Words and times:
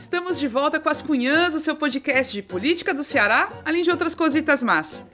Estamos 0.00 0.40
de 0.40 0.48
volta 0.48 0.80
com 0.80 0.88
as 0.88 1.02
Cunhãs, 1.02 1.54
o 1.54 1.60
seu 1.60 1.76
podcast 1.76 2.32
de 2.32 2.40
política 2.40 2.94
do 2.94 3.04
Ceará, 3.04 3.50
além 3.62 3.82
de 3.82 3.90
outras 3.90 4.14
cositas 4.14 4.62
más. 4.62 5.04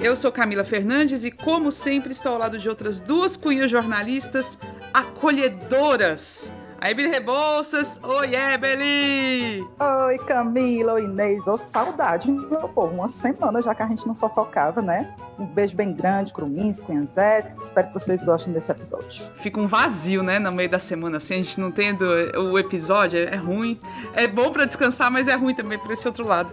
Eu 0.00 0.14
sou 0.14 0.30
Camila 0.30 0.64
Fernandes 0.64 1.24
e, 1.24 1.32
como 1.32 1.72
sempre, 1.72 2.12
estou 2.12 2.30
ao 2.30 2.38
lado 2.38 2.58
de 2.58 2.68
outras 2.68 3.00
duas 3.00 3.36
cunhas 3.36 3.68
jornalistas 3.68 4.56
acolhedoras 4.94 6.52
a 6.80 6.90
Ebeli 6.90 7.10
Rebouças. 7.10 8.00
Oi, 8.02 8.34
Ebeli! 8.34 9.60
Oi, 9.78 10.18
Camila, 10.26 10.94
oi, 10.94 11.04
Inês. 11.04 11.46
Ô, 11.46 11.56
saudade, 11.58 12.30
meu 12.30 12.68
povo. 12.68 12.94
Uma 12.94 13.08
semana 13.08 13.60
já 13.60 13.74
que 13.74 13.82
a 13.82 13.86
gente 13.86 14.06
não 14.06 14.16
fofocava, 14.16 14.80
né? 14.80 15.14
Um 15.38 15.44
beijo 15.44 15.76
bem 15.76 15.92
grande, 15.92 16.32
Crumins, 16.32 16.80
Cunhanzetes. 16.80 17.64
Espero 17.64 17.88
que 17.88 17.94
vocês 17.94 18.24
gostem 18.24 18.52
desse 18.52 18.70
episódio. 18.72 19.30
Fica 19.34 19.60
um 19.60 19.66
vazio, 19.66 20.22
né, 20.22 20.38
no 20.38 20.50
meio 20.50 20.70
da 20.70 20.78
semana, 20.78 21.18
assim, 21.18 21.34
a 21.34 21.36
gente 21.38 21.60
não 21.60 21.70
tendo 21.70 22.04
o 22.04 22.58
episódio, 22.58 23.18
é 23.18 23.36
ruim. 23.36 23.78
É 24.14 24.26
bom 24.26 24.50
para 24.50 24.64
descansar, 24.64 25.10
mas 25.10 25.28
é 25.28 25.34
ruim 25.34 25.54
também 25.54 25.78
por 25.78 25.90
esse 25.90 26.06
outro 26.06 26.26
lado. 26.26 26.52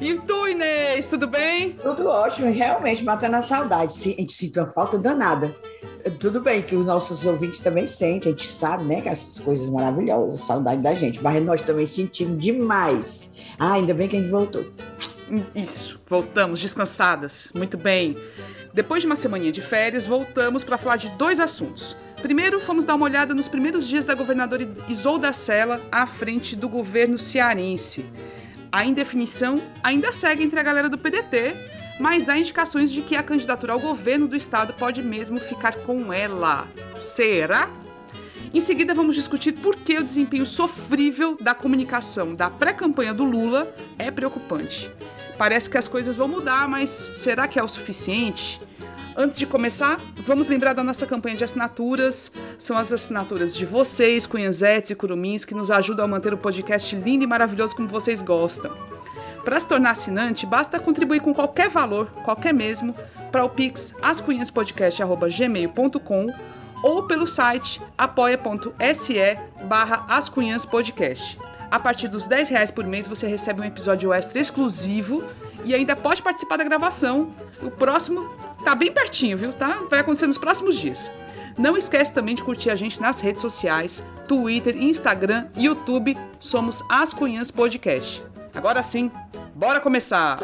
E 0.00 0.14
tu, 0.14 0.48
Inês, 0.48 1.06
tudo 1.08 1.26
bem? 1.26 1.72
Tudo 1.82 2.08
ótimo, 2.08 2.50
realmente, 2.50 3.04
matando 3.04 3.36
a 3.36 3.42
saudade. 3.42 3.92
A 3.94 4.20
gente 4.20 4.32
sentiu 4.32 4.62
a 4.62 4.66
falta 4.66 4.98
danada 4.98 5.54
tudo 6.10 6.40
bem 6.40 6.62
que 6.62 6.76
os 6.76 6.86
nossos 6.86 7.24
ouvintes 7.24 7.60
também 7.60 7.86
sentem, 7.86 8.32
a 8.32 8.36
gente 8.36 8.48
sabe, 8.48 8.84
né, 8.84 9.00
que 9.00 9.08
essas 9.08 9.38
coisas 9.38 9.68
maravilhosas, 9.68 10.40
saudade 10.40 10.82
da 10.82 10.94
gente, 10.94 11.22
mas 11.22 11.42
nós 11.44 11.62
também 11.62 11.86
sentimos 11.86 12.38
demais. 12.38 13.32
Ah, 13.58 13.74
ainda 13.74 13.92
bem 13.92 14.08
que 14.08 14.16
a 14.16 14.20
gente 14.20 14.30
voltou. 14.30 14.64
Isso, 15.54 16.00
voltamos 16.06 16.60
descansadas. 16.60 17.48
Muito 17.54 17.76
bem. 17.76 18.16
Depois 18.72 19.02
de 19.02 19.06
uma 19.06 19.16
semaninha 19.16 19.50
de 19.50 19.60
férias, 19.60 20.06
voltamos 20.06 20.62
para 20.62 20.78
falar 20.78 20.96
de 20.96 21.08
dois 21.10 21.40
assuntos. 21.40 21.96
Primeiro, 22.20 22.60
fomos 22.60 22.84
dar 22.84 22.94
uma 22.94 23.04
olhada 23.04 23.34
nos 23.34 23.48
primeiros 23.48 23.86
dias 23.88 24.04
da 24.04 24.14
governadora 24.14 24.68
Isolda 24.88 25.32
Sela 25.32 25.80
à 25.90 26.06
frente 26.06 26.54
do 26.54 26.68
governo 26.68 27.18
cearense. 27.18 28.04
A 28.70 28.84
indefinição 28.84 29.60
ainda 29.82 30.12
segue 30.12 30.42
entre 30.42 30.60
a 30.60 30.62
galera 30.62 30.88
do 30.88 30.98
PDT, 30.98 31.54
mas 31.98 32.28
há 32.28 32.38
indicações 32.38 32.90
de 32.90 33.02
que 33.02 33.16
a 33.16 33.22
candidatura 33.22 33.72
ao 33.72 33.80
governo 33.80 34.26
do 34.26 34.36
estado 34.36 34.72
pode 34.74 35.02
mesmo 35.02 35.38
ficar 35.38 35.76
com 35.76 36.12
ela. 36.12 36.68
Será? 36.96 37.70
Em 38.52 38.60
seguida, 38.60 38.94
vamos 38.94 39.14
discutir 39.14 39.52
por 39.52 39.76
que 39.76 39.98
o 39.98 40.04
desempenho 40.04 40.46
sofrível 40.46 41.36
da 41.40 41.54
comunicação 41.54 42.34
da 42.34 42.48
pré-campanha 42.48 43.12
do 43.12 43.24
Lula 43.24 43.74
é 43.98 44.10
preocupante. 44.10 44.90
Parece 45.36 45.68
que 45.68 45.76
as 45.76 45.88
coisas 45.88 46.14
vão 46.14 46.28
mudar, 46.28 46.68
mas 46.68 46.90
será 46.90 47.46
que 47.46 47.58
é 47.58 47.62
o 47.62 47.68
suficiente? 47.68 48.60
Antes 49.14 49.38
de 49.38 49.46
começar, 49.46 49.98
vamos 50.16 50.46
lembrar 50.46 50.74
da 50.74 50.84
nossa 50.84 51.06
campanha 51.06 51.36
de 51.36 51.44
assinaturas. 51.44 52.30
São 52.58 52.76
as 52.76 52.92
assinaturas 52.92 53.54
de 53.54 53.64
vocês, 53.64 54.26
cunhanzetes 54.26 54.90
e 54.90 54.94
curumins, 54.94 55.44
que 55.44 55.54
nos 55.54 55.70
ajudam 55.70 56.04
a 56.04 56.08
manter 56.08 56.34
o 56.34 56.38
podcast 56.38 56.94
lindo 56.94 57.24
e 57.24 57.26
maravilhoso 57.26 57.74
como 57.74 57.88
vocês 57.88 58.20
gostam. 58.20 58.72
Para 59.46 59.58
se 59.60 59.68
tornar 59.68 59.92
assinante, 59.92 60.44
basta 60.44 60.80
contribuir 60.80 61.20
com 61.20 61.32
qualquer 61.32 61.70
valor, 61.70 62.10
qualquer 62.24 62.52
mesmo, 62.52 62.92
para 63.30 63.44
o 63.44 63.48
Pix 63.48 63.94
ascunhaspodcast.gmail.com 64.02 66.26
ou 66.82 67.04
pelo 67.04 67.28
site 67.28 67.80
apoia.se 67.96 69.38
barra 69.62 70.04
ascunhaspodcast. 70.08 71.38
A 71.70 71.78
partir 71.78 72.08
dos 72.08 72.26
10 72.26 72.48
reais 72.48 72.72
por 72.72 72.84
mês 72.84 73.06
você 73.06 73.28
recebe 73.28 73.60
um 73.60 73.64
episódio 73.64 74.12
extra 74.12 74.40
exclusivo 74.40 75.22
e 75.64 75.76
ainda 75.76 75.94
pode 75.94 76.22
participar 76.22 76.56
da 76.56 76.64
gravação. 76.64 77.32
O 77.62 77.70
próximo 77.70 78.28
tá 78.64 78.74
bem 78.74 78.90
pertinho, 78.90 79.38
viu? 79.38 79.52
Tá? 79.52 79.78
Vai 79.88 80.00
acontecer 80.00 80.26
nos 80.26 80.38
próximos 80.38 80.74
dias. 80.74 81.08
Não 81.56 81.76
esquece 81.76 82.12
também 82.12 82.34
de 82.34 82.42
curtir 82.42 82.70
a 82.70 82.74
gente 82.74 83.00
nas 83.00 83.20
redes 83.20 83.42
sociais, 83.42 84.02
Twitter, 84.26 84.76
Instagram, 84.76 85.46
YouTube. 85.56 86.18
Somos 86.40 86.82
As 86.90 87.14
Cunhãs 87.14 87.52
Podcast. 87.52 88.26
Agora 88.56 88.82
sim, 88.82 89.10
bora 89.54 89.78
começar! 89.80 90.38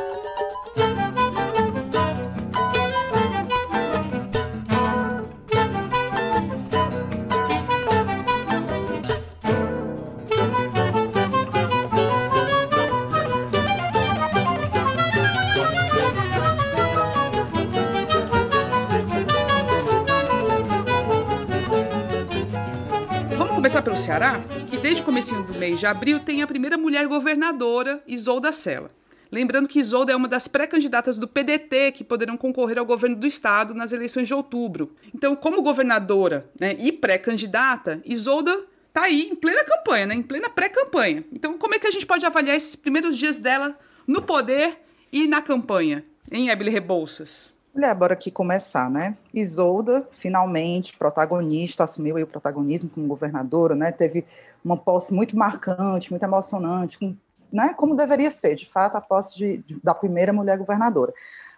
Começar 23.72 23.82
pelo 23.82 23.96
Ceará? 23.96 24.38
desde 24.82 25.00
o 25.00 25.04
comecinho 25.04 25.42
do 25.44 25.54
mês 25.54 25.80
de 25.80 25.86
abril 25.86 26.20
tem 26.20 26.42
a 26.42 26.46
primeira 26.46 26.76
mulher 26.76 27.06
governadora, 27.06 28.02
Isolda 28.06 28.52
Sela. 28.52 28.90
Lembrando 29.30 29.66
que 29.66 29.78
Isolda 29.80 30.12
é 30.12 30.16
uma 30.16 30.28
das 30.28 30.46
pré-candidatas 30.46 31.16
do 31.16 31.26
PDT 31.26 31.92
que 31.92 32.04
poderão 32.04 32.36
concorrer 32.36 32.78
ao 32.78 32.84
governo 32.84 33.16
do 33.16 33.26
estado 33.26 33.72
nas 33.72 33.90
eleições 33.90 34.28
de 34.28 34.34
outubro. 34.34 34.94
Então, 35.14 35.34
como 35.34 35.62
governadora 35.62 36.50
né, 36.60 36.76
e 36.78 36.92
pré-candidata, 36.92 38.02
Isolda 38.04 38.62
está 38.88 39.04
aí 39.04 39.30
em 39.30 39.34
plena 39.34 39.64
campanha, 39.64 40.04
né, 40.04 40.16
em 40.16 40.22
plena 40.22 40.50
pré-campanha. 40.50 41.24
Então, 41.32 41.56
como 41.56 41.74
é 41.74 41.78
que 41.78 41.86
a 41.86 41.90
gente 41.90 42.04
pode 42.04 42.26
avaliar 42.26 42.54
esses 42.54 42.76
primeiros 42.76 43.16
dias 43.16 43.38
dela 43.38 43.78
no 44.06 44.20
poder 44.20 44.80
e 45.10 45.26
na 45.26 45.40
campanha, 45.40 46.04
em 46.30 46.50
Ebele 46.50 46.70
Rebouças? 46.70 47.51
Olha, 47.74 47.94
bora 47.94 48.12
aqui 48.12 48.30
começar, 48.30 48.90
né? 48.90 49.16
Isolda, 49.32 50.06
finalmente, 50.12 50.94
protagonista, 50.94 51.84
assumiu 51.84 52.16
o 52.16 52.26
protagonismo 52.26 52.90
como 52.90 53.06
governadora, 53.06 53.74
né? 53.74 53.90
Teve 53.90 54.26
uma 54.62 54.76
posse 54.76 55.14
muito 55.14 55.34
marcante, 55.34 56.10
muito 56.10 56.22
emocionante, 56.22 56.98
com, 56.98 57.16
né? 57.50 57.72
Como 57.72 57.96
deveria 57.96 58.30
ser, 58.30 58.56
de 58.56 58.68
fato, 58.68 58.96
a 58.96 59.00
posse 59.00 59.38
de, 59.38 59.58
de, 59.58 59.80
da 59.82 59.94
primeira 59.94 60.34
mulher 60.34 60.58
governadora. 60.58 61.14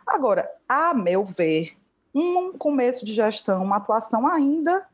Agora, 0.06 0.48
a 0.68 0.94
meu 0.94 1.24
ver, 1.24 1.72
um 2.14 2.52
começo 2.56 3.04
de 3.04 3.12
gestão, 3.12 3.64
uma 3.64 3.78
atuação 3.78 4.24
ainda 4.24 4.86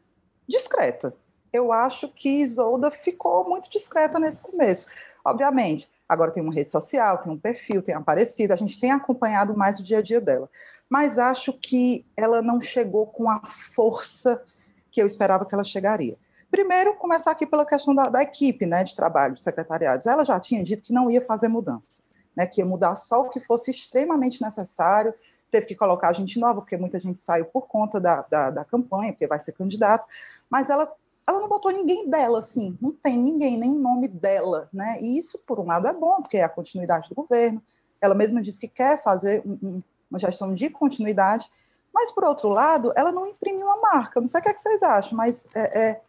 discreta. 0.49 1.15
Eu 1.53 1.71
acho 1.71 2.09
que 2.09 2.41
Isolda 2.41 2.91
ficou 2.91 3.47
muito 3.47 3.69
discreta 3.69 4.19
nesse 4.19 4.41
começo. 4.41 4.87
Obviamente, 5.23 5.87
Agora 6.11 6.33
tem 6.33 6.43
uma 6.43 6.53
rede 6.53 6.69
social, 6.69 7.19
tem 7.19 7.31
um 7.31 7.39
perfil, 7.39 7.81
tem 7.81 7.95
aparecido, 7.95 8.53
a 8.53 8.57
gente 8.57 8.81
tem 8.81 8.91
acompanhado 8.91 9.57
mais 9.57 9.79
o 9.79 9.83
dia 9.85 9.99
a 9.99 10.03
dia 10.03 10.21
dela. 10.21 10.51
Mas 10.91 11.19
acho 11.19 11.53
que 11.53 12.05
ela 12.17 12.43
não 12.43 12.61
chegou 12.61 13.07
com 13.07 13.31
a 13.31 13.41
força 13.47 14.43
que 14.91 15.01
eu 15.01 15.07
esperava 15.07 15.47
que 15.47 15.55
ela 15.55 15.63
chegaria. 15.63 16.19
Primeiro, 16.51 16.97
começar 16.97 17.31
aqui 17.31 17.47
pela 17.47 17.65
questão 17.65 17.95
da, 17.95 18.09
da 18.09 18.23
equipe 18.23 18.67
né, 18.67 18.83
de 18.83 18.97
trabalho, 18.97 19.35
de 19.35 19.41
secretariados. 19.41 20.07
Ela 20.07 20.25
já 20.25 20.41
tinha 20.41 20.65
dito 20.65 20.83
que 20.83 20.93
não 20.93 21.09
ia 21.09 21.21
fazer 21.21 21.47
mudança, 21.47 22.03
né, 22.37 22.45
que 22.45 22.61
ia 22.61 22.67
mudar 22.67 22.97
só 22.97 23.21
o 23.21 23.31
que 23.31 23.39
fosse 23.39 23.71
extremamente 23.71 24.43
necessário, 24.43 25.15
teve 25.49 25.67
que 25.67 25.77
colocar 25.77 26.13
gente 26.13 26.41
nova, 26.41 26.61
porque 26.61 26.77
muita 26.77 26.99
gente 26.99 27.21
saiu 27.21 27.45
por 27.45 27.69
conta 27.69 28.01
da, 28.01 28.23
da, 28.23 28.51
da 28.51 28.65
campanha, 28.65 29.13
porque 29.13 29.29
vai 29.29 29.39
ser 29.39 29.53
candidato, 29.53 30.07
mas 30.51 30.71
ela 30.71 30.93
ela 31.29 31.39
não 31.39 31.49
botou 31.49 31.71
ninguém 31.71 32.09
dela, 32.09 32.39
assim, 32.39 32.77
não 32.81 32.91
tem 32.91 33.17
ninguém, 33.17 33.57
nem 33.57 33.71
nome 33.71 34.09
dela, 34.09 34.69
né? 34.73 34.99
E 35.01 35.17
isso, 35.17 35.39
por 35.47 35.61
um 35.61 35.67
lado, 35.67 35.87
é 35.87 35.93
bom, 35.93 36.17
porque 36.17 36.39
é 36.39 36.43
a 36.43 36.49
continuidade 36.49 37.09
do 37.09 37.15
governo. 37.15 37.63
Ela 38.01 38.15
mesma 38.15 38.43
disse 38.43 38.61
que 38.61 38.69
quer 38.69 39.01
fazer 39.01 39.43
um, 39.47 39.81
uma 40.11 40.19
gestão 40.19 40.53
de 40.53 40.69
continuidade, 40.69 41.51
mas, 41.93 42.11
por 42.11 42.25
outro 42.25 42.49
lado, 42.49 42.93
ela 42.97 43.11
não 43.13 43.27
imprimiu 43.27 43.67
uma 43.67 43.81
marca. 43.81 44.21
Não 44.21 44.29
sei 44.29 44.41
o 44.41 44.43
que, 44.43 44.49
é 44.49 44.55
que 44.55 44.61
vocês 44.61 44.83
acham, 44.83 45.17
mas 45.17 45.49
é, 45.55 45.81
é, 45.81 46.01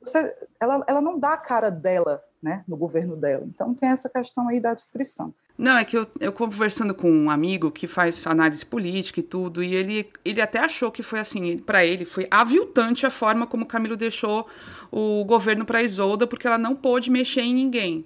você, 0.00 0.34
ela, 0.60 0.84
ela 0.86 1.00
não 1.00 1.18
dá 1.18 1.32
a 1.32 1.38
cara 1.38 1.70
dela 1.70 2.22
né, 2.42 2.64
no 2.66 2.76
governo 2.76 3.16
dela. 3.16 3.44
Então, 3.44 3.74
tem 3.74 3.88
essa 3.88 4.08
questão 4.08 4.48
aí 4.48 4.60
da 4.60 4.72
descrição. 4.72 5.34
Não, 5.58 5.76
é 5.76 5.84
que 5.84 5.96
eu, 5.96 6.06
eu 6.20 6.32
conversando 6.32 6.94
com 6.94 7.10
um 7.10 7.30
amigo 7.30 7.70
que 7.70 7.86
faz 7.86 8.26
análise 8.26 8.64
política 8.64 9.20
e 9.20 9.22
tudo, 9.22 9.62
e 9.62 9.74
ele, 9.74 10.10
ele 10.22 10.40
até 10.40 10.58
achou 10.58 10.92
que 10.92 11.02
foi 11.02 11.18
assim, 11.18 11.56
para 11.56 11.84
ele 11.84 12.04
foi 12.04 12.28
aviltante 12.30 13.06
a 13.06 13.10
forma 13.10 13.46
como 13.46 13.64
Camilo 13.64 13.96
deixou 13.96 14.46
o 14.92 15.24
governo 15.24 15.64
para 15.64 15.82
Isolda, 15.82 16.26
porque 16.26 16.46
ela 16.46 16.58
não 16.58 16.76
pôde 16.76 17.10
mexer 17.10 17.40
em 17.40 17.54
ninguém. 17.54 18.04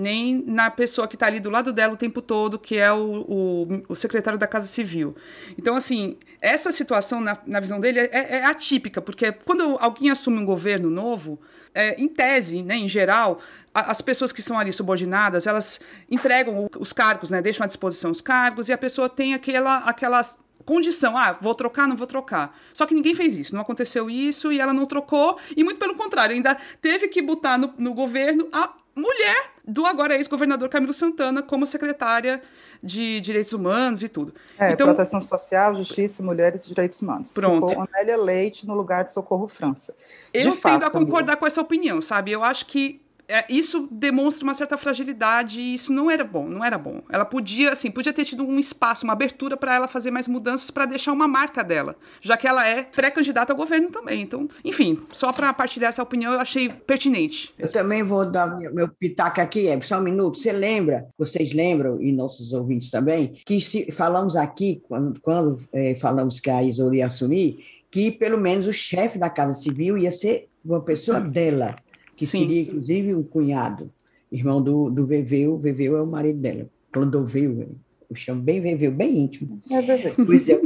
Nem 0.00 0.42
na 0.46 0.70
pessoa 0.70 1.06
que 1.06 1.14
está 1.14 1.26
ali 1.26 1.40
do 1.40 1.50
lado 1.50 1.72
dela 1.72 1.92
o 1.92 1.96
tempo 1.96 2.22
todo, 2.22 2.58
que 2.58 2.76
é 2.76 2.90
o, 2.90 3.24
o, 3.28 3.82
o, 3.90 3.94
secretário 3.96 4.38
da 4.38 4.46
Casa 4.46 4.66
Civil. 4.66 5.14
Então, 5.58 5.76
assim, 5.76 6.16
essa 6.40 6.72
situação, 6.72 7.20
na, 7.20 7.36
na 7.46 7.60
visão 7.60 7.78
dele, 7.78 8.00
é, 8.00 8.38
é 8.38 8.44
atípica, 8.44 9.02
porque 9.02 9.30
quando 9.30 9.76
alguém 9.78 10.10
assume 10.10 10.38
um 10.38 10.44
governo 10.44 10.88
novo, 10.88 11.38
é, 11.74 12.00
em 12.00 12.08
tese, 12.08 12.62
né, 12.62 12.76
em 12.76 12.88
geral, 12.88 13.40
as 13.74 14.00
pessoas 14.00 14.32
que 14.32 14.40
são 14.40 14.58
ali 14.58 14.72
subordinadas, 14.72 15.46
elas 15.46 15.80
entregam 16.10 16.68
os 16.78 16.92
cargos, 16.92 17.30
né, 17.30 17.42
deixam 17.42 17.64
à 17.64 17.66
disposição 17.66 18.10
os 18.10 18.22
cargos 18.22 18.70
e 18.70 18.72
a 18.72 18.78
pessoa 18.78 19.08
tem 19.08 19.34
aquela, 19.34 19.78
aquela 19.78 20.22
condição, 20.64 21.16
ah, 21.16 21.36
vou 21.40 21.54
trocar, 21.54 21.86
não 21.86 21.96
vou 21.96 22.06
trocar. 22.06 22.58
Só 22.72 22.86
que 22.86 22.94
ninguém 22.94 23.14
fez 23.14 23.36
isso, 23.36 23.54
não 23.54 23.62
aconteceu 23.62 24.08
isso 24.10 24.50
e 24.50 24.60
ela 24.60 24.72
não 24.72 24.86
trocou 24.86 25.38
e 25.56 25.62
muito 25.62 25.78
pelo 25.78 25.94
contrário, 25.94 26.34
ainda 26.34 26.56
teve 26.80 27.06
que 27.08 27.20
botar 27.20 27.58
no, 27.58 27.74
no 27.78 27.94
governo 27.94 28.48
a, 28.50 28.72
mulher 28.94 29.52
do 29.70 29.86
agora 29.86 30.16
ex-governador 30.16 30.68
Camilo 30.68 30.92
Santana 30.92 31.42
como 31.42 31.66
secretária 31.66 32.42
de 32.82 33.20
Direitos 33.20 33.52
Humanos 33.52 34.02
e 34.02 34.08
tudo. 34.08 34.34
É, 34.58 34.72
então, 34.72 34.86
Proteção 34.86 35.20
Social, 35.20 35.76
Justiça, 35.76 36.22
Mulheres 36.22 36.64
e 36.64 36.68
Direitos 36.68 37.00
Humanos. 37.00 37.32
Pronto. 37.32 37.68
Ficou 37.68 37.86
Anélia 37.92 38.16
Leite 38.16 38.66
no 38.66 38.74
lugar 38.74 39.04
de 39.04 39.12
Socorro 39.12 39.46
França. 39.46 39.94
De 40.32 40.46
eu 40.46 40.52
fato, 40.52 40.72
tendo 40.74 40.86
a 40.86 40.90
concordar 40.90 41.36
com 41.36 41.46
essa 41.46 41.60
opinião, 41.60 42.00
sabe? 42.00 42.32
Eu 42.32 42.42
acho 42.42 42.66
que 42.66 43.00
é, 43.30 43.44
isso 43.48 43.88
demonstra 43.90 44.42
uma 44.44 44.54
certa 44.54 44.76
fragilidade 44.76 45.60
e 45.60 45.74
isso 45.74 45.92
não 45.92 46.10
era 46.10 46.24
bom, 46.24 46.48
não 46.48 46.64
era 46.64 46.76
bom. 46.76 47.00
Ela 47.08 47.24
podia, 47.24 47.72
assim, 47.72 47.90
podia 47.90 48.12
ter 48.12 48.24
tido 48.24 48.42
um 48.42 48.58
espaço, 48.58 49.04
uma 49.04 49.12
abertura 49.12 49.56
para 49.56 49.74
ela 49.74 49.86
fazer 49.86 50.10
mais 50.10 50.26
mudanças 50.26 50.70
para 50.70 50.84
deixar 50.84 51.12
uma 51.12 51.28
marca 51.28 51.62
dela, 51.62 51.94
já 52.20 52.36
que 52.36 52.48
ela 52.48 52.66
é 52.66 52.82
pré-candidata 52.82 53.52
ao 53.52 53.56
governo 53.56 53.88
também. 53.88 54.20
Então, 54.22 54.48
enfim, 54.64 55.00
só 55.12 55.32
para 55.32 55.52
partilhar 55.52 55.90
essa 55.90 56.02
opinião, 56.02 56.32
eu 56.32 56.40
achei 56.40 56.68
pertinente. 56.68 57.54
Eu 57.56 57.70
também 57.70 58.02
vou 58.02 58.28
dar 58.28 58.58
meu 58.58 58.88
pitaco 58.88 59.40
aqui, 59.40 59.68
é 59.68 59.80
só 59.80 59.98
um 59.98 60.02
minuto. 60.02 60.36
Você 60.36 60.50
lembra, 60.50 61.06
vocês 61.16 61.52
lembram, 61.52 62.02
e 62.02 62.10
nossos 62.10 62.52
ouvintes 62.52 62.90
também, 62.90 63.34
que 63.46 63.60
se, 63.60 63.92
falamos 63.92 64.34
aqui, 64.34 64.82
quando, 64.88 65.20
quando 65.20 65.58
é, 65.72 65.94
falamos 65.94 66.40
que 66.40 66.50
a 66.50 66.62
Isoura 66.64 66.96
ia 66.96 67.06
assumir, 67.06 67.54
que 67.90 68.10
pelo 68.10 68.38
menos 68.38 68.66
o 68.66 68.72
chefe 68.72 69.18
da 69.18 69.30
Casa 69.30 69.54
Civil 69.54 69.96
ia 69.96 70.10
ser 70.10 70.48
uma 70.64 70.80
pessoa 70.80 71.20
dela 71.20 71.76
que 72.20 72.26
Sim. 72.26 72.40
seria 72.40 72.60
inclusive 72.60 73.14
um 73.14 73.22
cunhado, 73.22 73.90
irmão 74.30 74.60
do, 74.60 74.90
do 74.90 75.06
Veveu, 75.06 75.56
Veveu 75.56 75.96
é 75.96 76.02
o 76.02 76.06
marido 76.06 76.38
dela, 76.38 76.68
Clodoveu, 76.92 77.70
o 78.10 78.14
chamo 78.14 78.42
bem 78.42 78.60
Veveu, 78.60 78.92
bem 78.92 79.20
íntimo. 79.20 79.58
É 79.70 79.80
Veveu. 79.80 80.14
Pois 80.26 80.46
é, 80.46 80.60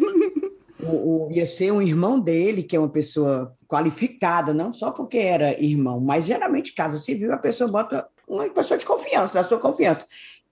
o, 0.83 1.29
o, 1.29 1.31
ia 1.31 1.47
ser 1.47 1.71
um 1.71 1.81
irmão 1.81 2.19
dele, 2.19 2.65
que 2.65 2.75
é 2.75 2.79
uma 2.81 2.89
pessoa 2.89 3.57
qualificada, 3.69 4.53
não 4.53 4.73
só 4.73 4.91
porque 4.91 5.19
era 5.19 5.57
irmão, 5.63 6.01
mas 6.01 6.25
geralmente, 6.25 6.75
casa 6.75 6.99
civil, 6.99 7.33
a 7.33 7.39
pessoa 7.39 7.71
bota 7.71 8.05
uma 8.27 8.51
pessoa 8.51 8.77
de 8.77 8.85
confiança, 8.85 9.35
da 9.35 9.45
sua 9.45 9.61
confiança. 9.61 10.05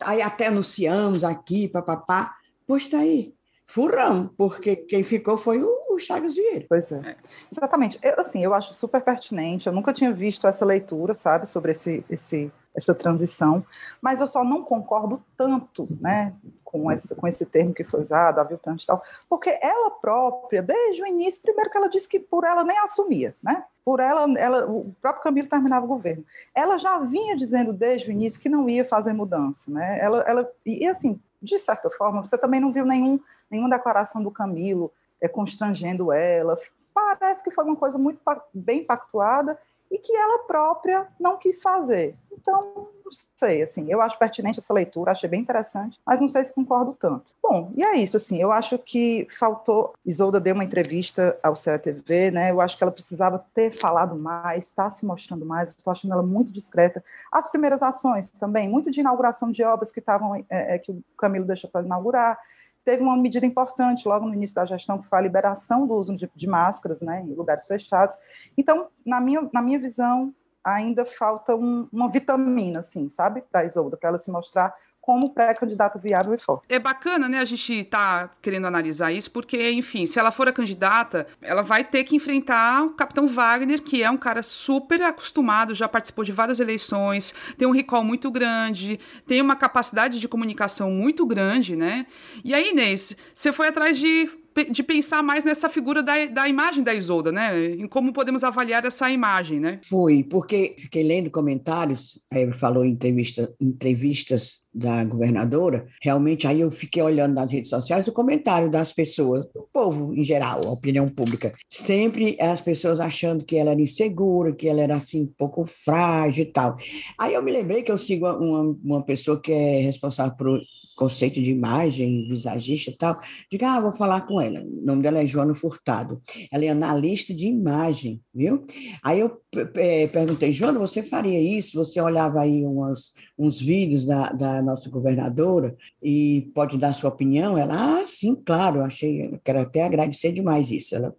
Aí 0.02 0.22
até 0.22 0.46
anunciamos 0.46 1.25
aqui, 1.25 1.66
papapá, 1.66 2.32
pois 2.64 2.84
está 2.84 2.99
aí, 2.99 3.34
furão, 3.66 4.31
porque 4.37 4.76
quem 4.76 5.02
ficou 5.02 5.37
foi 5.37 5.58
o, 5.60 5.69
o 5.94 5.99
Chagas 5.99 6.35
Vieira. 6.35 6.67
Pois 6.69 6.91
é. 6.93 6.97
é. 6.97 7.17
Exatamente. 7.50 7.99
Eu, 8.03 8.15
assim, 8.19 8.43
eu 8.43 8.55
acho 8.55 8.75
super 8.75 9.00
pertinente. 9.03 9.67
Eu 9.67 9.73
nunca 9.73 9.93
tinha 9.93 10.12
visto 10.12 10.47
essa 10.47 10.65
leitura, 10.65 11.15
sabe, 11.15 11.47
sobre 11.47 11.73
esse, 11.73 12.05
esse, 12.09 12.53
essa 12.75 12.94
transição, 12.94 13.65
mas 14.00 14.21
eu 14.21 14.27
só 14.27 14.43
não 14.43 14.62
concordo 14.62 15.23
tanto, 15.37 15.89
né, 16.00 16.35
com 16.65 16.91
esse, 16.91 17.15
com 17.15 17.27
esse 17.27 17.44
termo 17.47 17.75
que 17.75 17.85
foi 17.85 18.00
usado, 18.00 18.39
aviltante 18.39 18.85
e 18.85 18.87
tal, 18.87 19.03
porque 19.29 19.59
ela 19.62 19.91
própria, 19.91 20.62
desde 20.62 21.03
o 21.03 21.06
início, 21.06 21.43
primeiro 21.43 21.71
que 21.71 21.77
ela 21.77 21.89
disse 21.89 22.09
que 22.09 22.19
por 22.19 22.45
ela 22.45 22.65
nem 22.65 22.79
assumia, 22.79 23.37
né, 23.43 23.65
por 23.85 24.00
ela, 24.00 24.27
ela 24.38 24.67
o 24.67 24.95
próprio 25.03 25.23
Camilo 25.23 25.49
terminava 25.49 25.85
o 25.85 25.88
governo. 25.88 26.25
Ela 26.55 26.79
já 26.79 26.99
vinha 27.00 27.37
dizendo 27.37 27.73
desde 27.73 28.09
o 28.09 28.12
início 28.12 28.41
que 28.41 28.49
não 28.49 28.69
ia 28.69 28.85
fazer 28.85 29.12
mudança, 29.12 29.71
né, 29.71 29.99
ela, 30.00 30.21
ela 30.23 30.50
e 30.65 30.87
assim, 30.87 31.21
de 31.43 31.59
certa 31.59 31.91
forma, 31.91 32.25
você 32.25 32.38
também 32.38 32.61
não 32.61 32.73
viu 32.73 32.87
nenhum, 32.87 33.21
nenhuma 33.50 33.69
declaração 33.69 34.23
do 34.23 34.31
Camilo 34.31 34.91
é, 35.23 35.29
constrangendo 35.29 36.13
ela. 36.13 36.57
Parece 36.93 37.43
que 37.43 37.51
foi 37.51 37.65
uma 37.65 37.77
coisa 37.77 37.97
muito 37.97 38.21
bem 38.53 38.85
pactuada 38.85 39.59
e 39.91 39.99
que 39.99 40.15
ela 40.15 40.41
própria 40.41 41.09
não 41.21 41.39
quis 41.39 41.63
fazer. 41.63 42.17
Então, 42.33 42.89
não 43.05 43.13
sei, 43.37 43.63
assim, 43.63 43.91
eu 43.91 44.01
acho 44.01 44.19
pertinente 44.19 44.59
essa 44.59 44.73
leitura, 44.73 45.13
achei 45.13 45.29
bem 45.29 45.43
interessante, 45.43 46.01
mas 46.05 46.19
não 46.19 46.29
sei 46.29 46.45
se 46.45 46.55
concordo 46.55 46.97
tanto. 46.99 47.35
Bom, 47.43 47.71
e 47.77 47.85
é 47.85 47.95
isso, 47.97 48.17
assim, 48.17 48.41
eu 48.41 48.51
acho 48.51 48.79
que 48.79 49.29
faltou, 49.39 49.93
Isolda 50.05 50.41
deu 50.41 50.55
uma 50.55 50.65
entrevista 50.65 51.39
ao 51.43 51.55
CETV, 51.55 52.31
né, 52.31 52.51
eu 52.51 52.61
acho 52.61 52.77
que 52.77 52.83
ela 52.83 52.91
precisava 52.91 53.45
ter 53.53 53.71
falado 53.71 54.17
mais, 54.17 54.65
está 54.65 54.89
se 54.89 55.05
mostrando 55.05 55.45
mais, 55.45 55.69
estou 55.69 55.91
achando 55.91 56.15
ela 56.15 56.23
muito 56.23 56.51
discreta. 56.51 57.05
As 57.31 57.51
primeiras 57.51 57.83
ações 57.83 58.29
também, 58.29 58.69
muito 58.69 58.91
de 58.91 59.01
inauguração 59.01 59.51
de 59.51 59.63
obras 59.63 59.93
que 59.93 60.01
estavam, 60.01 60.35
é, 60.35 60.45
é, 60.49 60.79
que 60.79 60.91
o 60.91 61.05
Camilo 61.19 61.45
deixou 61.45 61.69
para 61.69 61.85
inaugurar, 61.85 62.39
teve 62.84 63.02
uma 63.02 63.17
medida 63.17 63.46
importante 63.46 64.06
logo 64.06 64.26
no 64.26 64.34
início 64.34 64.56
da 64.56 64.64
gestão, 64.64 64.99
que 64.99 65.06
foi 65.06 65.19
a 65.19 65.23
liberação 65.23 65.87
do 65.87 65.94
uso 65.94 66.14
de, 66.14 66.31
de 66.34 66.46
máscaras 66.46 67.00
né, 67.00 67.23
em 67.23 67.34
lugares 67.34 67.67
fechados. 67.67 68.17
Então, 68.56 68.88
na 69.05 69.20
minha, 69.20 69.49
na 69.52 69.62
minha 69.62 69.79
visão, 69.79 70.34
ainda 70.64 71.05
falta 71.05 71.56
um, 71.56 71.88
uma 71.93 72.08
vitamina, 72.08 72.81
assim, 72.81 73.11
sabe, 73.11 73.43
para 73.50 73.62
a 73.62 73.64
Isolda, 73.64 73.96
para 73.96 74.11
ela 74.11 74.19
se 74.19 74.31
mostrar 74.31 74.73
como 75.02 75.31
pré-candidato 75.31 75.99
viável 75.99 76.32
e 76.32 76.38
forte. 76.38 76.64
É 76.69 76.78
bacana, 76.78 77.28
né, 77.28 77.40
a 77.40 77.44
gente 77.44 77.82
tá 77.84 78.31
querendo 78.40 78.69
analisar 78.69 79.10
isso, 79.10 79.32
porque, 79.32 79.72
enfim, 79.72 80.06
se 80.06 80.19
ela 80.19 80.31
for 80.31 80.46
a 80.46 80.52
candidata, 80.52 81.26
ela 81.43 81.60
vai 81.60 81.82
ter 81.82 82.04
que 82.04 82.14
enfrentar 82.14 82.84
o 82.84 82.90
capitão 82.90 83.26
Wagner, 83.26 83.82
que 83.82 84.00
é 84.00 84.08
um 84.08 84.16
cara 84.16 84.44
super 84.44 85.02
acostumado, 85.02 85.75
já 85.75 85.88
participou 85.88 86.25
de 86.25 86.31
várias 86.31 86.60
eleições, 86.60 87.34
tem 87.58 87.66
um 87.66 87.72
recall 87.72 88.04
muito 88.04 88.31
grande, 88.31 89.00
tem 89.26 89.43
uma 89.43 89.56
capacidade 89.56 90.20
de 90.20 90.28
comunicação 90.28 90.90
muito 90.93 91.26
grande, 91.26 91.75
né? 91.75 92.06
E 92.44 92.54
aí, 92.54 92.70
Inês, 92.70 93.16
você 93.34 93.52
foi 93.52 93.69
atrás 93.69 93.99
de 93.99 94.31
de 94.70 94.82
pensar 94.82 95.22
mais 95.22 95.44
nessa 95.44 95.69
figura 95.69 96.02
da, 96.02 96.26
da 96.26 96.49
imagem 96.49 96.82
da 96.82 96.94
Isolda, 96.94 97.32
né? 97.32 97.66
Em 97.66 97.87
como 97.87 98.12
podemos 98.12 98.44
avaliar 98.44 98.84
essa 98.84 99.10
imagem, 99.10 99.60
né? 99.60 99.81
Fui, 99.84 100.25
porque 100.25 100.75
fiquei 100.78 101.02
lendo 101.02 101.31
comentários, 101.31 102.20
aí 102.32 102.52
falou 102.52 102.84
em 102.84 102.90
entrevista, 102.90 103.52
entrevistas 103.60 104.62
da 104.75 105.04
governadora, 105.04 105.87
realmente 106.00 106.46
aí 106.46 106.60
eu 106.60 106.70
fiquei 106.70 107.02
olhando 107.02 107.34
nas 107.34 107.52
redes 107.52 107.69
sociais 107.69 108.08
o 108.08 108.12
comentário 108.12 108.70
das 108.70 108.93
pessoas, 108.93 109.46
do 109.46 109.69
povo 109.70 110.14
em 110.14 110.25
geral, 110.25 110.66
a 110.66 110.70
opinião 110.70 111.08
pública. 111.08 111.52
Sempre 111.69 112.37
as 112.40 112.60
pessoas 112.60 112.99
achando 112.99 113.44
que 113.44 113.56
ela 113.56 113.72
era 113.72 113.81
insegura, 113.81 114.54
que 114.54 114.69
ela 114.69 114.81
era 114.81 114.96
assim, 114.96 115.25
um 115.25 115.34
pouco 115.37 115.64
frágil 115.64 116.44
e 116.44 116.52
tal. 116.52 116.75
Aí 117.19 117.34
eu 117.34 117.43
me 117.43 117.52
lembrei 117.52 117.82
que 117.82 117.93
eu 117.93 117.99
sigo 117.99 118.26
uma, 118.26 118.76
uma 118.82 119.02
pessoa 119.04 119.40
que 119.40 119.52
é 119.52 119.81
responsável 119.81 120.37
por 120.37 120.60
conceito 120.97 121.41
de 121.41 121.50
imagem, 121.50 122.29
visagista 122.29 122.91
e 122.91 122.97
tal, 122.97 123.21
diga, 123.50 123.73
ah, 123.73 123.81
vou 123.81 123.93
falar 123.93 124.23
com 124.23 124.41
ela. 124.41 124.61
O 124.61 124.85
nome 124.85 125.03
dela 125.03 125.21
é 125.21 125.27
Joana 125.27 125.55
Furtado. 125.55 126.21
Ela 126.50 126.65
é 126.65 126.69
analista 126.69 127.35
de 127.35 127.47
imagem, 127.47 128.21
viu? 128.35 128.65
Aí 129.03 129.21
eu 129.21 129.41
é, 129.75 130.06
perguntei, 130.06 130.53
Joana, 130.53 130.79
você 130.79 131.03
faria 131.03 131.41
isso? 131.41 131.79
Você 131.79 132.00
olhava 132.00 132.41
aí 132.41 132.65
umas, 132.65 133.12
uns 133.39 133.61
vídeos 133.61 134.05
da, 134.05 134.33
da 134.33 134.62
nossa 134.62 134.91
governadora 134.91 135.77
e 136.03 136.50
pode 136.55 136.79
dar 136.79 136.93
sua 136.93 137.11
opinião? 137.11 137.56
Ela, 137.56 138.00
ah, 138.00 138.06
sim, 138.06 138.35
claro, 138.35 138.83
achei, 138.83 139.38
quero 139.45 139.61
até 139.61 139.85
agradecer 139.85 140.33
demais 140.33 140.71
isso. 140.71 140.95
Ela 140.95 141.15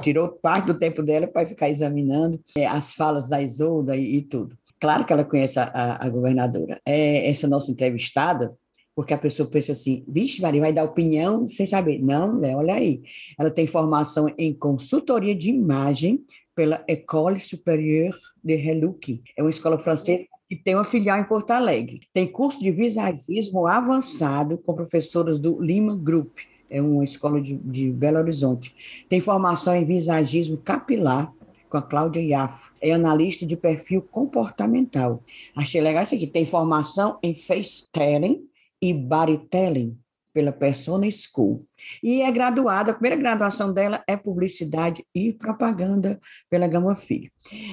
tirou 0.00 0.28
parte 0.28 0.66
do 0.66 0.78
tempo 0.78 1.02
dela 1.02 1.26
para 1.26 1.46
ficar 1.46 1.68
examinando 1.68 2.40
é, 2.56 2.66
as 2.66 2.92
falas 2.92 3.28
da 3.28 3.42
Isolda 3.42 3.96
e, 3.96 4.16
e, 4.16 4.22
tudo. 4.22 4.56
Claro 4.80 5.04
que 5.04 5.12
ela 5.12 5.24
conhece 5.24 5.58
a, 5.58 5.64
a, 5.64 6.06
a 6.06 6.08
governadora. 6.08 6.80
É, 6.86 7.28
essa 7.28 7.48
nossa 7.48 7.70
entrevistada, 7.70 8.54
porque 8.94 9.14
a 9.14 9.18
pessoa 9.18 9.48
pensa 9.48 9.72
assim, 9.72 10.04
vixe, 10.06 10.42
Maria, 10.42 10.60
vai 10.60 10.72
dar 10.72 10.84
opinião 10.84 11.48
sem 11.48 11.66
saber. 11.66 11.98
Não, 12.02 12.38
né? 12.38 12.54
olha 12.54 12.74
aí. 12.74 13.02
Ela 13.38 13.50
tem 13.50 13.66
formação 13.66 14.32
em 14.36 14.52
consultoria 14.52 15.34
de 15.34 15.50
imagem 15.50 16.24
pela 16.54 16.84
École 16.86 17.40
Supérieure 17.40 18.16
de 18.42 18.54
Reluque. 18.54 19.22
É 19.36 19.42
uma 19.42 19.50
escola 19.50 19.78
francesa 19.78 20.24
que 20.48 20.56
tem 20.56 20.74
uma 20.74 20.84
filial 20.84 21.18
em 21.18 21.24
Porto 21.24 21.50
Alegre. 21.50 22.02
Tem 22.12 22.26
curso 22.26 22.60
de 22.60 22.70
visagismo 22.70 23.66
avançado 23.66 24.58
com 24.58 24.74
professoras 24.74 25.38
do 25.38 25.62
Lima 25.62 25.96
Group. 25.96 26.40
É 26.68 26.80
uma 26.80 27.04
escola 27.04 27.40
de, 27.40 27.56
de 27.56 27.90
Belo 27.90 28.18
Horizonte. 28.18 29.04
Tem 29.08 29.20
formação 29.20 29.74
em 29.74 29.84
visagismo 29.84 30.58
capilar 30.58 31.32
com 31.70 31.78
a 31.78 31.82
Cláudia 31.82 32.20
Iafo. 32.20 32.74
É 32.82 32.92
analista 32.92 33.46
de 33.46 33.56
perfil 33.56 34.02
comportamental. 34.02 35.22
Achei 35.56 35.80
legal 35.80 36.02
isso 36.02 36.14
aqui. 36.14 36.26
Tem 36.26 36.44
formação 36.44 37.18
em 37.22 37.34
face 37.34 37.90
telling 37.90 38.46
e 38.82 38.92
bodytelling 38.92 39.96
pela 40.32 40.50
Persona 40.50 41.06
School. 41.10 41.66
E 42.02 42.22
é 42.22 42.30
graduada, 42.32 42.90
a 42.90 42.94
primeira 42.94 43.16
graduação 43.16 43.72
dela 43.72 44.02
é 44.06 44.16
publicidade 44.16 45.04
e 45.14 45.32
propaganda 45.32 46.18
pela 46.48 46.66
Gama 46.66 46.96
Filho. 46.96 47.30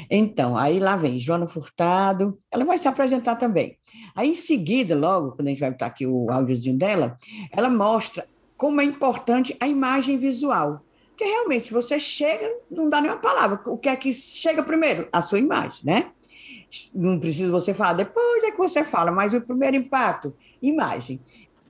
Então, 0.10 0.58
aí 0.58 0.80
lá 0.80 0.98
vem 0.98 1.18
Joana 1.18 1.48
Furtado, 1.48 2.38
ela 2.51 2.66
vai 2.66 2.78
se 2.78 2.88
apresentar 2.88 3.36
também. 3.36 3.78
Aí 4.16 4.30
em 4.32 4.36
seguida, 4.36 4.96
logo, 4.96 5.32
quando 5.32 5.48
a 5.48 5.51
gente 5.51 5.60
vai 5.60 5.72
botar 5.72 5.88
aqui 5.88 6.06
o 6.06 6.30
áudiozinho 6.30 6.78
dela, 6.78 7.16
ela 7.51 7.70
mostra 7.70 8.28
como 8.58 8.82
é 8.82 8.84
importante 8.84 9.56
a 9.60 9.68
imagem 9.68 10.18
visual. 10.18 10.84
Porque 11.10 11.24
realmente 11.24 11.74
você 11.74 12.00
chega, 12.00 12.50
não 12.70 12.89
dá 12.89 13.01
nenhuma 13.01 13.20
palavra. 13.20 13.62
O 13.68 13.78
que 13.78 13.89
é 13.89 13.96
que 13.96 14.13
chega 14.13 14.63
primeiro? 14.63 15.08
A 15.12 15.22
sua 15.22 15.39
imagem, 15.39 15.82
né? 15.84 16.12
Não 16.94 17.20
precisa 17.20 17.52
você 17.52 17.74
falar, 17.74 17.94
depois 17.94 18.44
é 18.44 18.52
que 18.52 18.58
você 18.58 18.84
fala, 18.84 19.12
mas 19.12 19.34
o 19.34 19.42
primeiro 19.42 19.76
impacto 19.76 20.36
imagem. 20.62 21.20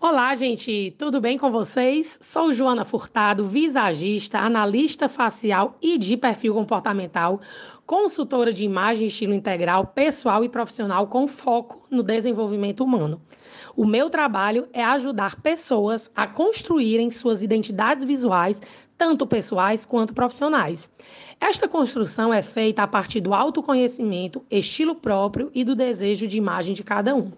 Olá, 0.01 0.34
gente, 0.34 0.96
tudo 0.98 1.20
bem 1.20 1.38
com 1.38 1.51
vocês? 1.51 2.18
Sou 2.22 2.53
Joana 2.53 2.86
Furtado, 2.86 3.46
visagista, 3.46 4.39
analista 4.39 5.10
facial 5.10 5.77
e 5.82 5.98
de 5.98 6.15
perfil 6.15 6.53
comportamental, 6.53 7.41
consultora 7.86 8.53
de 8.53 8.63
imagem 8.63 9.06
e 9.06 9.08
estilo 9.10 9.34
integral, 9.34 9.88
pessoal 9.88 10.41
e 10.46 10.48
profissional 10.48 11.08
com 11.08 11.27
foco 11.27 11.86
no 11.91 12.01
desenvolvimento 12.01 12.82
humano. 12.82 13.22
O 13.75 13.86
meu 13.86 14.10
trabalho 14.10 14.70
é 14.72 14.84
ajudar 14.84 15.41
pessoas 15.41 16.10
a 16.15 16.25
construírem 16.25 17.12
suas 17.12 17.44
identidades 17.44 18.06
visuais, 18.06 18.62
tanto 18.98 19.27
pessoais 19.27 19.86
quanto 19.86 20.13
profissionais. 20.13 20.89
Esta 21.41 21.69
construção 21.69 22.34
é 22.34 22.41
feita 22.41 22.84
a 22.84 22.88
partir 22.88 23.22
do 23.22 23.34
autoconhecimento, 23.34 24.43
estilo 24.51 24.93
próprio 24.93 25.50
e 25.55 25.63
do 25.63 25.74
desejo 25.74 26.27
de 26.27 26.38
imagem 26.38 26.74
de 26.74 26.84
cada 26.84 27.15
um. 27.15 27.31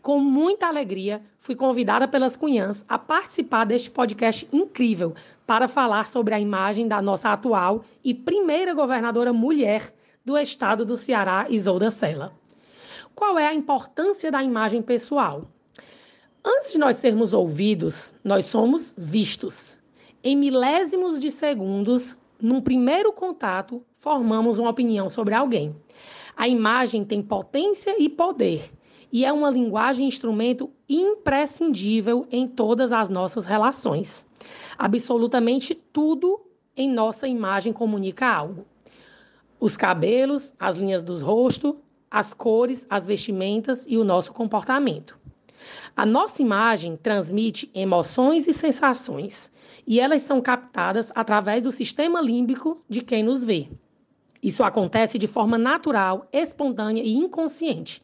Com 0.00 0.18
muita 0.18 0.66
alegria, 0.66 1.22
fui 1.38 1.54
convidada 1.54 2.08
pelas 2.08 2.36
Cunhãs 2.36 2.84
a 2.88 2.98
participar 2.98 3.64
deste 3.64 3.90
podcast 3.90 4.48
incrível 4.50 5.14
para 5.46 5.68
falar 5.68 6.08
sobre 6.08 6.34
a 6.34 6.40
imagem 6.40 6.88
da 6.88 7.02
nossa 7.02 7.30
atual 7.30 7.84
e 8.02 8.14
primeira 8.14 8.72
governadora 8.72 9.32
mulher 9.32 9.94
do 10.24 10.38
estado 10.38 10.84
do 10.84 10.96
Ceará, 10.96 11.46
Isolda 11.50 11.90
Sela. 11.90 12.32
Qual 13.14 13.38
é 13.38 13.46
a 13.46 13.54
importância 13.54 14.32
da 14.32 14.42
imagem 14.42 14.80
pessoal? 14.80 15.42
Antes 16.42 16.72
de 16.72 16.78
nós 16.78 16.96
sermos 16.96 17.34
ouvidos, 17.34 18.14
nós 18.24 18.46
somos 18.46 18.94
vistos. 18.96 19.78
Em 20.22 20.34
milésimos 20.34 21.20
de 21.20 21.30
segundos, 21.30 22.16
num 22.40 22.60
primeiro 22.60 23.12
contato, 23.12 23.82
formamos 23.96 24.58
uma 24.58 24.70
opinião 24.70 25.08
sobre 25.08 25.34
alguém. 25.34 25.74
A 26.36 26.48
imagem 26.48 27.04
tem 27.04 27.22
potência 27.22 27.94
e 27.98 28.08
poder 28.08 28.70
e 29.14 29.24
é 29.24 29.32
uma 29.32 29.48
linguagem 29.48 30.08
instrumento 30.08 30.68
imprescindível 30.88 32.26
em 32.32 32.48
todas 32.48 32.90
as 32.90 33.08
nossas 33.08 33.46
relações. 33.46 34.26
Absolutamente 34.76 35.72
tudo 35.72 36.40
em 36.76 36.90
nossa 36.90 37.28
imagem 37.28 37.72
comunica 37.72 38.26
algo. 38.26 38.66
Os 39.60 39.76
cabelos, 39.76 40.52
as 40.58 40.76
linhas 40.76 41.02
do 41.02 41.16
rosto, 41.18 41.78
as 42.10 42.34
cores, 42.34 42.86
as 42.90 43.06
vestimentas 43.06 43.86
e 43.88 43.96
o 43.96 44.02
nosso 44.02 44.32
comportamento. 44.32 45.16
A 45.96 46.04
nossa 46.04 46.42
imagem 46.42 46.96
transmite 46.96 47.70
emoções 47.74 48.46
e 48.46 48.52
sensações, 48.52 49.50
e 49.86 50.00
elas 50.00 50.22
são 50.22 50.40
captadas 50.40 51.12
através 51.14 51.62
do 51.62 51.70
sistema 51.70 52.20
límbico 52.20 52.82
de 52.88 53.00
quem 53.00 53.22
nos 53.22 53.44
vê. 53.44 53.68
Isso 54.42 54.62
acontece 54.62 55.18
de 55.18 55.26
forma 55.26 55.56
natural, 55.56 56.28
espontânea 56.32 57.02
e 57.02 57.14
inconsciente, 57.14 58.02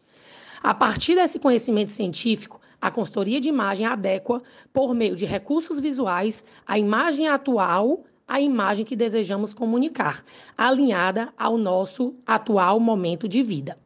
a 0.63 0.75
partir 0.75 1.15
desse 1.15 1.39
conhecimento 1.39 1.91
científico, 1.91 2.61
a 2.81 2.91
consultoria 2.91 3.41
de 3.41 3.49
imagem 3.49 3.87
adequa, 3.87 4.43
por 4.73 4.95
meio 4.95 5.17
de 5.17 5.25
recursos 5.25 5.81
visuais, 5.81 6.45
a 6.67 6.79
imagem 6.79 7.29
atual 7.29 8.05
à 8.31 8.41
imagem 8.41 8.85
que 8.85 8.95
desejamos 8.95 9.53
comunicar, 9.53 10.25
alinhada 10.57 11.35
ao 11.37 11.59
nosso 11.59 12.15
atual 12.25 12.79
momento 12.79 13.29
de 13.29 13.43
vida. 13.43 13.77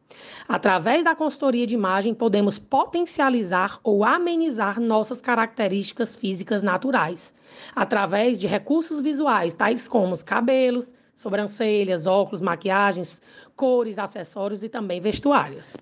Através 0.47 1.03
da 1.03 1.15
consultoria 1.15 1.65
de 1.65 1.73
imagem, 1.73 2.13
podemos 2.13 2.59
potencializar 2.59 3.79
ou 3.83 4.05
amenizar 4.05 4.79
nossas 4.79 5.19
características 5.19 6.15
físicas 6.15 6.61
naturais, 6.61 7.33
através 7.75 8.39
de 8.39 8.45
recursos 8.45 9.01
visuais, 9.01 9.55
tais 9.55 9.87
como 9.87 10.15
cabelos, 10.23 10.93
sobrancelhas, 11.15 12.05
óculos, 12.05 12.43
maquiagens, 12.43 13.23
cores, 13.55 13.97
acessórios 13.97 14.63
e 14.63 14.69
também 14.69 15.01
vestuários. 15.01 15.75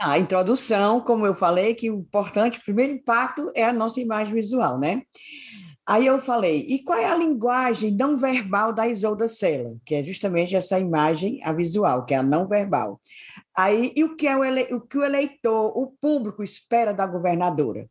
A 0.00 0.18
introdução, 0.18 1.00
como 1.00 1.26
eu 1.26 1.34
falei, 1.34 1.74
que 1.74 1.90
o 1.90 1.98
importante, 1.98 2.58
o 2.58 2.64
primeiro 2.64 2.94
impacto 2.94 3.52
é 3.54 3.64
a 3.64 3.72
nossa 3.74 4.00
imagem 4.00 4.32
visual, 4.34 4.78
né? 4.78 5.02
Aí 5.88 6.04
eu 6.04 6.20
falei, 6.20 6.66
e 6.68 6.82
qual 6.82 6.98
é 6.98 7.04
a 7.04 7.16
linguagem 7.16 7.92
não 7.92 8.18
verbal 8.18 8.72
da 8.72 8.88
Isolda 8.88 9.28
Sela? 9.28 9.76
Que 9.84 9.94
é 9.94 10.02
justamente 10.02 10.56
essa 10.56 10.80
imagem, 10.80 11.40
a 11.44 11.52
visual, 11.52 12.04
que 12.04 12.12
é 12.12 12.16
a 12.16 12.24
não 12.24 12.48
verbal. 12.48 13.00
Aí, 13.56 13.92
e 13.94 14.02
o 14.02 14.16
que, 14.16 14.26
é 14.26 14.36
o, 14.36 14.44
ele, 14.44 14.74
o, 14.74 14.80
que 14.80 14.98
o 14.98 15.04
eleitor, 15.04 15.78
o 15.78 15.86
público 16.00 16.42
espera 16.42 16.92
da 16.92 17.06
governadora? 17.06 17.88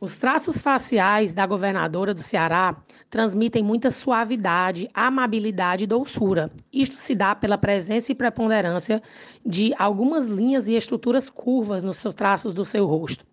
Os 0.00 0.16
traços 0.16 0.62
faciais 0.62 1.34
da 1.34 1.44
governadora 1.44 2.14
do 2.14 2.20
Ceará 2.20 2.76
transmitem 3.10 3.64
muita 3.64 3.90
suavidade, 3.90 4.88
amabilidade 4.94 5.84
e 5.84 5.86
doçura. 5.88 6.52
Isto 6.72 6.98
se 6.98 7.16
dá 7.16 7.34
pela 7.34 7.58
presença 7.58 8.12
e 8.12 8.14
preponderância 8.14 9.02
de 9.44 9.74
algumas 9.76 10.28
linhas 10.28 10.68
e 10.68 10.76
estruturas 10.76 11.28
curvas 11.28 11.82
nos 11.82 11.96
seus 11.96 12.14
traços 12.14 12.54
do 12.54 12.64
seu 12.64 12.86
rosto. 12.86 13.26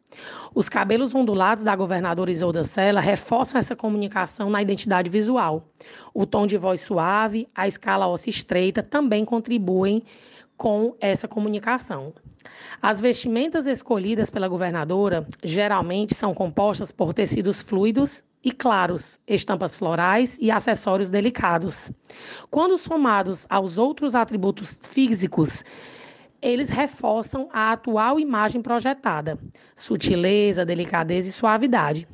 Os 0.56 0.68
cabelos 0.68 1.14
ondulados 1.14 1.64
da 1.64 1.76
governadora 1.76 2.32
Isolda 2.32 2.64
Sela 2.64 3.00
reforçam 3.00 3.60
essa 3.60 3.76
comunicação 3.76 4.50
na 4.50 4.60
identidade 4.60 5.08
visual. 5.08 5.70
O 6.16 6.26
tom 6.26 6.48
de 6.48 6.58
voz 6.58 6.82
suave, 6.82 7.48
a 7.54 7.68
escala 7.68 8.08
óssea 8.08 8.32
estreita 8.32 8.82
também 8.82 9.24
contribuem 9.24 10.02
com 10.58 10.96
essa 11.00 11.28
comunicação. 11.28 12.12
As 12.82 13.02
vestimentas 13.02 13.66
escolhidas 13.66 14.30
pela 14.30 14.48
governadora 14.48 15.28
geralmente 15.44 16.14
são 16.14 16.34
compostas 16.34 16.92
por 16.92 17.14
tecidos 17.14 17.62
fluidos 17.62 18.24
e 18.44 18.52
claros, 18.52 19.20
estampas 19.28 19.76
florais 19.76 20.38
e 20.40 20.52
acessórios 20.52 21.10
delicados. 21.10 21.92
Quando 22.52 22.78
somados 22.78 23.46
aos 23.50 23.78
outros 23.78 24.14
atributos 24.14 24.80
físicos, 24.84 25.64
eles 26.42 26.70
reforçam 26.70 27.50
a 27.52 27.72
atual 27.72 28.20
imagem 28.20 28.62
projetada: 28.62 29.40
sutileza, 29.76 30.64
delicadeza 30.64 31.30
e 31.30 31.32
suavidade. 31.32 32.08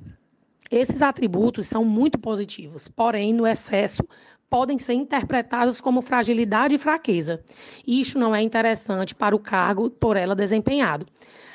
Esses 0.71 1.01
atributos 1.01 1.67
são 1.67 1.83
muito 1.83 2.17
positivos, 2.17 2.87
porém, 2.87 3.33
no 3.33 3.45
excesso, 3.45 4.07
podem 4.51 4.77
ser 4.77 4.95
interpretados 4.95 5.79
como 5.79 6.01
fragilidade 6.01 6.75
e 6.75 6.77
fraqueza. 6.77 7.41
Isso 7.87 8.19
não 8.19 8.35
é 8.35 8.41
interessante 8.41 9.15
para 9.15 9.33
o 9.33 9.39
cargo 9.39 9.89
por 9.89 10.17
ela 10.17 10.35
desempenhado. 10.35 11.07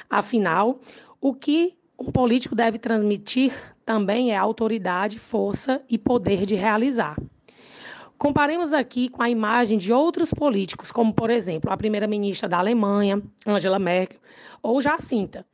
Afinal, 0.09 0.81
o 1.21 1.35
que 1.35 1.77
um 1.99 2.11
político 2.11 2.55
deve 2.55 2.79
transmitir 2.79 3.53
também 3.85 4.33
é 4.33 4.37
autoridade, 4.37 5.19
força 5.19 5.83
e 5.91 5.99
poder 5.99 6.47
de 6.47 6.55
realizar. 6.55 7.17
Comparemos 8.17 8.73
aqui 8.73 9.11
com 9.11 9.23
a 9.23 9.29
imagem 9.29 9.77
de 9.77 9.93
outros 9.93 10.33
políticos, 10.33 10.91
como, 10.91 11.13
por 11.13 11.29
exemplo, 11.29 11.71
a 11.71 11.77
primeira-ministra 11.77 12.49
da 12.49 12.59
Alemanha, 12.59 13.23
Angela 13.47 13.79
Merkel, 13.79 14.19
ou 14.63 14.81
Jacinta, 14.81 15.45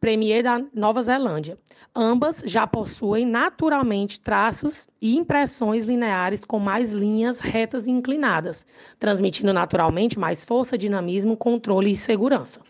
Premier 0.00 0.42
da 0.42 0.64
Nova 0.74 1.02
Zelândia. 1.02 1.58
Ambas 1.94 2.42
já 2.46 2.66
possuem 2.66 3.26
naturalmente 3.26 4.18
traços 4.18 4.88
e 5.00 5.14
impressões 5.14 5.84
lineares 5.84 6.42
com 6.42 6.58
mais 6.58 6.90
linhas 6.90 7.38
retas 7.38 7.86
e 7.86 7.90
inclinadas, 7.90 8.66
transmitindo 8.98 9.52
naturalmente 9.52 10.18
mais 10.18 10.42
força, 10.42 10.78
dinamismo, 10.78 11.36
controle 11.36 11.90
e 11.90 11.96
segurança. 11.96 12.62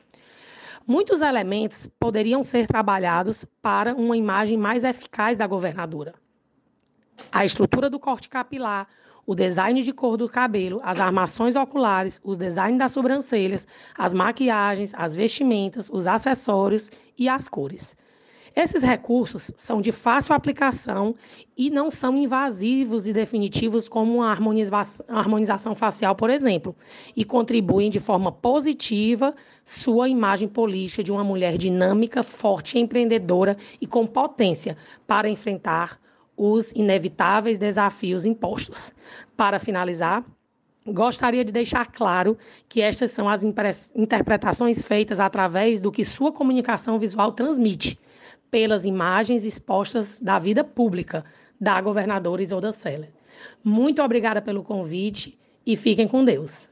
Muitos 0.85 1.21
elementos 1.21 1.89
poderiam 2.01 2.43
ser 2.43 2.67
trabalhados 2.67 3.45
para 3.63 3.95
uma 3.95 4.17
imagem 4.17 4.59
mais 4.59 4.83
eficaz 4.83 5.39
da 5.39 5.47
governadora. 5.47 6.15
A 7.31 7.45
estrutura 7.45 7.89
do 7.89 8.01
corte 8.01 8.29
capilar, 8.29 8.89
o 9.27 9.35
design 9.35 9.83
de 9.83 9.93
cor 9.93 10.17
do 10.17 10.29
cabelo, 10.29 10.81
as 10.83 10.99
armações 10.99 11.57
oculares, 11.57 12.21
os 12.25 12.37
designs 12.37 12.79
das 12.79 12.93
sobrancelhas, 12.93 13.67
as 13.97 14.15
maquiagens, 14.15 14.93
as 14.95 15.15
vestimentas, 15.15 15.91
os 15.93 16.07
acessórios 16.07 16.91
e 17.19 17.29
as 17.29 17.49
cores. 17.49 17.97
Esses 18.55 18.83
recursos 18.83 19.53
são 19.57 19.81
de 19.81 19.93
fácil 19.93 20.35
aplicação 20.35 21.15
e 21.57 21.71
não 21.71 21.91
são 21.91 22.17
invasivos 22.17 23.07
e 23.07 23.13
definitivos 23.13 23.89
como 23.89 24.17
uma 24.17 24.37
harmonização 25.09 25.75
facial, 25.75 26.17
por 26.17 26.31
exemplo, 26.31 26.75
e 27.15 27.25
contribuem 27.25 27.91
de 27.91 28.01
forma 28.01 28.33
positiva 28.33 29.35
sua 29.65 30.09
imagem 30.09 30.49
política 30.49 31.05
de 31.05 31.13
uma 31.13 31.23
mulher 31.23 31.57
dinâmica, 31.57 32.23
forte, 32.23 32.79
empreendedora 32.79 33.57
e 33.81 33.87
com 33.87 34.07
potência 34.07 34.77
para 35.07 35.29
enfrentar 35.29 36.01
os 36.43 36.73
inevitáveis 36.73 37.59
desafios 37.59 38.25
impostos. 38.25 38.95
Para 39.37 39.59
finalizar, 39.59 40.25
gostaria 40.87 41.45
de 41.45 41.53
deixar 41.53 41.93
claro 41.93 42.39
que 42.67 42.81
estas 42.81 43.11
são 43.11 43.29
as 43.29 43.45
interpretações 43.95 44.87
feitas 44.87 45.21
através 45.21 45.83
do 45.83 45.93
que 45.93 46.03
sua 46.03 46.33
comunicação 46.33 46.99
visual 46.99 47.33
transmite, 47.33 48.01
pelas 48.51 48.87
imagens 48.87 49.45
expostas 49.45 50.19
da 50.19 50.39
vida 50.39 50.65
pública 50.65 51.27
da 51.61 51.79
governadora 51.79 52.41
Isolda 52.41 52.73
Seller. 52.73 53.11
Muito 53.63 54.03
obrigada 54.03 54.41
pelo 54.41 54.63
convite 54.63 55.39
e 55.67 55.77
fiquem 55.77 56.09
com 56.09 56.25
Deus. 56.25 56.71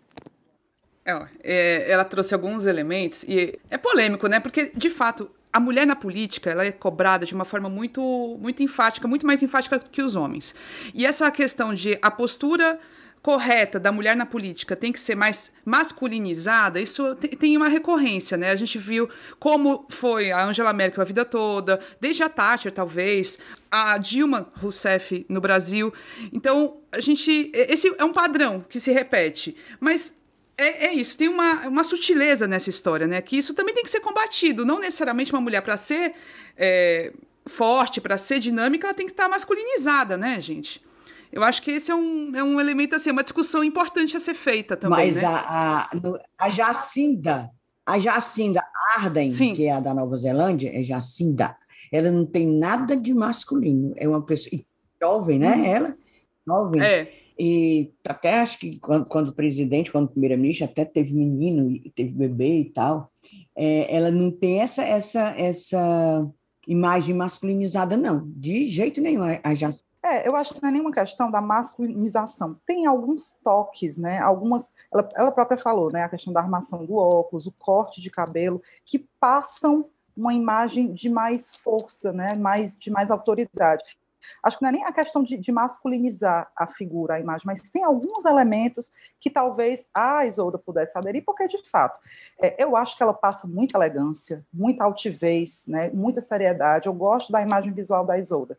É, 1.05 1.27
é, 1.43 1.91
ela 1.91 2.07
trouxe 2.07 2.33
alguns 2.33 2.65
elementos 2.65 3.23
e 3.25 3.59
é 3.69 3.77
polêmico, 3.77 4.29
né? 4.29 4.41
Porque, 4.41 4.73
de 4.75 4.89
fato, 4.89 5.31
a 5.53 5.61
mulher 5.61 5.87
na 5.87 5.97
política 5.97 6.51
ela 6.51 6.65
é 6.65 6.73
cobrada 6.73 7.25
de 7.25 7.35
uma 7.35 7.45
forma 7.45 7.69
muito, 7.69 8.37
muito 8.41 8.63
enfática, 8.63 9.09
muito 9.09 9.27
mais 9.27 9.43
enfática 9.43 9.79
que 9.79 10.03
os 10.03 10.15
homens. 10.15 10.55
E 10.95 11.07
essa 11.07 11.31
questão 11.31 11.75
de 11.75 11.99
a 12.03 12.11
postura 12.11 12.79
correta 13.23 13.79
da 13.81 13.91
mulher 13.91 14.17
na 14.17 14.25
política 14.25 14.77
tem 14.77 14.93
que 14.93 15.01
ser 15.01 15.15
mais 15.15 15.53
masculinizada, 15.65 16.81
isso 16.81 17.15
tem 17.17 17.57
uma 17.57 17.69
recorrência, 17.69 18.37
né? 18.37 18.51
A 18.51 18.57
gente 18.57 18.79
viu 18.79 19.09
como 19.39 19.87
foi 19.89 20.31
a 20.31 20.47
Angela 20.47 20.73
Merkel 20.73 21.03
a 21.03 21.05
vida 21.05 21.25
toda, 21.25 21.81
desde 22.01 22.23
a 22.23 22.29
Thatcher, 22.29 22.73
talvez, 22.73 23.39
a 23.71 23.99
Dilma 23.99 24.51
Rousseff 24.55 25.27
no 25.29 25.41
Brasil. 25.41 25.93
Então, 26.33 26.79
a 26.93 27.01
gente. 27.01 27.51
Esse 27.55 27.95
é 27.99 28.05
um 28.05 28.13
padrão 28.13 28.65
que 28.69 28.81
se 28.81 28.93
repete. 28.93 29.57
Mas 29.81 30.15
é, 30.59 30.87
é, 30.87 30.93
isso, 30.93 31.17
tem 31.17 31.29
uma, 31.29 31.69
uma 31.69 31.85
sutileza 31.85 32.49
nessa 32.49 32.69
história, 32.69 33.07
né? 33.07 33.23
Que 33.23 33.39
isso 33.39 33.55
também 33.55 33.73
tem 33.73 33.85
que 33.85 33.91
ser 33.91 34.01
combatido. 34.01 34.67
Não 34.67 34.81
necessariamente 34.81 35.33
uma 35.33 35.41
mulher, 35.41 35.63
para 35.63 35.77
ser 35.77 36.15
é, 36.57 37.13
forte, 37.47 38.01
para 38.01 38.19
ser 38.19 38.41
dinâmica, 38.41 38.89
ela 38.89 38.95
tem 38.95 39.07
que 39.07 39.13
estar 39.13 39.29
masculinizada, 39.29 40.17
né, 40.17 40.41
gente? 40.41 40.85
Eu 41.31 41.45
acho 41.45 41.63
que 41.63 41.71
esse 41.71 41.91
é 41.91 41.95
um, 41.95 42.35
é 42.35 42.43
um 42.43 42.61
elemento, 42.61 42.97
assim, 42.97 43.11
uma 43.13 43.23
discussão 43.23 43.63
importante 43.63 44.17
a 44.17 44.21
ser 44.21 44.35
feita 44.35 44.77
também. 44.77 44.99
Mas 44.99 45.23
né? 45.23 45.29
a, 45.29 45.83
a, 45.83 45.91
a 46.39 46.49
Jacinda, 46.49 47.51
a 47.87 47.99
Jacinda 47.99 48.61
Arden, 48.97 49.31
Sim. 49.31 49.55
que 49.55 49.67
é 49.67 49.73
a 49.73 49.81
da 49.81 49.95
Nova 49.95 50.17
Zelândia, 50.17 50.73
é 50.75 50.83
Jacinda, 50.83 51.57
ela 51.93 52.11
não 52.11 52.27
tem 52.27 52.47
nada 52.47 52.97
de 52.97 53.15
masculino. 53.15 53.93
É 53.97 54.09
uma 54.09 54.23
pessoa 54.25 54.61
jovem, 55.01 55.39
né? 55.39 55.55
Hum. 55.55 55.65
Ela, 55.65 55.97
jovem. 56.47 56.83
É. 56.83 57.18
E 57.39 57.93
até 58.05 58.41
acho 58.41 58.59
que 58.59 58.79
quando, 58.81 59.07
quando 59.07 59.33
presidente, 59.33 59.93
quando 59.93 60.09
primeira-ministra, 60.09 60.67
até 60.67 60.85
teve 60.85 61.15
menino 61.15 61.81
teve 61.95 62.13
bebê 62.13 62.61
e 62.61 62.65
tal. 62.65 63.13
É, 63.55 63.95
ela 63.95 64.11
não 64.11 64.31
tem 64.31 64.61
essa, 64.61 64.83
essa, 64.83 65.35
essa 65.37 66.29
imagem 66.67 67.15
masculinizada, 67.15 67.97
não, 67.97 68.29
de 68.35 68.65
jeito 68.65 69.01
nenhum. 69.01 69.23
A 69.45 69.55
Jacinda 69.55 69.89
é, 70.03 70.27
eu 70.29 70.37
acho 70.37 70.55
que 70.55 70.63
não 70.63 70.69
é 70.69 70.73
nenhuma 70.73 70.93
questão 70.93 71.31
da 71.31 71.41
masculinização. 71.41 72.57
Tem 72.65 72.87
alguns 72.87 73.33
toques, 73.43 73.97
né? 73.97 74.19
Algumas, 74.21 74.75
ela, 74.93 75.09
ela 75.15 75.33
própria 75.33 75.59
falou, 75.59 75.91
né? 75.93 76.05
A 76.05 76.09
questão 76.09 76.33
da 76.33 76.41
armação 76.41 76.87
do 76.87 76.95
óculos, 76.95 77.47
o 77.47 77.53
corte 77.53 78.01
de 78.01 78.09
cabelo, 78.09 78.63
que 78.85 79.01
passam 79.21 79.87
uma 80.17 80.33
imagem 80.33 80.93
de 80.93 81.09
mais 81.09 81.55
força, 81.57 82.13
né? 82.13 82.35
Mais 82.35 82.79
de 82.79 82.91
mais 82.91 83.11
autoridade. 83.11 83.99
Acho 84.43 84.59
que 84.59 84.63
não 84.63 84.71
é 84.71 84.73
nem 84.73 84.85
a 84.85 84.93
questão 84.93 85.23
de, 85.23 85.37
de, 85.37 85.53
masculinizar 85.53 86.51
a 86.57 86.67
figura, 86.67 87.15
a 87.15 87.21
imagem, 87.21 87.47
mas 87.47 87.61
tem 87.71 87.83
alguns 87.83 88.25
elementos 88.25 88.91
que 89.21 89.31
talvez 89.31 89.89
a 89.93 90.25
Isolda 90.27 90.59
pudesse 90.59 90.97
aderir, 90.97 91.25
porque, 91.25 91.47
de 91.49 91.59
fato, 91.69 91.99
é, 92.41 92.63
eu 92.63 92.77
acho 92.77 92.97
que 92.97 93.03
ela 93.03 93.15
passa 93.15 93.47
muita 93.47 93.77
elegância, 93.77 94.45
muita 94.53 94.85
altivez, 94.85 95.65
né, 95.67 95.91
muita 95.91 96.21
seriedade. 96.21 96.87
Eu 96.87 96.95
gosto 96.95 97.33
da 97.33 97.43
imagem 97.43 97.73
visual 97.73 98.05
da 98.05 98.19
Isolda 98.19 98.59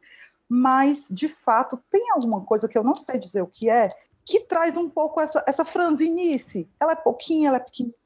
mas 0.52 1.08
de 1.12 1.30
fato 1.30 1.80
tem 1.92 2.10
alguma 2.10 2.42
coisa 2.42 2.68
que 2.68 2.76
eu 2.76 2.84
não 2.84 2.96
sei 2.96 3.20
dizer 3.20 3.44
o 3.44 3.48
que 3.48 3.70
é, 3.70 3.94
que 4.26 4.42
traz 4.42 4.76
um 4.78 4.90
pouco 4.90 5.22
essa, 5.22 5.44
essa 5.48 5.64
franzinice. 5.64 6.68
Ela 6.80 6.94
é 6.94 6.96
pouquinha, 6.96 7.50
ela 7.50 7.58
é 7.58 7.60
pequenininha? 7.60 7.99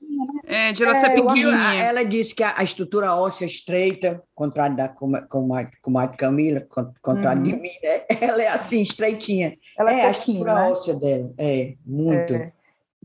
É, 0.46 0.72
de 0.72 0.84
ela 0.84 0.92
é, 0.92 0.96
ser 0.96 1.10
pequenininha. 1.10 1.84
Ela 1.84 2.04
disse 2.04 2.36
que 2.36 2.44
a, 2.44 2.54
a, 2.58 2.64
estrutura 2.64 3.16
óssea 3.16 3.46
estreita, 3.46 4.24
contrário 4.36 4.76
da 4.76 4.88
com, 4.90 5.12
com, 5.30 5.54
a, 5.54 5.66
com 5.82 5.98
a 5.98 6.08
Camila, 6.08 6.66
contrário 7.02 7.42
uhum. 7.42 7.48
de 7.48 7.56
mim, 7.56 7.72
né? 7.82 8.04
Ela 8.22 8.44
é 8.44 8.48
assim, 8.48 8.82
estreitinha. 8.82 9.58
Ela 9.78 9.94
é, 9.94 10.00
é 10.00 10.08
a 10.08 10.12
estrutura 10.12 10.56
né? 10.56 10.72
óssea 10.72 10.96
dela, 10.96 11.34
é, 11.38 11.76
muito. 11.86 12.34
É. 12.34 12.52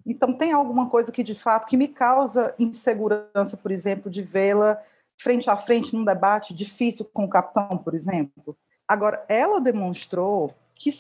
Então 0.07 0.33
tem 0.33 0.53
alguma 0.53 0.89
coisa 0.89 1.13
que 1.13 1.23
de 1.23 1.35
fato 1.35 1.67
que 1.67 1.77
me 1.77 1.89
causa 1.89 2.55
insegurança, 2.59 3.57
por 3.57 3.71
exemplo, 3.71 4.11
de 4.11 4.23
vê-la 4.23 4.79
frente 5.17 5.51
a 5.51 5.57
frente 5.57 5.95
num 5.95 6.05
debate 6.05 6.55
difícil 6.55 7.05
com 7.13 7.25
o 7.25 7.29
capitão, 7.29 7.77
por 7.77 7.95
exemplo 7.95 8.57
Agora, 8.89 9.23
ela 9.29 9.61
demonstrou 9.61 10.55
que 10.75 10.91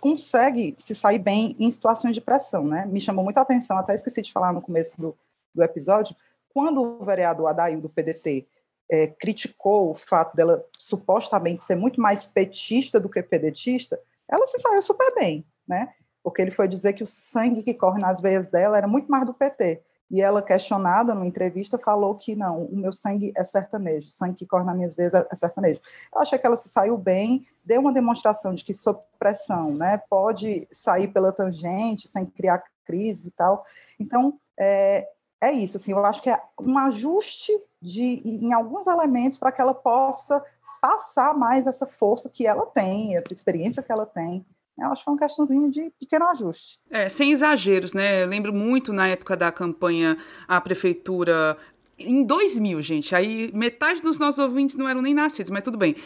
consegue 0.00 0.74
se 0.76 0.94
sair 0.96 1.20
bem 1.20 1.54
em 1.60 1.70
situações 1.70 2.12
de 2.12 2.20
pressão, 2.20 2.64
né? 2.64 2.84
Me 2.86 3.00
chamou 3.00 3.22
muita 3.22 3.40
atenção, 3.40 3.78
até 3.78 3.94
esqueci 3.94 4.20
de 4.20 4.32
falar 4.32 4.52
no 4.52 4.60
começo 4.60 5.00
do, 5.00 5.16
do 5.56 5.62
episódio, 5.62 6.14
quando 6.54 6.82
o 6.82 7.04
vereador 7.04 7.48
Adail 7.48 7.80
do 7.80 7.88
PDT 7.88 8.46
é, 8.90 9.06
criticou 9.08 9.90
o 9.90 9.94
fato 9.94 10.36
dela 10.36 10.64
supostamente 10.78 11.62
ser 11.62 11.76
muito 11.76 12.00
mais 12.00 12.26
petista 12.26 13.00
do 13.00 13.08
que 13.08 13.22
pedetista, 13.22 14.00
ela 14.28 14.46
se 14.46 14.58
saiu 14.58 14.82
super 14.82 15.14
bem, 15.14 15.44
né? 15.66 15.92
Porque 16.22 16.42
ele 16.42 16.50
foi 16.50 16.66
dizer 16.66 16.92
que 16.92 17.02
o 17.02 17.06
sangue 17.06 17.62
que 17.62 17.74
corre 17.74 18.00
nas 18.00 18.20
veias 18.20 18.48
dela 18.48 18.76
era 18.76 18.86
muito 18.86 19.10
mais 19.10 19.24
do 19.24 19.34
PT. 19.34 19.82
E 20.08 20.20
ela, 20.20 20.40
questionada 20.40 21.14
numa 21.14 21.26
entrevista, 21.26 21.78
falou 21.78 22.14
que 22.14 22.36
não, 22.36 22.64
o 22.64 22.76
meu 22.76 22.92
sangue 22.92 23.32
é 23.36 23.42
sertanejo, 23.42 24.06
o 24.06 24.10
sangue 24.10 24.36
que 24.36 24.46
corre 24.46 24.64
nas 24.64 24.76
minhas 24.76 24.94
veias 24.94 25.14
é 25.14 25.34
sertanejo. 25.34 25.80
Eu 26.14 26.20
achei 26.20 26.38
que 26.38 26.46
ela 26.46 26.56
se 26.56 26.68
saiu 26.68 26.96
bem, 26.96 27.44
deu 27.64 27.80
uma 27.80 27.92
demonstração 27.92 28.54
de 28.54 28.64
que, 28.64 28.72
sob 28.72 29.00
pressão, 29.18 29.74
né, 29.74 30.00
pode 30.08 30.66
sair 30.70 31.08
pela 31.08 31.32
tangente, 31.32 32.06
sem 32.06 32.24
criar 32.24 32.62
crise 32.84 33.28
e 33.28 33.30
tal. 33.32 33.64
Então, 33.98 34.38
é, 34.58 35.08
é 35.46 35.52
isso, 35.52 35.76
assim, 35.76 35.92
eu 35.92 36.04
acho 36.04 36.22
que 36.22 36.30
é 36.30 36.40
um 36.60 36.78
ajuste 36.78 37.52
de, 37.80 38.22
em 38.24 38.52
alguns 38.52 38.86
elementos 38.86 39.38
para 39.38 39.52
que 39.52 39.60
ela 39.60 39.74
possa 39.74 40.42
passar 40.80 41.36
mais 41.36 41.66
essa 41.66 41.86
força 41.86 42.28
que 42.28 42.46
ela 42.46 42.66
tem, 42.66 43.16
essa 43.16 43.32
experiência 43.32 43.82
que 43.82 43.90
ela 43.90 44.06
tem 44.06 44.44
eu 44.78 44.92
acho 44.92 45.02
que 45.02 45.08
é 45.08 45.12
uma 45.12 45.18
questãozinha 45.18 45.70
de 45.70 45.90
pequeno 45.98 46.26
ajuste. 46.28 46.78
É, 46.90 47.08
sem 47.08 47.32
exageros, 47.32 47.94
né? 47.94 48.22
Eu 48.22 48.26
lembro 48.26 48.52
muito 48.52 48.92
na 48.92 49.08
época 49.08 49.36
da 49.36 49.50
campanha 49.50 50.18
a 50.46 50.60
prefeitura. 50.60 51.56
Em 51.98 52.22
2000, 52.22 52.82
gente, 52.82 53.14
aí 53.14 53.50
metade 53.54 54.02
dos 54.02 54.18
nossos 54.18 54.38
ouvintes 54.38 54.76
não 54.76 54.86
eram 54.86 55.00
nem 55.00 55.14
nascidos, 55.14 55.50
mas 55.50 55.62
tudo 55.62 55.78
bem. 55.78 55.96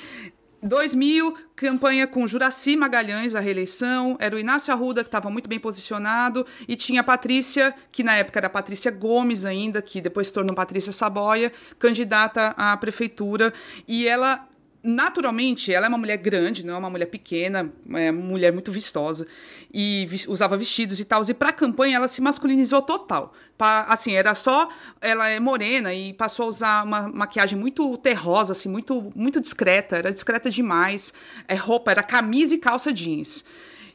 2000, 0.62 1.34
campanha 1.56 2.06
com 2.06 2.26
Juraci 2.26 2.76
Magalhães, 2.76 3.34
a 3.34 3.40
reeleição, 3.40 4.16
era 4.18 4.36
o 4.36 4.38
Inácio 4.38 4.72
Arruda, 4.72 5.02
que 5.02 5.08
estava 5.08 5.30
muito 5.30 5.48
bem 5.48 5.58
posicionado, 5.58 6.46
e 6.68 6.76
tinha 6.76 7.00
a 7.00 7.04
Patrícia, 7.04 7.74
que 7.90 8.02
na 8.02 8.16
época 8.16 8.38
era 8.38 8.50
Patrícia 8.50 8.90
Gomes 8.90 9.44
ainda, 9.44 9.80
que 9.80 10.00
depois 10.00 10.28
se 10.28 10.34
tornou 10.34 10.54
Patrícia 10.54 10.92
Saboia, 10.92 11.52
candidata 11.78 12.54
à 12.56 12.76
prefeitura, 12.76 13.52
e 13.88 14.06
ela 14.06 14.46
naturalmente, 14.82 15.72
ela 15.72 15.86
é 15.86 15.88
uma 15.88 15.98
mulher 15.98 16.16
grande, 16.16 16.64
não 16.64 16.74
é 16.74 16.78
uma 16.78 16.90
mulher 16.90 17.06
pequena, 17.06 17.72
é 17.94 18.10
uma 18.10 18.22
mulher 18.22 18.52
muito 18.52 18.72
vistosa 18.72 19.26
e 19.72 20.08
usava 20.26 20.56
vestidos 20.56 20.98
e 21.00 21.04
tal. 21.04 21.22
E 21.28 21.34
para 21.34 21.50
a 21.50 21.52
campanha 21.52 21.96
ela 21.96 22.08
se 22.08 22.20
masculinizou 22.20 22.82
total. 22.82 23.32
Pra, 23.58 23.82
assim, 23.82 24.14
era 24.14 24.34
só 24.34 24.68
ela 25.00 25.28
é 25.28 25.38
morena 25.38 25.92
e 25.92 26.14
passou 26.14 26.46
a 26.46 26.48
usar 26.48 26.84
uma 26.84 27.08
maquiagem 27.08 27.58
muito 27.58 27.96
terrosa, 27.98 28.52
assim, 28.52 28.68
muito 28.68 29.12
muito 29.14 29.40
discreta, 29.40 29.96
era 29.96 30.12
discreta 30.12 30.50
demais. 30.50 31.12
É 31.46 31.54
roupa, 31.54 31.90
era 31.90 32.02
camisa 32.02 32.54
e 32.54 32.58
calça 32.58 32.92
jeans. 32.92 33.44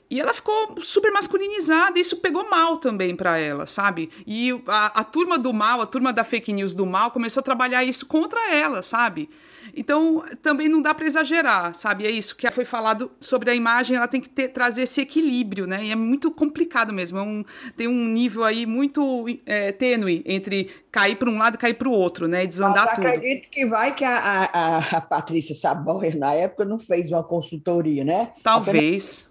E 0.10 0.22
ela 0.22 0.34
ficou 0.34 0.76
super 0.82 1.12
masculinizada, 1.12 1.98
e 1.98 2.02
isso 2.02 2.18
pegou 2.18 2.48
mal 2.50 2.78
também 2.78 3.16
para 3.16 3.40
ela, 3.40 3.66
sabe? 3.66 4.10
E 4.26 4.52
a, 4.68 5.02
a 5.02 5.04
turma 5.04 5.38
do 5.38 5.52
mal, 5.52 5.82
a 5.82 5.88
turma 5.88 6.14
da 6.14 6.24
fake 6.24 6.54
news 6.54 6.74
do 6.74 6.86
mal, 6.86 7.10
começou 7.10 7.42
a 7.42 7.44
trabalhar 7.44 7.84
isso 7.84 8.06
contra 8.06 8.54
ela, 8.54 8.84
sabe? 8.84 9.30
Então, 9.76 10.24
também 10.42 10.70
não 10.70 10.82
dá 10.82 10.94
para 10.94 11.06
exagerar, 11.06 11.74
sabe? 11.74 12.06
É 12.06 12.12
isso 12.12 12.36
que 12.36 12.50
foi 12.52 12.66
falado 12.66 13.12
sobre 13.20 13.50
a 13.50 13.56
imagem, 13.56 13.98
ela 13.98 14.08
tem 14.08 14.22
que 14.22 14.30
ter, 14.30 14.50
trazer 14.50 14.84
esse 14.84 15.02
equilíbrio, 15.02 15.66
né? 15.66 15.84
E 15.84 15.92
é 15.92 15.96
muito 15.96 16.30
complicado 16.30 16.94
mesmo. 16.94 17.18
É 17.18 17.22
um, 17.22 17.44
tem 17.76 17.88
um 17.88 18.06
nível 18.06 18.44
aí 18.44 18.66
muito 18.66 19.26
é, 19.46 19.72
tênue 19.72 20.24
entre 20.26 20.70
cair 20.92 21.16
para 21.16 21.30
um 21.30 21.38
lado 21.38 21.56
e 21.56 21.58
cair 21.58 21.74
para 21.74 21.90
o 21.90 21.92
outro, 21.92 22.28
né? 22.28 22.44
E 22.44 22.48
desandar 22.48 22.86
Mas 22.86 22.96
tudo. 22.96 23.08
acredito 23.08 23.50
que 23.50 23.66
vai 23.66 23.94
que 23.94 24.06
a, 24.06 24.18
a, 24.18 24.78
a 24.98 25.02
Patrícia 25.02 25.56
Saboia, 25.56 26.16
na 26.16 26.34
época, 26.34 26.64
não 26.64 26.78
fez 26.78 27.12
uma 27.12 27.24
consultoria, 27.24 28.04
né? 28.04 28.34
Talvez. 28.44 29.28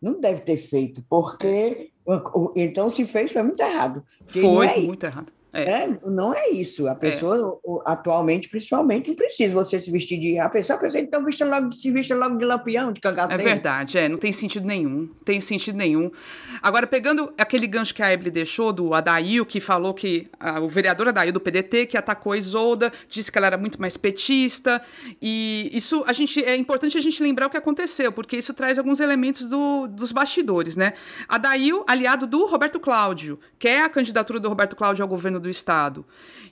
Não 0.00 0.20
deve 0.20 0.40
ter 0.40 0.56
feito, 0.56 1.04
porque 1.08 1.90
então 2.56 2.90
se 2.90 3.04
fez 3.04 3.32
foi 3.32 3.42
muito 3.42 3.60
errado. 3.60 4.02
Foi, 4.28 4.66
é 4.66 4.80
muito 4.80 5.04
errado. 5.04 5.32
É. 5.52 5.62
é. 5.62 5.98
não 6.06 6.32
é 6.32 6.50
isso. 6.50 6.86
A 6.88 6.94
pessoa, 6.94 7.60
é. 7.64 7.90
atualmente, 7.90 8.48
principalmente, 8.48 9.08
não 9.08 9.16
precisa 9.16 9.52
você 9.52 9.80
se 9.80 9.90
vestir 9.90 10.18
de. 10.18 10.38
A 10.38 10.48
pessoa, 10.48 10.76
a 10.78 10.80
pessoa 10.80 11.02
então 11.02 11.24
vista 11.24 11.44
logo, 11.44 11.72
se 11.72 11.90
vista 11.90 12.14
logo 12.14 12.36
de 12.36 12.44
lampião, 12.44 12.92
de 12.92 13.00
cangaceiro. 13.00 13.42
É 13.42 13.44
verdade, 13.44 13.98
é, 13.98 14.08
não 14.08 14.18
tem 14.18 14.32
sentido 14.32 14.66
nenhum. 14.66 15.08
Tem 15.24 15.40
sentido 15.40 15.76
nenhum. 15.76 16.10
Agora, 16.62 16.86
pegando 16.86 17.32
aquele 17.36 17.66
gancho 17.66 17.94
que 17.94 18.02
a 18.02 18.12
Eble 18.12 18.30
deixou 18.30 18.72
do 18.72 18.94
Adail, 18.94 19.44
que 19.44 19.60
falou 19.60 19.92
que 19.92 20.28
o 20.62 20.68
vereador 20.68 21.08
Adail 21.08 21.32
do 21.32 21.40
PDT, 21.40 21.86
que 21.86 21.96
atacou 21.96 22.32
a 22.32 22.38
Isolda, 22.38 22.92
disse 23.08 23.32
que 23.32 23.38
ela 23.38 23.48
era 23.48 23.58
muito 23.58 23.80
mais 23.80 23.96
petista. 23.96 24.80
E 25.20 25.70
isso 25.72 26.04
a 26.06 26.12
gente 26.12 26.44
é 26.44 26.56
importante 26.56 26.96
a 26.96 27.00
gente 27.00 27.22
lembrar 27.22 27.46
o 27.46 27.50
que 27.50 27.56
aconteceu, 27.56 28.12
porque 28.12 28.36
isso 28.36 28.54
traz 28.54 28.78
alguns 28.78 29.00
elementos 29.00 29.48
do, 29.48 29.86
dos 29.88 30.12
bastidores, 30.12 30.76
né? 30.76 30.92
Adail, 31.28 31.84
aliado 31.88 32.26
do 32.26 32.46
Roberto 32.46 32.78
Cláudio, 32.78 33.38
que 33.58 33.66
é 33.66 33.82
a 33.82 33.88
candidatura 33.88 34.38
do 34.38 34.48
Roberto 34.48 34.76
Cláudio 34.76 35.02
ao 35.02 35.08
governo 35.08 35.39
do 35.40 35.48
Estado. 35.48 36.04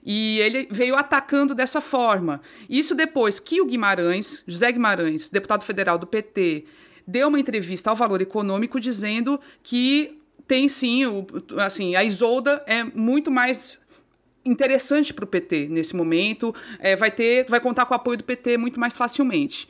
E 0.05 0.39
ele 0.41 0.69
veio 0.71 0.97
atacando 0.97 1.55
dessa 1.55 1.81
forma. 1.81 2.41
Isso 2.69 2.95
depois 2.95 3.39
que 3.39 3.61
o 3.61 3.67
Guimarães, 3.67 4.43
José 4.47 4.73
Guimarães, 4.73 5.29
deputado 5.29 5.65
federal 5.65 5.99
do 5.99 6.07
PT, 6.07 6.65
deu 7.07 7.29
uma 7.29 7.41
entrevista 7.41 7.91
ao 7.91 7.97
Valor 7.97 8.21
Econômico 8.21 8.81
dizendo 8.81 9.41
que 9.63 10.19
tem 10.47 10.69
sim, 10.69 11.05
o, 11.05 11.27
assim, 11.59 11.95
a 11.95 12.03
Isolda 12.03 12.63
é 12.67 12.83
muito 12.83 13.31
mais 13.31 13.79
interessante 14.45 15.13
para 15.13 15.25
o 15.25 15.29
PT 15.29 15.69
nesse 15.69 15.95
momento, 15.95 16.55
é, 16.79 16.97
vai 16.97 17.11
ter, 17.11 17.47
vai 17.49 17.61
contar 17.61 17.85
com 17.85 17.93
o 17.93 17.97
apoio 17.97 18.17
do 18.17 18.25
PT 18.25 18.57
muito 18.57 18.81
mais 18.81 18.97
facilmente. 18.97 19.69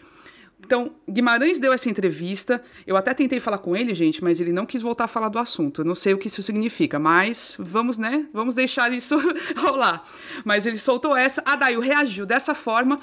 Então, 0.68 0.90
Guimarães 1.08 1.58
deu 1.58 1.72
essa 1.72 1.88
entrevista. 1.88 2.62
Eu 2.86 2.94
até 2.94 3.14
tentei 3.14 3.40
falar 3.40 3.56
com 3.56 3.74
ele, 3.74 3.94
gente, 3.94 4.22
mas 4.22 4.38
ele 4.38 4.52
não 4.52 4.66
quis 4.66 4.82
voltar 4.82 5.04
a 5.04 5.08
falar 5.08 5.30
do 5.30 5.38
assunto. 5.38 5.80
Eu 5.80 5.84
não 5.86 5.94
sei 5.94 6.12
o 6.12 6.18
que 6.18 6.26
isso 6.26 6.42
significa, 6.42 6.98
mas 6.98 7.56
vamos, 7.58 7.96
né? 7.96 8.26
Vamos 8.34 8.54
deixar 8.54 8.92
isso 8.92 9.16
rolar. 9.56 10.04
Mas 10.44 10.66
ele 10.66 10.76
soltou 10.76 11.16
essa. 11.16 11.42
A 11.46 11.56
Dail 11.56 11.80
reagiu 11.80 12.26
dessa 12.26 12.54
forma. 12.54 13.00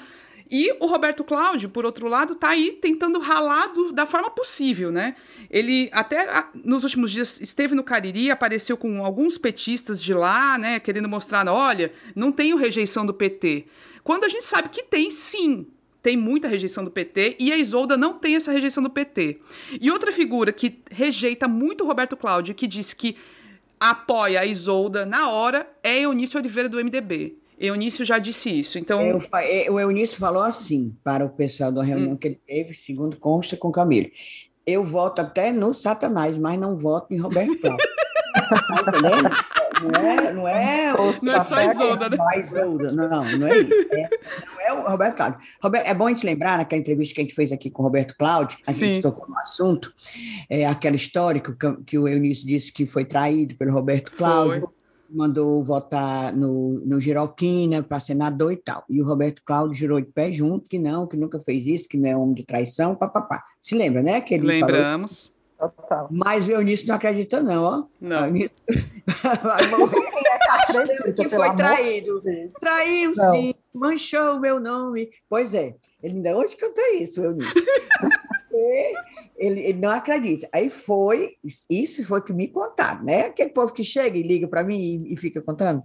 E 0.48 0.76
o 0.78 0.86
Roberto 0.86 1.24
Cláudio, 1.24 1.68
por 1.68 1.84
outro 1.84 2.06
lado, 2.06 2.34
está 2.34 2.50
aí 2.50 2.78
tentando 2.80 3.18
ralar 3.18 3.66
do, 3.66 3.90
da 3.90 4.06
forma 4.06 4.30
possível, 4.30 4.92
né? 4.92 5.16
Ele 5.50 5.90
até 5.92 6.44
nos 6.64 6.84
últimos 6.84 7.10
dias 7.10 7.40
esteve 7.40 7.74
no 7.74 7.82
Cariri, 7.82 8.30
apareceu 8.30 8.76
com 8.76 9.04
alguns 9.04 9.38
petistas 9.38 10.00
de 10.00 10.14
lá, 10.14 10.56
né? 10.56 10.78
Querendo 10.78 11.08
mostrar, 11.08 11.48
olha, 11.48 11.92
não 12.14 12.30
tenho 12.30 12.56
rejeição 12.56 13.04
do 13.04 13.12
PT. 13.12 13.66
Quando 14.04 14.22
a 14.22 14.28
gente 14.28 14.44
sabe 14.44 14.68
que 14.68 14.84
tem 14.84 15.10
sim, 15.10 15.66
tem 16.06 16.16
muita 16.16 16.46
rejeição 16.46 16.84
do 16.84 16.90
PT 16.92 17.34
e 17.36 17.52
a 17.52 17.58
Isolda 17.58 17.96
não 17.96 18.14
tem 18.14 18.36
essa 18.36 18.52
rejeição 18.52 18.80
do 18.80 18.88
PT. 18.88 19.40
E 19.80 19.90
outra 19.90 20.12
figura 20.12 20.52
que 20.52 20.78
rejeita 20.88 21.48
muito 21.48 21.82
o 21.82 21.86
Roberto 21.88 22.16
Cláudio, 22.16 22.54
que 22.54 22.68
disse 22.68 22.94
que 22.94 23.16
apoia 23.80 24.38
a 24.38 24.46
Isolda 24.46 25.04
na 25.04 25.28
hora, 25.28 25.68
é 25.82 26.02
Eunício 26.02 26.38
Oliveira 26.38 26.68
do 26.68 26.76
MDB. 26.76 27.34
Eunício 27.58 28.04
já 28.04 28.20
disse 28.20 28.56
isso. 28.56 28.78
Então, 28.78 29.04
Eu, 29.04 29.20
é, 29.34 29.68
o 29.68 29.80
Eunício 29.80 30.16
falou 30.16 30.44
assim 30.44 30.94
para 31.02 31.24
o 31.24 31.28
pessoal 31.28 31.72
da 31.72 31.82
reunião 31.82 32.12
hum. 32.12 32.16
que 32.16 32.28
ele 32.28 32.40
teve, 32.46 32.72
segundo 32.72 33.16
consta 33.16 33.56
com 33.56 33.72
Camilo. 33.72 34.08
Eu 34.64 34.84
voto 34.84 35.20
até 35.20 35.50
no 35.50 35.74
Satanás, 35.74 36.38
mas 36.38 36.56
não 36.56 36.78
voto 36.78 37.12
em 37.12 37.16
Roberto 37.16 37.58
Cláudio. 37.58 37.84
tá 38.48 38.80
entendendo? 38.80 39.30
Não 39.82 39.90
é, 39.90 40.32
não 40.32 40.48
é, 40.48 40.92
não 40.92 41.32
é 41.32 41.44
só 41.44 41.62
Isolda, 41.62 42.08
né? 42.08 42.16
Isolda, 42.38 42.92
não, 42.92 43.08
não 43.38 43.46
é 43.46 43.58
isso. 43.58 43.88
É, 43.92 44.10
não 44.46 44.60
é 44.60 44.72
o 44.72 44.90
Roberto 44.90 45.16
Cláudio. 45.16 45.38
Roberto, 45.62 45.86
é 45.86 45.94
bom 45.94 46.06
a 46.06 46.08
gente 46.08 46.24
lembrar, 46.24 46.58
naquela 46.58 46.80
entrevista 46.80 47.14
que 47.14 47.20
a 47.20 47.24
gente 47.24 47.34
fez 47.34 47.52
aqui 47.52 47.70
com 47.70 47.82
o 47.82 47.84
Roberto 47.84 48.16
Cláudio, 48.16 48.58
a 48.66 48.72
Sim. 48.72 48.86
gente 48.86 49.02
tocou 49.02 49.28
no 49.28 49.36
assunto, 49.36 49.92
é, 50.48 50.66
aquela 50.66 50.96
história 50.96 51.40
que, 51.40 51.52
que 51.84 51.98
o 51.98 52.08
Eunício 52.08 52.46
disse 52.46 52.72
que 52.72 52.86
foi 52.86 53.04
traído 53.04 53.54
pelo 53.56 53.72
Roberto 53.72 54.12
Cláudio. 54.12 54.60
Foi 54.60 54.76
mandou 55.08 55.62
votar 55.62 56.34
no, 56.34 56.80
no 56.84 57.00
Giroquina 57.00 57.82
para 57.82 58.00
senador 58.00 58.52
e 58.52 58.56
tal. 58.56 58.84
E 58.88 59.00
o 59.00 59.06
Roberto 59.06 59.40
Cláudio 59.44 59.74
jurou 59.74 60.00
de 60.00 60.08
pé 60.08 60.32
junto 60.32 60.68
que 60.68 60.78
não, 60.78 61.06
que 61.06 61.16
nunca 61.16 61.38
fez 61.38 61.66
isso, 61.66 61.88
que 61.88 61.96
não 61.96 62.08
é 62.08 62.16
homem 62.16 62.34
de 62.34 62.44
traição, 62.44 62.94
papapá. 62.94 63.42
Se 63.60 63.74
lembra, 63.74 64.02
né? 64.02 64.20
Que 64.20 64.34
ele 64.34 64.46
Lembramos. 64.46 65.26
Falou... 65.26 65.35
Mas 66.10 66.46
o 66.46 66.52
Eunício 66.52 66.86
não 66.88 66.94
acredita, 66.94 67.42
não, 67.42 67.64
ó. 67.64 67.84
Não. 68.00 68.26
Eunício... 68.26 68.50
É 69.06 70.38
que 70.38 70.48
acredita, 70.48 71.12
que 71.14 71.28
foi 71.28 71.56
traído. 71.56 72.22
Traiu, 72.60 73.12
não. 73.14 73.30
sim, 73.30 73.54
manchou 73.72 74.34
o 74.34 74.40
meu 74.40 74.58
nome. 74.58 75.10
Pois 75.28 75.54
é, 75.54 75.74
ele 76.02 76.16
ainda 76.16 76.36
hoje 76.36 76.56
canta 76.56 76.80
isso, 76.94 77.22
Eunício. 77.22 77.64
ele, 79.36 79.60
ele, 79.60 79.78
não 79.80 79.90
acredita. 79.90 80.48
Aí 80.52 80.68
foi, 80.68 81.36
isso 81.70 82.04
foi 82.04 82.22
que 82.22 82.32
me 82.32 82.48
contaram, 82.48 83.04
né? 83.04 83.26
Aquele 83.26 83.50
povo 83.50 83.72
que 83.72 83.84
chega 83.84 84.18
e 84.18 84.22
liga 84.22 84.48
para 84.48 84.64
mim 84.64 85.04
e, 85.06 85.14
e, 85.14 85.16
fica 85.16 85.40
contando. 85.40 85.82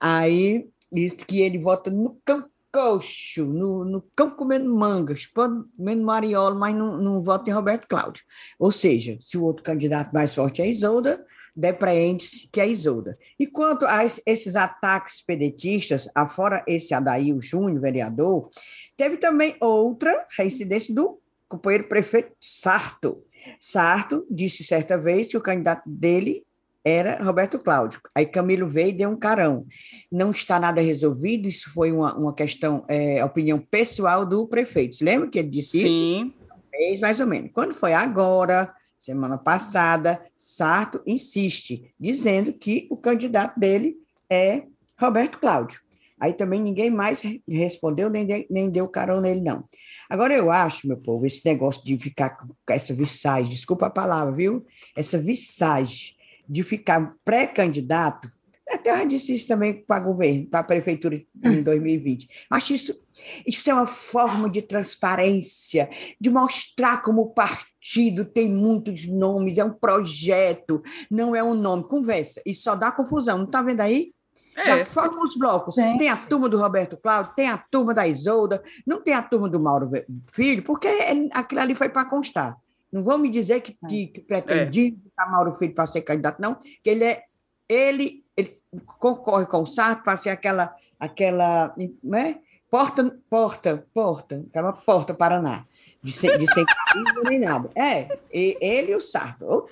Aí 0.00 0.66
disse 0.90 1.16
que 1.16 1.42
ele 1.42 1.58
vota 1.58 1.90
no 1.90 2.18
campo 2.24 2.48
coxo, 2.74 3.44
no, 3.44 3.84
no 3.84 4.02
campo 4.16 4.34
comendo 4.34 4.74
mangas, 4.74 5.26
comendo 5.26 6.02
mariola, 6.02 6.56
mas 6.56 6.74
não, 6.74 6.96
não 6.96 7.22
vota 7.22 7.48
em 7.48 7.52
Roberto 7.52 7.86
Cláudio. 7.86 8.24
Ou 8.58 8.72
seja, 8.72 9.16
se 9.20 9.38
o 9.38 9.44
outro 9.44 9.62
candidato 9.62 10.12
mais 10.12 10.34
forte 10.34 10.60
é 10.60 10.68
Isolda, 10.68 11.24
depreende-se 11.54 12.48
que 12.48 12.60
é 12.60 12.68
Isolda. 12.68 13.16
E 13.38 13.46
quanto 13.46 13.86
a 13.86 14.04
esses 14.04 14.56
ataques 14.56 15.22
pedetistas, 15.22 16.08
afora 16.12 16.64
esse 16.66 16.92
Adail 16.92 17.40
Júnior, 17.40 17.80
vereador, 17.80 18.50
teve 18.96 19.18
também 19.18 19.56
outra 19.60 20.26
reincidência 20.36 20.92
do 20.92 21.20
companheiro 21.48 21.88
prefeito 21.88 22.32
Sarto. 22.40 23.22
Sarto 23.60 24.26
disse 24.28 24.64
certa 24.64 24.98
vez 24.98 25.28
que 25.28 25.36
o 25.36 25.40
candidato 25.40 25.88
dele 25.88 26.44
era 26.84 27.22
Roberto 27.22 27.58
Cláudio. 27.58 28.00
Aí 28.14 28.26
Camilo 28.26 28.68
veio 28.68 28.90
e 28.90 28.92
deu 28.92 29.08
um 29.08 29.16
carão. 29.16 29.66
Não 30.12 30.30
está 30.30 30.60
nada 30.60 30.82
resolvido, 30.82 31.48
isso 31.48 31.72
foi 31.72 31.90
uma, 31.90 32.14
uma 32.14 32.34
questão, 32.34 32.84
é, 32.88 33.24
opinião 33.24 33.58
pessoal 33.58 34.26
do 34.26 34.46
prefeito. 34.46 34.96
Você 34.96 35.04
lembra 35.04 35.28
que 35.28 35.38
ele 35.38 35.48
disse 35.48 35.80
Sim. 35.80 35.86
isso? 35.86 36.94
Sim. 36.94 37.00
mais 37.00 37.20
ou 37.20 37.26
menos. 37.26 37.50
Quando 37.52 37.72
foi 37.72 37.94
agora, 37.94 38.72
semana 38.98 39.38
passada, 39.38 40.22
Sarto 40.36 41.00
insiste, 41.06 41.94
dizendo 41.98 42.52
que 42.52 42.86
o 42.90 42.96
candidato 42.96 43.58
dele 43.58 43.96
é 44.28 44.64
Roberto 45.00 45.38
Cláudio. 45.38 45.80
Aí 46.20 46.32
também 46.32 46.60
ninguém 46.60 46.90
mais 46.90 47.20
respondeu, 47.48 48.08
nem, 48.08 48.46
nem 48.48 48.70
deu 48.70 48.88
carão 48.88 49.20
nele, 49.20 49.40
não. 49.40 49.64
Agora, 50.08 50.32
eu 50.32 50.50
acho, 50.50 50.86
meu 50.86 50.96
povo, 50.96 51.26
esse 51.26 51.44
negócio 51.44 51.84
de 51.84 51.98
ficar 51.98 52.30
com 52.30 52.72
essa 52.72 52.94
visagem, 52.94 53.50
desculpa 53.50 53.86
a 53.86 53.90
palavra, 53.90 54.32
viu? 54.32 54.64
Essa 54.96 55.18
visagem 55.18 56.14
de 56.48 56.62
ficar 56.62 57.14
pré-candidato, 57.24 58.28
até 58.68 59.02
eu 59.02 59.06
disse 59.06 59.34
isso 59.34 59.46
também 59.46 59.84
para 59.84 60.00
governo, 60.00 60.46
para 60.46 60.60
a 60.60 60.64
prefeitura 60.64 61.22
em 61.44 61.62
2020. 61.62 62.24
Hum. 62.24 62.28
Acho 62.50 62.72
isso, 62.72 63.04
isso 63.46 63.70
é 63.70 63.74
uma 63.74 63.86
forma 63.86 64.48
de 64.48 64.62
transparência, 64.62 65.88
de 66.18 66.30
mostrar 66.30 67.02
como 67.02 67.22
o 67.22 67.30
partido 67.30 68.24
tem 68.24 68.48
muitos 68.48 69.06
nomes, 69.06 69.58
é 69.58 69.64
um 69.64 69.72
projeto, 69.72 70.82
não 71.10 71.36
é 71.36 71.42
um 71.42 71.54
nome. 71.54 71.84
Conversa, 71.84 72.40
isso 72.46 72.62
só 72.62 72.74
dá 72.74 72.90
confusão, 72.90 73.38
não 73.38 73.44
está 73.44 73.60
vendo 73.60 73.80
aí? 73.80 74.12
É. 74.56 74.64
Já 74.64 74.84
formam 74.86 75.24
os 75.24 75.36
blocos. 75.36 75.74
Sim. 75.74 75.98
Tem 75.98 76.08
a 76.08 76.16
turma 76.16 76.48
do 76.48 76.56
Roberto 76.56 76.96
Cláudio, 76.96 77.34
tem 77.34 77.48
a 77.48 77.58
turma 77.58 77.92
da 77.92 78.06
Isolda, 78.06 78.62
não 78.86 79.02
tem 79.02 79.12
a 79.12 79.22
turma 79.22 79.48
do 79.48 79.60
Mauro 79.60 79.90
Filho, 80.30 80.62
porque 80.62 80.88
aquilo 81.32 81.60
ali 81.60 81.74
foi 81.74 81.88
para 81.88 82.04
constar. 82.04 82.56
Não 82.94 83.02
vão 83.02 83.18
me 83.18 83.28
dizer 83.28 83.60
que, 83.60 83.76
que, 83.88 84.06
que 84.06 84.20
pretendia 84.20 84.94
é. 85.18 85.30
Mauro 85.30 85.56
Filho 85.56 85.74
para 85.74 85.86
ser 85.86 86.02
candidato, 86.02 86.40
não, 86.40 86.54
que 86.54 86.88
ele 86.88 87.02
é 87.02 87.24
ele, 87.68 88.24
ele 88.36 88.60
concorre 88.86 89.46
com 89.46 89.62
o 89.62 89.66
Sarto 89.66 90.04
para 90.04 90.16
ser 90.16 90.30
aquela, 90.30 90.74
aquela 91.00 91.74
né? 92.02 92.38
porta, 92.70 93.18
porta, 93.28 93.86
porta, 93.92 94.44
aquela 94.48 94.72
porta 94.72 95.12
Paraná 95.12 95.66
de, 96.04 96.12
ser, 96.12 96.38
de 96.38 96.46
sem 96.52 96.64
carisma 96.64 97.22
nem 97.24 97.40
nada. 97.40 97.70
É, 97.74 98.06
ele 98.30 98.92
e 98.92 98.94
o 98.94 99.00
Sarto, 99.00 99.44
ou 99.44 99.68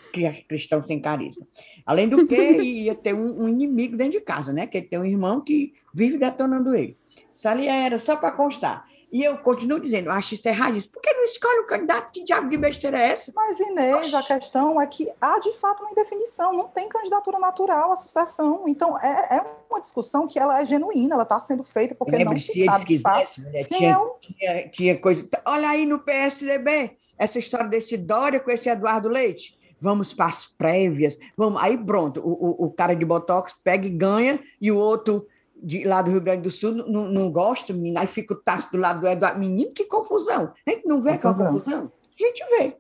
cristão 0.49 0.83
sem 0.83 0.99
carisma. 0.99 1.47
Além 1.85 2.09
do 2.09 2.27
que, 2.27 2.35
ia 2.63 2.95
ter 2.95 3.15
um, 3.15 3.45
um, 3.45 3.49
inimigo 3.49 3.97
dentro 3.97 4.19
de 4.19 4.25
casa, 4.25 4.53
né? 4.53 4.67
Que 4.67 4.79
ele 4.79 4.87
tem 4.87 4.99
um 4.99 5.05
irmão 5.05 5.43
que 5.43 5.75
vive 5.93 6.17
detonando 6.17 6.75
ele. 6.75 6.97
Isso 7.37 7.47
ali 7.47 7.69
era 7.69 7.99
só 7.99 8.17
para 8.17 8.33
constar. 8.33 8.87
E 9.13 9.23
eu 9.23 9.37
continuo 9.37 9.79
dizendo, 9.79 10.11
acho 10.11 10.33
isso 10.33 10.49
erradíssimo. 10.49 10.95
Por 10.95 11.03
que 11.03 11.13
não 11.13 11.25
escolhe 11.25 11.61
o 11.61 11.67
candidato? 11.67 12.11
Que 12.11 12.25
diabo 12.25 12.49
de 12.49 12.57
besteira 12.57 12.99
é 12.99 13.11
essa? 13.11 13.31
Mas, 13.37 13.61
Inês, 13.61 14.15
Oxi. 14.15 14.17
a 14.17 14.23
questão 14.23 14.81
é 14.81 14.87
que 14.87 15.13
há, 15.21 15.39
de 15.39 15.53
fato, 15.53 15.83
uma 15.83 15.93
indefinição. 15.93 16.55
Não 16.55 16.69
tem 16.69 16.89
candidatura 16.89 17.39
natural 17.39 17.93
à 17.93 17.97
sucessão. 17.97 18.65
Então, 18.67 18.99
é, 18.99 19.37
é 19.37 19.45
uma 19.69 19.81
discussão 19.83 20.27
que 20.27 20.39
ela 20.39 20.63
é 20.63 20.65
genuína, 20.65 21.15
ela 21.15 21.25
está 21.25 21.39
sendo 21.39 21.63
feita 21.63 21.95
porque 21.95 22.25
não 22.25 22.39
se 22.39 22.65
sabe, 22.65 22.87
de 22.87 22.99
fato, 23.01 23.39
né? 23.43 23.65
tinha, 23.65 23.91
é 23.91 23.97
o... 23.99 24.17
tinha, 24.19 24.69
tinha 24.69 24.99
coisa... 24.99 25.29
Olha 25.45 25.69
aí 25.69 25.85
no 25.85 25.99
PSDB, 25.99 26.97
essa 27.19 27.39
história 27.39 27.69
desse 27.69 27.99
Dória 27.99 28.41
com 28.41 28.51
esse 28.51 28.71
Eduardo 28.71 29.11
Leite 29.11 29.61
vamos 29.83 30.15
para 30.15 30.27
as 30.27 30.47
prévias, 30.47 31.19
vamos. 31.37 31.61
Aí 31.61 31.77
pronto, 31.77 32.21
o, 32.21 32.31
o, 32.31 32.67
o, 32.67 32.71
cara 32.71 32.95
de 32.95 33.05
Botox 33.05 33.53
pega 33.65 33.85
e 33.85 33.91
ganha, 33.91 34.39
e 34.61 34.71
o 34.71 34.79
outro 34.79 35.27
de, 35.63 35.85
lá 35.85 36.03
do 36.03 36.11
Rio 36.11 36.21
Grande 36.21 36.43
do 36.43 36.51
Sul 36.51 36.73
não, 36.73 37.05
não 37.05 37.31
gosta, 37.31 37.73
menina, 37.73 38.01
aí 38.01 38.07
fica 38.07 38.35
o 38.35 38.37
taço 38.37 38.71
do 38.73 38.79
lado 38.79 39.01
do 39.01 39.07
Eduardo. 39.07 39.39
Menino, 39.39 39.73
que 39.73 39.85
confusão! 39.85 40.53
A 40.67 40.71
gente 40.71 40.87
não 40.87 41.01
vê 41.01 41.13
confusão. 41.13 41.47
aquela 41.47 41.53
confusão? 41.53 41.93
A 42.19 42.23
gente 42.23 42.45
vê. 42.51 42.77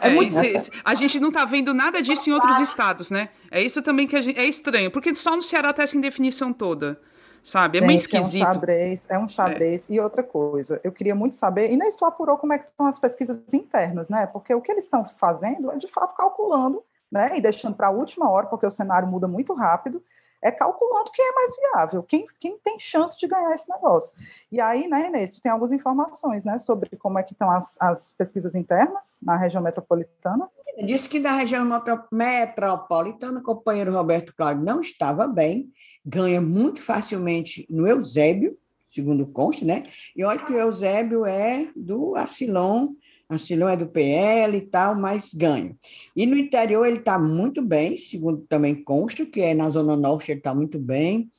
É, 0.00 0.08
é 0.08 0.10
muito... 0.10 0.32
se, 0.32 0.70
a 0.84 0.94
gente 0.94 1.18
não 1.18 1.28
está 1.28 1.44
vendo 1.44 1.74
nada 1.74 2.00
disso 2.00 2.30
em 2.30 2.32
outros 2.32 2.60
estados, 2.60 3.10
né? 3.10 3.30
É 3.50 3.60
isso 3.60 3.82
também 3.82 4.06
que 4.06 4.20
gente, 4.22 4.38
é 4.38 4.44
estranho, 4.44 4.90
porque 4.90 5.14
só 5.14 5.34
no 5.36 5.42
Ceará 5.42 5.70
está 5.70 5.82
essa 5.82 5.96
indefinição 5.96 6.52
toda, 6.52 7.00
sabe? 7.42 7.78
É 7.78 7.80
gente, 7.80 7.88
meio 7.88 7.98
esquisito. 7.98 8.44
É 8.44 8.48
um 8.48 8.54
xadrez, 8.54 9.10
é 9.10 9.18
um 9.18 9.28
xadrez. 9.28 9.90
É. 9.90 9.94
E 9.94 10.00
outra 10.00 10.22
coisa, 10.22 10.80
eu 10.84 10.92
queria 10.92 11.16
muito 11.16 11.34
saber, 11.34 11.70
e 11.72 11.76
nem 11.76 11.90
tu 11.96 12.04
apurou 12.04 12.38
como 12.38 12.52
é 12.52 12.58
que 12.58 12.66
estão 12.66 12.86
as 12.86 12.98
pesquisas 12.98 13.52
internas, 13.52 14.08
né? 14.08 14.26
Porque 14.26 14.54
o 14.54 14.60
que 14.60 14.70
eles 14.70 14.84
estão 14.84 15.04
fazendo 15.04 15.70
é, 15.72 15.76
de 15.76 15.88
fato, 15.88 16.14
calculando, 16.14 16.82
né? 17.10 17.36
E 17.36 17.40
deixando 17.40 17.74
para 17.74 17.88
a 17.88 17.90
última 17.90 18.30
hora, 18.30 18.46
porque 18.46 18.66
o 18.66 18.70
cenário 18.70 19.08
muda 19.08 19.26
muito 19.26 19.52
rápido, 19.52 20.00
é 20.44 20.52
calculando 20.52 21.10
quem 21.10 21.24
é 21.24 21.32
mais 21.32 21.56
viável, 21.56 22.02
quem, 22.02 22.26
quem 22.38 22.58
tem 22.58 22.78
chance 22.78 23.18
de 23.18 23.26
ganhar 23.26 23.54
esse 23.54 23.68
negócio. 23.70 24.14
E 24.52 24.60
aí, 24.60 24.86
né, 24.86 25.08
Inês, 25.08 25.34
tu 25.34 25.40
tem 25.40 25.50
algumas 25.50 25.72
informações, 25.72 26.44
né, 26.44 26.58
sobre 26.58 26.94
como 26.98 27.18
é 27.18 27.22
que 27.22 27.32
estão 27.32 27.50
as, 27.50 27.80
as 27.80 28.12
pesquisas 28.12 28.54
internas 28.54 29.18
na 29.22 29.38
região 29.38 29.62
metropolitana? 29.62 30.48
Disse 30.84 31.08
que 31.08 31.18
na 31.18 31.32
região 31.32 31.64
metropolitana, 32.12 33.40
o 33.40 33.42
companheiro 33.42 33.92
Roberto 33.92 34.34
Cláudio 34.36 34.64
não 34.64 34.80
estava 34.80 35.26
bem, 35.26 35.72
ganha 36.04 36.40
muito 36.40 36.82
facilmente 36.82 37.66
no 37.70 37.86
Eusébio, 37.86 38.58
segundo 38.82 39.26
consta, 39.26 39.64
né? 39.64 39.84
E 40.14 40.24
olha 40.24 40.44
que 40.44 40.52
o 40.52 40.58
Eusébio 40.58 41.24
é 41.24 41.68
do 41.74 42.14
Acilon, 42.16 42.88
Ancilão 43.34 43.68
é 43.68 43.76
do 43.76 43.86
PL 43.86 44.56
e 44.56 44.60
tal, 44.62 44.94
mas 44.94 45.32
ganha. 45.34 45.76
E 46.14 46.26
no 46.26 46.36
interior 46.36 46.86
ele 46.86 46.98
está 46.98 47.18
muito 47.18 47.62
bem, 47.62 47.96
segundo 47.96 48.44
também 48.48 48.74
consta, 48.74 49.26
que 49.26 49.40
é 49.40 49.54
na 49.54 49.70
Zona 49.70 49.96
Norte 49.96 50.30
ele 50.30 50.40
está 50.40 50.54
muito 50.54 50.78
bem, 50.78 51.30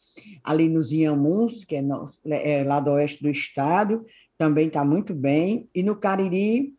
ali 0.43 0.69
nos 0.69 0.91
Inhamuns, 0.91 1.63
que 1.63 1.77
é, 1.77 1.81
no, 1.81 2.05
é 2.25 2.63
lá 2.63 2.79
do 2.79 2.91
oeste 2.91 3.23
do 3.23 3.29
estado, 3.29 4.05
também 4.37 4.67
está 4.67 4.83
muito 4.83 5.13
bem, 5.13 5.69
e 5.73 5.81
no 5.81 5.95
Cariri 5.95 6.73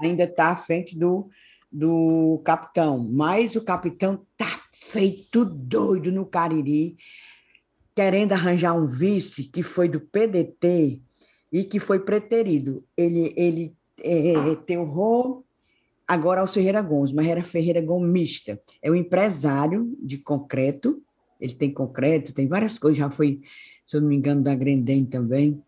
ainda 0.00 0.24
está 0.24 0.48
à 0.48 0.56
frente 0.56 0.98
do, 0.98 1.28
do 1.70 2.40
capitão, 2.44 2.98
mas 2.98 3.54
o 3.54 3.62
capitão 3.62 4.26
está 4.32 4.62
feito 4.72 5.44
doido 5.44 6.10
no 6.10 6.26
Cariri, 6.26 6.96
querendo 7.94 8.32
arranjar 8.32 8.72
um 8.72 8.86
vice 8.86 9.44
que 9.44 9.62
foi 9.62 9.88
do 9.88 10.00
PDT 10.00 11.00
e 11.52 11.64
que 11.64 11.78
foi 11.78 12.00
preterido. 12.00 12.84
Ele, 12.96 13.32
ele 13.36 13.76
é, 14.02 14.52
é 14.52 14.56
terror 14.56 15.42
agora 16.10 16.40
ao 16.40 16.46
Ferreira 16.48 16.82
Gomes, 16.82 17.12
mas 17.12 17.28
era 17.28 17.44
Ferreira 17.44 17.80
Gomes 17.80 18.10
mista. 18.10 18.60
É 18.82 18.90
um 18.90 18.96
empresário 18.96 19.96
de 20.02 20.18
concreto, 20.18 21.00
ele 21.40 21.54
tem 21.54 21.72
concreto, 21.72 22.32
tem 22.32 22.48
várias 22.48 22.78
coisas, 22.78 22.98
já 22.98 23.08
foi, 23.08 23.40
se 23.86 23.96
eu 23.96 24.00
não 24.00 24.08
me 24.08 24.16
engano, 24.16 24.42
da 24.42 24.54
Grendem 24.54 25.04
também. 25.04 25.62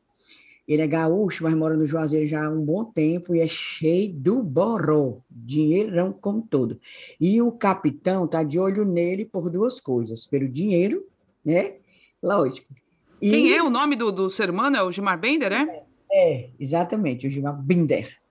Ele 0.67 0.83
é 0.83 0.87
gaúcho, 0.87 1.45
mas 1.45 1.55
mora 1.55 1.77
no 1.77 1.87
Juazeiro 1.87 2.27
já 2.27 2.47
há 2.47 2.51
um 2.51 2.65
bom 2.65 2.85
tempo 2.85 3.35
e 3.35 3.41
é 3.41 3.47
cheio 3.47 4.13
do 4.13 4.43
boró, 4.43 5.19
dinheirão 5.31 6.13
como 6.13 6.43
todo. 6.43 6.81
E 7.21 7.41
o 7.41 7.53
capitão 7.53 8.25
está 8.25 8.43
de 8.43 8.59
olho 8.59 8.85
nele 8.85 9.25
por 9.25 9.51
duas 9.51 9.79
coisas, 9.81 10.27
pelo 10.27 10.49
dinheiro, 10.49 11.07
né? 11.45 11.75
Lógico. 12.23 12.73
E... 13.21 13.31
Quem 13.31 13.53
é 13.53 13.63
o 13.63 13.71
nome 13.71 13.95
do, 13.95 14.11
do 14.11 14.31
ser 14.31 14.51
humano? 14.51 14.77
É 14.77 14.83
o 14.83 14.91
Gilmar 14.91 15.21
Bender, 15.21 15.51
né? 15.51 15.83
É, 16.11 16.43
é 16.43 16.51
exatamente, 16.59 17.27
o 17.27 17.31
Gilmar 17.31 17.61
Binder, 17.61 18.22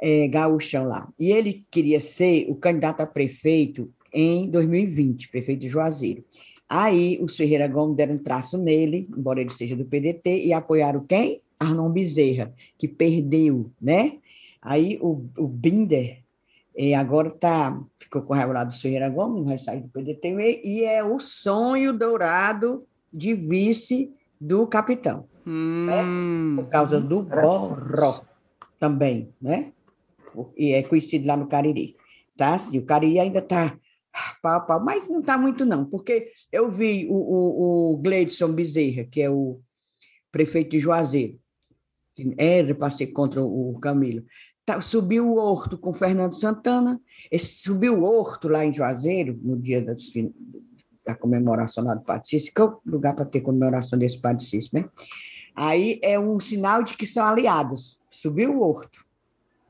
é, 0.00 0.28
gaúchão 0.28 0.86
lá. 0.86 1.08
E 1.18 1.32
ele 1.32 1.64
queria 1.70 2.00
ser 2.00 2.46
o 2.48 2.54
candidato 2.54 3.00
a 3.00 3.06
prefeito 3.06 3.90
em 4.12 4.48
2020, 4.50 5.28
prefeito 5.28 5.60
de 5.60 5.68
Juazeiro. 5.68 6.24
Aí 6.68 7.18
os 7.20 7.36
Ferreira 7.36 7.66
Gomes 7.68 7.96
deram 7.96 8.14
um 8.14 8.22
traço 8.22 8.56
nele, 8.56 9.08
embora 9.16 9.40
ele 9.40 9.50
seja 9.50 9.76
do 9.76 9.84
PDT, 9.84 10.44
e 10.44 10.52
apoiaram 10.52 11.04
quem? 11.04 11.42
Arnon 11.58 11.90
Bezerra, 11.90 12.52
que 12.78 12.88
perdeu, 12.88 13.70
né? 13.80 14.18
Aí 14.60 14.98
o, 15.00 15.24
o 15.36 15.46
Binder 15.46 16.24
é, 16.76 16.94
agora 16.94 17.30
tá, 17.30 17.80
ficou 18.00 18.22
com 18.22 18.34
o 18.34 18.52
lado 18.52 18.70
do 18.70 18.80
Ferreira 18.80 19.08
Gomes, 19.08 19.44
vai 19.44 19.58
sair 19.58 19.80
do 19.80 19.88
PDT, 19.88 20.60
e 20.64 20.84
é 20.84 21.04
o 21.04 21.20
sonho 21.20 21.92
dourado 21.92 22.84
de 23.12 23.32
vice 23.34 24.12
do 24.40 24.66
capitão, 24.66 25.26
hum, 25.46 26.56
Por 26.56 26.66
causa 26.66 27.00
do 27.00 27.22
Borró 27.22 28.22
também, 28.80 29.28
né? 29.40 29.72
E 30.56 30.72
é 30.72 30.82
conhecido 30.82 31.26
lá 31.26 31.36
no 31.36 31.46
Cariri, 31.46 31.96
tá? 32.36 32.54
Assim, 32.54 32.78
o 32.78 32.84
Cariri 32.84 33.18
ainda 33.18 33.38
está 33.38 33.78
pau, 34.42 34.64
pau, 34.66 34.84
mas 34.84 35.08
não 35.08 35.20
está 35.20 35.36
muito 35.36 35.64
não, 35.64 35.84
porque 35.84 36.30
eu 36.52 36.70
vi 36.70 37.06
o, 37.08 37.14
o, 37.14 37.92
o 37.92 37.96
Gleidson 37.98 38.52
Bezerra, 38.52 39.04
que 39.04 39.20
é 39.20 39.30
o 39.30 39.60
prefeito 40.30 40.70
de 40.70 40.80
Juazeiro, 40.80 41.38
era 42.36 42.74
para 42.74 42.90
ser 42.90 43.08
contra 43.08 43.42
o 43.42 43.78
Camilo. 43.80 44.24
Tá, 44.64 44.80
subiu 44.80 45.28
o 45.28 45.36
Horto 45.36 45.76
com 45.76 45.92
Fernando 45.92 46.34
Santana, 46.34 46.98
esse, 47.30 47.62
subiu 47.62 48.00
o 48.00 48.04
Horto 48.04 48.48
lá 48.48 48.64
em 48.64 48.72
Juazeiro, 48.72 49.38
no 49.42 49.58
dia 49.58 49.82
da, 49.82 49.94
da 51.04 51.14
comemoração 51.14 51.84
lá 51.84 51.94
do 51.94 52.02
Padre 52.02 52.40
que 52.40 52.60
é 52.60 52.64
o 52.64 52.80
lugar 52.86 53.14
para 53.14 53.26
ter 53.26 53.42
comemoração 53.42 53.98
desse 53.98 54.18
Padre 54.18 54.46
né? 54.72 54.88
Aí 55.54 56.00
é 56.02 56.18
um 56.18 56.40
sinal 56.40 56.82
de 56.82 56.96
que 56.96 57.06
são 57.06 57.24
aliados. 57.24 57.98
Subiu 58.10 58.56
o 58.56 58.62
Horto. 58.62 59.03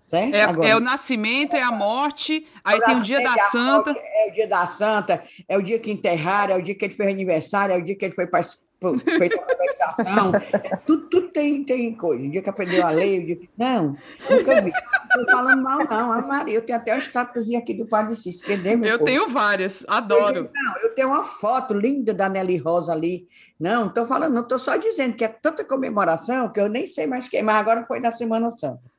Certo? 0.05 0.35
É, 0.35 0.43
Agora, 0.43 0.69
é 0.69 0.77
o 0.77 0.81
nascimento, 0.81 1.57
é 1.57 1.62
a 1.62 1.73
morte, 1.73 2.47
aí 2.62 2.79
tem 2.79 2.97
o 2.97 3.03
dia 3.03 3.23
da 3.23 3.38
Santa. 3.38 3.93
Morte, 3.93 4.01
é 4.05 4.29
o 4.29 4.33
dia 4.33 4.47
da 4.47 4.67
Santa, 4.67 5.25
é 5.49 5.57
o 5.57 5.62
dia 5.62 5.79
que 5.79 5.90
enterraram, 5.90 6.55
é 6.55 6.59
o 6.59 6.62
dia 6.62 6.75
que 6.75 6.85
ele 6.85 6.95
fez 6.95 7.09
aniversário, 7.09 7.75
é 7.75 7.79
o 7.79 7.83
dia 7.83 7.97
que 7.97 8.05
ele 8.05 8.14
foi 8.14 8.27
para 8.27 8.43
feito 9.19 9.38
conversação. 9.38 10.33
tudo, 10.85 11.09
tudo 11.09 11.29
tem, 11.29 11.64
tem 11.64 11.95
coisa. 11.95 12.27
O 12.27 12.31
dia 12.31 12.43
que 12.43 12.51
aprendeu 12.51 12.87
a 12.87 12.90
ler, 12.90 13.23
o 13.23 13.27
dia... 13.27 13.38
não, 13.57 13.97
nunca 14.29 14.61
vi. 14.61 14.73
Não 15.14 15.23
estou 15.23 15.37
falando 15.37 15.62
mal, 15.62 15.79
não. 15.79 16.12
A 16.12 16.21
Maria, 16.21 16.55
eu 16.55 16.62
tenho 16.62 16.79
até 16.79 16.93
uma 16.93 16.99
estátuazinha 16.99 17.59
aqui 17.61 17.73
do 17.73 17.87
Padre 17.87 18.14
Cícero. 18.14 18.53
Eu 18.67 18.99
povo? 18.99 19.05
tenho 19.05 19.29
várias, 19.29 19.87
adoro. 19.88 20.51
Não, 20.53 20.77
eu 20.83 20.95
tenho 20.95 21.09
uma 21.09 21.25
foto 21.25 21.73
linda 21.73 22.12
da 22.12 22.29
Nelly 22.29 22.59
Rosa 22.59 22.93
ali. 22.93 23.27
Não, 23.59 23.87
estou 23.87 24.05
falando, 24.05 24.35
não, 24.35 24.43
estou 24.43 24.59
só 24.59 24.77
dizendo 24.77 25.14
que 25.14 25.25
é 25.25 25.29
tanta 25.29 25.64
comemoração 25.64 26.53
que 26.53 26.61
eu 26.61 26.69
nem 26.69 26.87
sei 26.87 27.07
mais 27.07 27.27
quem, 27.29 27.43
mas 27.43 27.57
agora 27.57 27.87
foi 27.87 28.01
na 28.01 28.11
Semana 28.11 28.51
Santa. 28.51 28.93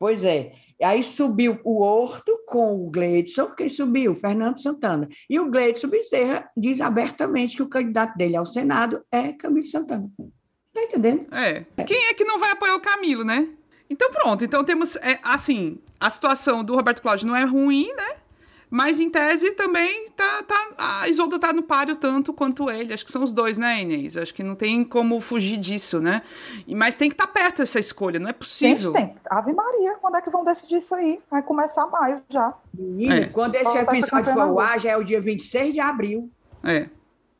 Pois 0.00 0.24
é, 0.24 0.52
Aí 0.82 1.02
subiu 1.02 1.60
o 1.62 1.82
Horto 1.82 2.42
com 2.46 2.86
o 2.86 2.90
Gleidson, 2.90 3.50
quem 3.50 3.68
subiu? 3.68 4.14
Fernando 4.14 4.58
Santana. 4.58 5.06
E 5.28 5.38
o 5.38 5.50
Gleidson 5.50 5.88
Bezerra 5.88 6.50
diz 6.56 6.80
abertamente 6.80 7.54
que 7.54 7.62
o 7.62 7.68
candidato 7.68 8.16
dele 8.16 8.34
ao 8.34 8.46
Senado 8.46 9.04
é 9.12 9.32
Camilo 9.34 9.66
Santana. 9.66 10.10
Tá 10.72 10.82
entendendo? 10.82 11.26
É. 11.34 11.66
Quem 11.84 12.06
é 12.06 12.14
que 12.14 12.24
não 12.24 12.38
vai 12.38 12.52
apoiar 12.52 12.76
o 12.76 12.80
Camilo, 12.80 13.24
né? 13.24 13.48
Então 13.90 14.10
pronto, 14.10 14.42
então 14.42 14.64
temos, 14.64 14.96
é, 14.96 15.18
assim, 15.22 15.78
a 15.98 16.08
situação 16.08 16.64
do 16.64 16.74
Roberto 16.74 17.02
Cláudio 17.02 17.26
não 17.26 17.36
é 17.36 17.44
ruim, 17.44 17.92
né? 17.94 18.16
Mas 18.70 19.00
em 19.00 19.10
tese 19.10 19.50
também 19.52 20.08
tá, 20.10 20.44
tá, 20.44 20.68
a 20.78 21.08
Isolda 21.08 21.40
tá 21.40 21.52
no 21.52 21.62
páreo 21.62 21.96
tanto 21.96 22.32
quanto 22.32 22.70
ele. 22.70 22.94
Acho 22.94 23.04
que 23.04 23.10
são 23.10 23.24
os 23.24 23.32
dois, 23.32 23.58
né, 23.58 23.82
Inês? 23.82 24.16
Acho 24.16 24.32
que 24.32 24.44
não 24.44 24.54
tem 24.54 24.84
como 24.84 25.20
fugir 25.20 25.58
disso, 25.58 26.00
né? 26.00 26.22
Mas 26.68 26.94
tem 26.94 27.08
que 27.08 27.14
estar 27.14 27.26
tá 27.26 27.32
perto 27.32 27.62
essa 27.62 27.80
escolha, 27.80 28.20
não 28.20 28.28
é 28.28 28.32
possível. 28.32 28.92
Gente, 28.92 29.06
tem. 29.08 29.16
Ave 29.28 29.52
Maria, 29.52 29.96
quando 30.00 30.16
é 30.16 30.22
que 30.22 30.30
vão 30.30 30.44
decidir 30.44 30.76
isso 30.76 30.94
aí? 30.94 31.20
Vai 31.28 31.42
começar 31.42 31.86
maio 31.88 32.22
já. 32.28 32.54
Menina, 32.72 33.16
é. 33.16 33.26
quando 33.26 33.56
esse 33.56 33.76
episódio 33.76 34.32
for 34.32 34.40
ao 34.40 34.60
ar, 34.60 34.78
já 34.78 34.90
é 34.90 34.96
o 34.96 35.02
dia 35.02 35.20
26 35.20 35.72
de 35.72 35.80
abril. 35.80 36.30
É. 36.62 36.88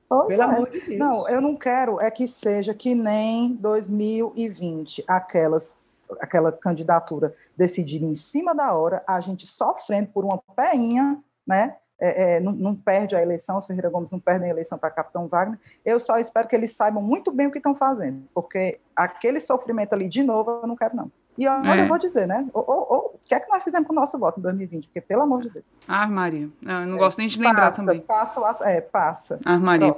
Pois 0.08 0.26
Pelo 0.26 0.42
é. 0.42 0.44
amor 0.44 0.68
de 0.68 0.80
Deus. 0.80 0.98
Não, 0.98 1.28
eu 1.28 1.40
não 1.40 1.56
quero 1.56 2.00
é 2.00 2.10
que 2.10 2.26
seja 2.26 2.74
que 2.74 2.96
nem 2.96 3.54
2020, 3.54 5.04
aquelas 5.06 5.79
aquela 6.20 6.50
candidatura 6.50 7.34
decidir 7.56 8.02
em 8.02 8.14
cima 8.14 8.54
da 8.54 8.74
hora, 8.74 9.02
a 9.06 9.20
gente 9.20 9.46
sofrendo 9.46 10.10
por 10.10 10.24
uma 10.24 10.38
peinha, 10.56 11.22
né? 11.46 11.76
É, 12.02 12.36
é, 12.36 12.40
não, 12.40 12.52
não, 12.52 12.74
perde 12.74 13.14
a 13.14 13.20
eleição, 13.20 13.58
os 13.58 13.66
Ferreira 13.66 13.90
Gomes 13.90 14.10
não 14.10 14.18
perdem 14.18 14.48
a 14.48 14.50
eleição 14.50 14.78
para 14.78 14.90
Capitão 14.90 15.28
Wagner. 15.28 15.58
Eu 15.84 16.00
só 16.00 16.18
espero 16.18 16.48
que 16.48 16.56
eles 16.56 16.74
saibam 16.74 17.02
muito 17.02 17.30
bem 17.30 17.46
o 17.46 17.50
que 17.50 17.58
estão 17.58 17.74
fazendo, 17.74 18.26
porque 18.32 18.80
aquele 18.96 19.38
sofrimento 19.38 19.92
ali, 19.92 20.08
de 20.08 20.22
novo, 20.22 20.50
eu 20.62 20.66
não 20.66 20.74
quero, 20.74 20.96
não. 20.96 21.12
E 21.38 21.46
olha, 21.46 21.80
é. 21.80 21.84
eu 21.84 21.88
vou 21.88 21.98
dizer, 21.98 22.26
né? 22.26 22.46
O, 22.52 22.60
o, 22.60 22.96
o, 22.96 23.18
que 23.26 23.34
é 23.34 23.40
que 23.40 23.48
nós 23.48 23.62
fizemos 23.62 23.86
com 23.86 23.92
o 23.92 23.96
nosso 23.96 24.18
voto 24.18 24.40
em 24.40 24.42
2020? 24.42 24.88
Porque, 24.88 25.00
pelo 25.00 25.22
amor 25.22 25.42
de 25.42 25.50
Deus. 25.50 25.80
Ah, 25.88 26.06
Maria. 26.06 26.50
Eu 26.62 26.86
não 26.86 26.96
é, 26.96 26.98
gosto 26.98 27.18
nem 27.18 27.28
de 27.28 27.38
lembrar 27.38 27.66
passa, 27.66 27.76
também. 27.76 28.00
Passa, 28.00 28.68
é, 28.68 28.80
passa. 28.80 29.40
Ah, 29.44 29.58
Maria. 29.58 29.94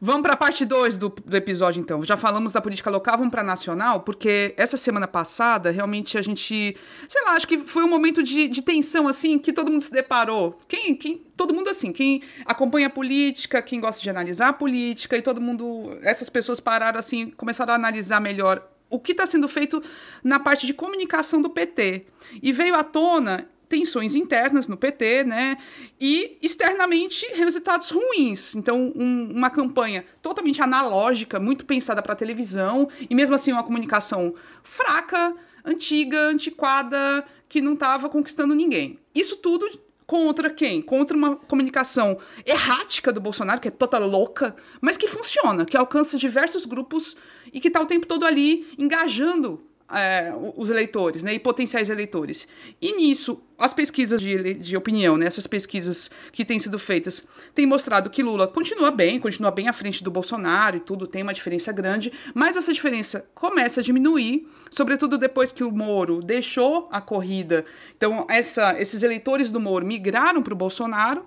Vamos 0.00 0.22
para 0.22 0.32
a 0.32 0.36
parte 0.36 0.64
2 0.64 0.96
do, 0.96 1.08
do, 1.10 1.36
episódio, 1.36 1.80
então. 1.80 2.02
Já 2.02 2.16
falamos 2.16 2.52
da 2.52 2.60
política 2.60 2.90
local, 2.90 3.18
vamos 3.18 3.30
para 3.30 3.42
nacional, 3.42 4.00
porque 4.00 4.54
essa 4.56 4.76
semana 4.76 5.06
passada, 5.06 5.70
realmente, 5.70 6.16
a 6.16 6.22
gente... 6.22 6.76
Sei 7.06 7.22
lá, 7.24 7.32
acho 7.32 7.46
que 7.46 7.58
foi 7.58 7.84
um 7.84 7.88
momento 7.88 8.22
de, 8.22 8.48
de 8.48 8.62
tensão, 8.62 9.06
assim, 9.06 9.38
que 9.38 9.52
todo 9.52 9.70
mundo 9.70 9.82
se 9.82 9.92
deparou. 9.92 10.58
Quem, 10.66 10.96
quem, 10.96 11.18
todo 11.36 11.54
mundo, 11.54 11.68
assim, 11.68 11.92
quem 11.92 12.22
acompanha 12.46 12.86
a 12.86 12.90
política, 12.90 13.60
quem 13.60 13.78
gosta 13.78 14.02
de 14.02 14.10
analisar 14.10 14.48
a 14.48 14.52
política, 14.52 15.16
e 15.16 15.22
todo 15.22 15.40
mundo... 15.40 15.96
Essas 16.02 16.30
pessoas 16.30 16.58
pararam, 16.58 16.98
assim, 16.98 17.30
começaram 17.30 17.72
a 17.72 17.76
analisar 17.76 18.20
melhor 18.20 18.71
o 18.92 19.00
que 19.00 19.12
está 19.12 19.26
sendo 19.26 19.48
feito 19.48 19.82
na 20.22 20.38
parte 20.38 20.66
de 20.66 20.74
comunicação 20.74 21.40
do 21.40 21.48
PT. 21.48 22.06
E 22.42 22.52
veio 22.52 22.74
à 22.74 22.84
tona 22.84 23.48
tensões 23.68 24.14
internas 24.14 24.68
no 24.68 24.76
PT, 24.76 25.24
né? 25.24 25.56
E 25.98 26.36
externamente 26.42 27.26
resultados 27.32 27.90
ruins. 27.90 28.54
Então, 28.54 28.92
um, 28.94 29.32
uma 29.32 29.48
campanha 29.48 30.04
totalmente 30.20 30.60
analógica, 30.60 31.40
muito 31.40 31.64
pensada 31.64 32.02
para 32.02 32.14
televisão, 32.14 32.86
e 33.08 33.14
mesmo 33.14 33.34
assim 33.34 33.50
uma 33.50 33.64
comunicação 33.64 34.34
fraca, 34.62 35.34
antiga, 35.64 36.20
antiquada, 36.26 37.24
que 37.48 37.62
não 37.62 37.72
estava 37.72 38.10
conquistando 38.10 38.54
ninguém. 38.54 38.98
Isso 39.14 39.38
tudo 39.38 39.66
contra 40.12 40.50
quem? 40.50 40.82
Contra 40.82 41.16
uma 41.16 41.36
comunicação 41.36 42.18
errática 42.44 43.10
do 43.10 43.18
Bolsonaro, 43.18 43.58
que 43.58 43.68
é 43.68 43.70
toda 43.70 43.98
louca, 43.98 44.54
mas 44.78 44.98
que 44.98 45.08
funciona, 45.08 45.64
que 45.64 45.74
alcança 45.74 46.18
diversos 46.18 46.66
grupos 46.66 47.16
e 47.50 47.58
que 47.58 47.68
está 47.68 47.80
o 47.80 47.86
tempo 47.86 48.06
todo 48.06 48.26
ali 48.26 48.66
engajando 48.76 49.66
é, 49.92 50.32
os 50.56 50.70
eleitores, 50.70 51.22
né, 51.22 51.34
e 51.34 51.38
potenciais 51.38 51.90
eleitores. 51.90 52.48
E 52.80 52.96
nisso, 52.96 53.42
as 53.58 53.74
pesquisas 53.74 54.20
de, 54.20 54.54
de 54.54 54.76
opinião, 54.76 55.16
né, 55.16 55.26
essas 55.26 55.46
pesquisas 55.46 56.10
que 56.32 56.44
têm 56.44 56.58
sido 56.58 56.78
feitas, 56.78 57.24
têm 57.54 57.66
mostrado 57.66 58.10
que 58.10 58.22
Lula 58.22 58.48
continua 58.48 58.90
bem, 58.90 59.20
continua 59.20 59.50
bem 59.50 59.68
à 59.68 59.72
frente 59.72 60.02
do 60.02 60.10
Bolsonaro 60.10 60.78
e 60.78 60.80
tudo, 60.80 61.06
tem 61.06 61.22
uma 61.22 61.34
diferença 61.34 61.72
grande, 61.72 62.12
mas 62.34 62.56
essa 62.56 62.72
diferença 62.72 63.26
começa 63.34 63.80
a 63.80 63.82
diminuir, 63.82 64.48
sobretudo 64.70 65.18
depois 65.18 65.52
que 65.52 65.62
o 65.62 65.70
Moro 65.70 66.22
deixou 66.22 66.88
a 66.90 67.00
corrida. 67.00 67.64
Então, 67.96 68.26
essa, 68.28 68.80
esses 68.80 69.02
eleitores 69.02 69.50
do 69.50 69.60
Moro 69.60 69.86
migraram 69.86 70.42
para 70.42 70.54
o 70.54 70.56
Bolsonaro, 70.56 71.26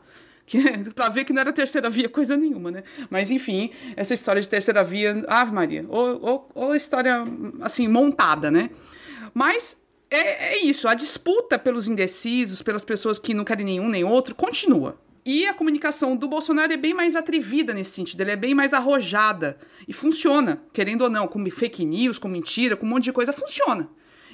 para 0.93 1.09
ver 1.09 1.25
que 1.25 1.33
não 1.33 1.41
era 1.41 1.51
terceira 1.51 1.89
via 1.89 2.07
coisa 2.07 2.37
nenhuma, 2.37 2.71
né? 2.71 2.83
Mas 3.09 3.31
enfim, 3.31 3.71
essa 3.95 4.13
história 4.13 4.41
de 4.41 4.47
terceira 4.47 4.83
via, 4.83 5.23
Ave 5.27 5.51
Maria, 5.51 5.85
ou, 5.89 6.21
ou, 6.21 6.51
ou 6.53 6.75
história 6.75 7.23
assim 7.61 7.87
montada, 7.87 8.51
né? 8.51 8.69
Mas 9.33 9.83
é, 10.09 10.53
é, 10.53 10.57
isso, 10.63 10.87
a 10.87 10.93
disputa 10.93 11.57
pelos 11.57 11.87
indecisos, 11.87 12.61
pelas 12.61 12.85
pessoas 12.85 13.19
que 13.19 13.33
não 13.33 13.43
querem 13.43 13.65
nenhum 13.65 13.89
nem 13.89 14.03
outro, 14.03 14.35
continua. 14.35 14.99
E 15.25 15.47
a 15.47 15.53
comunicação 15.55 16.15
do 16.15 16.27
Bolsonaro 16.27 16.71
é 16.71 16.77
bem 16.77 16.93
mais 16.93 17.15
atrevida 17.15 17.73
nesse 17.73 17.91
sentido, 17.91 18.21
ele 18.21 18.31
é 18.31 18.35
bem 18.35 18.53
mais 18.53 18.73
arrojada. 18.73 19.57
E 19.87 19.91
funciona, 19.91 20.61
querendo 20.71 21.01
ou 21.01 21.09
não, 21.09 21.27
com 21.27 21.43
fake 21.49 21.83
news, 21.83 22.19
com 22.19 22.27
mentira, 22.27 22.77
com 22.77 22.85
um 22.85 22.89
monte 22.89 23.05
de 23.05 23.11
coisa, 23.11 23.33
funciona. 23.33 23.89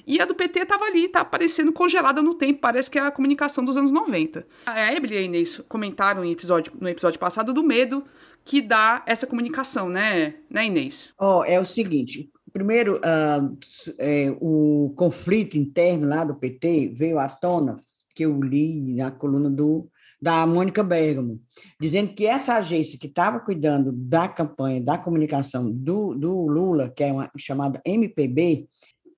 E 0.06 0.20
a 0.20 0.26
do 0.26 0.36
PT 0.36 0.60
estava 0.60 0.86
ali, 0.86 1.08
tá 1.08 1.22
aparecendo 1.22 1.72
congelada 1.72 2.22
no 2.22 2.34
tempo, 2.34 2.60
parece 2.60 2.90
que 2.90 2.98
é 2.98 3.02
a 3.02 3.12
comunicação 3.12 3.64
dos 3.64 3.78
anos 3.78 3.92
90. 3.92 4.46
A 4.66 4.94
Eble 4.94 5.16
e 5.16 5.18
a 5.18 5.22
Inês 5.22 5.62
comentaram 5.68 6.24
episódio, 6.26 6.74
no 6.80 6.88
episódio 6.88 7.20
passado 7.20 7.54
do 7.54 7.64
medo 7.64 8.04
que 8.44 8.62
dá 8.62 9.04
essa 9.06 9.28
comunicação, 9.28 9.90
né, 9.90 10.36
né 10.50 10.66
Inês? 10.66 11.14
Oh, 11.20 11.44
é 11.44 11.60
o 11.60 11.66
seguinte, 11.66 12.30
primeiro, 12.52 12.98
uh, 12.98 13.58
é, 13.98 14.36
o 14.40 14.94
conflito 14.96 15.58
interno 15.58 16.08
lá 16.08 16.24
do 16.24 16.36
PT 16.36 16.92
veio 16.96 17.20
à 17.20 17.30
tona, 17.30 17.78
que 18.16 18.26
eu 18.26 18.42
li 18.42 18.96
na 18.96 19.12
coluna 19.12 19.50
do, 19.50 19.88
da 20.22 20.46
Mônica 20.46 20.84
Bergamo, 20.84 21.40
dizendo 21.80 22.14
que 22.14 22.26
essa 22.26 22.56
agência 22.56 23.00
que 23.00 23.08
estava 23.08 23.40
cuidando 23.40 23.92
da 23.92 24.28
campanha, 24.28 24.82
da 24.82 24.98
comunicação 24.98 25.72
do, 25.72 26.14
do 26.14 26.48
Lula, 26.48 26.90
que 26.90 27.04
é 27.04 27.12
uma 27.12 27.32
chamada 27.38 27.82
MPB, 27.86 28.68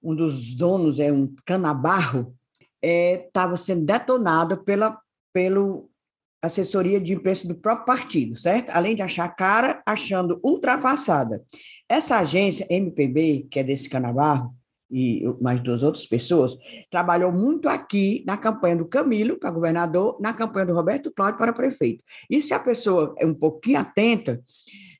um 0.03 0.13
dos 0.15 0.53
donos 0.53 0.99
é 0.99 1.11
um 1.11 1.33
canabarro, 1.45 2.35
estava 2.81 3.53
é, 3.53 3.57
sendo 3.57 3.85
detonado 3.85 4.63
pela 4.63 4.99
pelo 5.31 5.89
assessoria 6.43 6.99
de 6.99 7.13
imprensa 7.13 7.47
do 7.47 7.55
próprio 7.55 7.85
partido, 7.85 8.35
certo? 8.35 8.69
Além 8.71 8.95
de 8.95 9.01
achar 9.01 9.29
cara, 9.29 9.81
achando 9.85 10.39
ultrapassada. 10.43 11.41
Essa 11.87 12.19
agência 12.19 12.67
MPB, 12.69 13.47
que 13.49 13.59
é 13.59 13.63
desse 13.63 13.89
canabarro, 13.89 14.53
e 14.91 15.23
mais 15.41 15.59
duas 15.61 15.81
outras 15.81 16.05
pessoas, 16.05 16.55
trabalhou 16.91 17.31
muito 17.31 17.67
aqui 17.67 18.23
na 18.27 18.37
campanha 18.37 18.75
do 18.75 18.85
Camilo 18.85 19.39
para 19.39 19.49
governador, 19.49 20.19
na 20.21 20.33
campanha 20.33 20.67
do 20.67 20.75
Roberto 20.75 21.11
Cláudio 21.11 21.39
para 21.39 21.53
prefeito. 21.53 22.03
E 22.29 22.41
se 22.41 22.53
a 22.53 22.59
pessoa 22.59 23.15
é 23.17 23.25
um 23.25 23.33
pouquinho 23.33 23.79
atenta, 23.79 24.39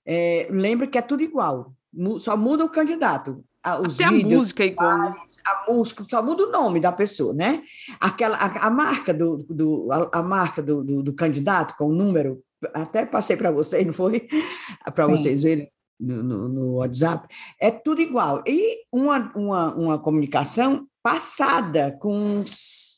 é, 0.05 0.47
lembra 0.49 0.87
que 0.87 0.97
é 0.97 1.01
tudo 1.01 1.21
igual, 1.21 1.75
só 2.19 2.35
muda 2.35 2.65
o 2.65 2.71
candidato 2.71 3.43
os 3.81 3.99
Até 3.99 4.09
vídeos, 4.09 4.33
a 4.33 4.37
música 4.37 4.63
é 4.63 4.67
igual. 4.67 5.13
A 5.45 5.71
música, 5.71 6.05
só 6.09 6.21
muda 6.21 6.43
o 6.43 6.51
nome 6.51 6.79
da 6.79 6.91
pessoa, 6.91 7.33
né? 7.33 7.63
Aquela, 7.99 8.35
a, 8.35 8.67
a 8.67 8.69
marca 8.69 9.13
do, 9.13 9.37
do, 9.49 9.87
a, 9.91 10.19
a 10.19 10.23
marca 10.23 10.61
do, 10.61 10.83
do, 10.83 11.01
do, 11.01 11.13
candidato 11.13 11.75
com 11.77 11.85
o 11.85 11.95
número, 11.95 12.43
até 12.73 13.05
passei 13.05 13.37
para 13.37 13.51
vocês, 13.51 13.85
não 13.85 13.93
foi? 13.93 14.27
Para 14.93 15.07
vocês 15.07 15.43
verem 15.43 15.71
no, 15.99 16.21
no, 16.21 16.47
no, 16.49 16.73
WhatsApp, 16.75 17.27
é 17.59 17.71
tudo 17.71 18.01
igual. 18.01 18.43
E 18.45 18.79
uma, 18.91 19.31
uma, 19.35 19.75
uma 19.75 19.99
comunicação 19.99 20.85
passada 21.01 21.97
com, 22.01 22.43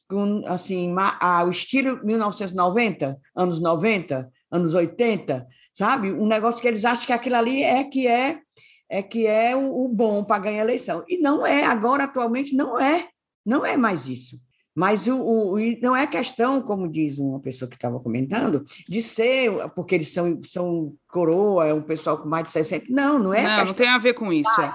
com 0.10 0.44
assim, 0.48 0.94
a, 0.98 1.44
o 1.44 1.52
estilo 1.52 2.04
1990, 2.04 3.20
anos 3.36 3.60
90, 3.60 4.32
anos 4.52 4.74
80, 4.74 5.48
sabe? 5.72 6.12
Um 6.12 6.26
negócio 6.26 6.60
que 6.60 6.68
eles 6.68 6.86
acham 6.86 7.06
que 7.06 7.14
aquilo 7.14 7.36
ali 7.36 7.62
é 7.62 7.84
que 7.84 8.08
é 8.08 8.40
é 8.90 9.02
que 9.02 9.26
é 9.26 9.56
o, 9.56 9.86
o 9.86 9.88
bom 9.88 10.24
para 10.24 10.44
ganhar 10.44 10.62
a 10.62 10.66
eleição. 10.66 11.04
E 11.08 11.18
não 11.18 11.46
é, 11.46 11.64
agora, 11.64 12.06
atualmente, 12.06 12.56
não 12.56 12.80
é. 12.80 13.08
Não 13.46 13.66
é 13.66 13.78
mais 13.78 14.08
isso. 14.08 14.40
Mas 14.76 15.08
o, 15.08 15.16
o, 15.18 15.58
não 15.82 15.96
é 15.96 16.06
questão, 16.06 16.62
como 16.62 16.92
diz 16.92 17.18
uma 17.18 17.40
pessoa 17.40 17.70
que 17.70 17.76
estava 17.76 18.00
comentando, 18.00 18.64
de 18.88 19.02
ser, 19.02 19.52
porque 19.74 19.96
eles 19.96 20.12
são, 20.12 20.42
são 20.44 20.94
coroa, 21.08 21.66
é 21.66 21.74
um 21.74 21.82
pessoal 21.82 22.18
com 22.18 22.28
mais 22.28 22.48
de 22.48 22.52
60. 22.52 22.88
Não, 22.90 23.18
não 23.18 23.34
é. 23.34 23.44
Não, 23.44 23.66
não 23.66 23.74
tem 23.74 23.88
a 23.88 23.98
ver 23.98 24.14
com 24.14 24.34
isso. 24.34 24.52
Não 24.58 24.74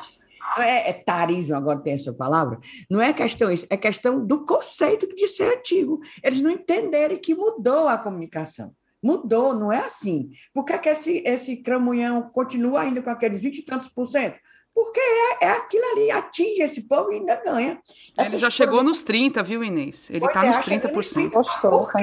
é, 0.58 0.90
é 0.90 0.92
tarismo, 0.92 1.54
agora 1.54 1.80
tem 1.80 1.94
essa 1.94 2.12
palavra. 2.12 2.58
Não 2.88 3.00
é 3.00 3.12
questão 3.12 3.50
isso, 3.50 3.66
é 3.70 3.76
questão 3.76 4.24
do 4.24 4.44
conceito 4.44 5.06
de 5.14 5.28
ser 5.28 5.58
antigo. 5.58 6.00
Eles 6.22 6.40
não 6.40 6.50
entenderem 6.50 7.18
que 7.18 7.34
mudou 7.34 7.86
a 7.86 7.98
comunicação. 7.98 8.72
Mudou, 9.02 9.54
não 9.54 9.72
é 9.72 9.78
assim. 9.78 10.30
Por 10.52 10.64
que, 10.64 10.72
é 10.72 10.78
que 10.78 10.88
esse, 10.88 11.22
esse 11.24 11.56
cramunhão 11.58 12.30
continua 12.30 12.82
ainda 12.82 13.00
com 13.00 13.10
aqueles 13.10 13.40
20 13.40 13.58
e 13.58 13.62
tantos 13.62 13.88
por 13.88 14.06
cento? 14.06 14.38
Porque 14.74 15.00
é, 15.00 15.46
é 15.46 15.50
aquilo 15.50 15.84
ali, 15.92 16.10
atinge 16.10 16.62
esse 16.62 16.82
povo 16.82 17.12
e 17.12 17.16
ainda 17.16 17.36
ganha. 17.36 17.80
Ele 18.16 18.38
já 18.38 18.50
chegou 18.50 18.82
nos 18.82 19.02
30, 19.02 19.42
viu, 19.42 19.64
Inês? 19.64 20.08
Ele 20.10 20.24
está 20.24 20.44
nos 20.44 20.58
30%. 20.58 21.30
Postou, 21.30 21.86
tá 21.86 21.98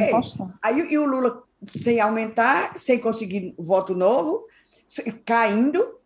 Aí, 0.62 0.80
e 0.90 0.98
o 0.98 1.06
Lula, 1.06 1.44
sem 1.68 2.00
aumentar, 2.00 2.78
sem 2.78 3.00
conseguir 3.00 3.56
voto 3.58 3.96
novo, 3.96 4.46
caindo, 5.26 5.97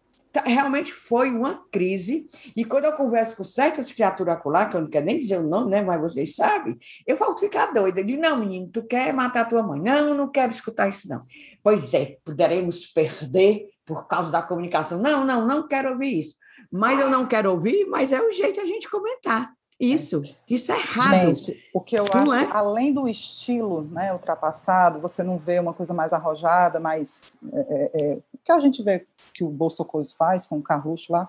realmente 0.45 0.93
foi 0.93 1.31
uma 1.31 1.65
crise. 1.71 2.27
E 2.55 2.63
quando 2.63 2.85
eu 2.85 2.93
converso 2.93 3.35
com 3.35 3.43
certas 3.43 3.91
criaturas 3.91 4.39
lá, 4.45 4.67
que 4.67 4.75
eu 4.75 4.81
não 4.81 4.89
quero 4.89 5.05
nem 5.05 5.19
dizer 5.19 5.39
o 5.39 5.47
nome, 5.47 5.71
né? 5.71 5.81
Mas 5.81 6.01
vocês 6.01 6.35
sabem, 6.35 6.77
eu 7.05 7.17
volto 7.17 7.39
ficar 7.39 7.73
doida. 7.73 8.01
Eu 8.01 8.17
não, 8.17 8.37
menino, 8.37 8.69
tu 8.71 8.83
quer 8.83 9.13
matar 9.13 9.47
tua 9.47 9.63
mãe? 9.63 9.81
Não, 9.81 10.13
não 10.13 10.29
quero 10.29 10.51
escutar 10.51 10.87
isso, 10.87 11.07
não. 11.07 11.25
Pois 11.61 11.93
é, 11.93 12.17
poderemos 12.23 12.87
perder 12.87 13.67
por 13.85 14.07
causa 14.07 14.31
da 14.31 14.41
comunicação. 14.41 14.99
Não, 15.01 15.25
não, 15.25 15.45
não 15.45 15.67
quero 15.67 15.91
ouvir 15.91 16.19
isso. 16.19 16.35
Mas 16.71 16.99
eu 16.99 17.09
não 17.09 17.25
quero 17.25 17.51
ouvir, 17.51 17.85
mas 17.85 18.13
é 18.13 18.21
o 18.21 18.31
jeito 18.31 18.61
a 18.61 18.65
gente 18.65 18.89
comentar. 18.89 19.51
Isso, 19.81 20.21
isso 20.47 20.71
é 20.71 20.77
errado. 20.77 21.35
Gente, 21.35 21.63
o 21.73 21.81
que 21.81 21.97
eu 21.97 22.05
não 22.05 22.31
acho, 22.31 22.45
é? 22.45 22.49
além 22.51 22.93
do 22.93 23.07
estilo 23.07 23.81
né, 23.85 24.13
ultrapassado, 24.13 24.99
você 24.99 25.23
não 25.23 25.39
vê 25.39 25.59
uma 25.59 25.73
coisa 25.73 25.91
mais 25.91 26.13
arrojada, 26.13 26.79
mais. 26.79 27.35
É, 27.51 27.59
é, 27.59 28.11
é 28.11 28.15
o 28.15 28.37
que 28.43 28.51
a 28.51 28.59
gente 28.59 28.83
vê 28.83 29.07
que 29.33 29.43
o 29.43 29.49
Bolsonaro 29.49 29.81
faz 30.15 30.45
com 30.45 30.59
o 30.59 30.61
Carluxo 30.61 31.11
lá. 31.11 31.27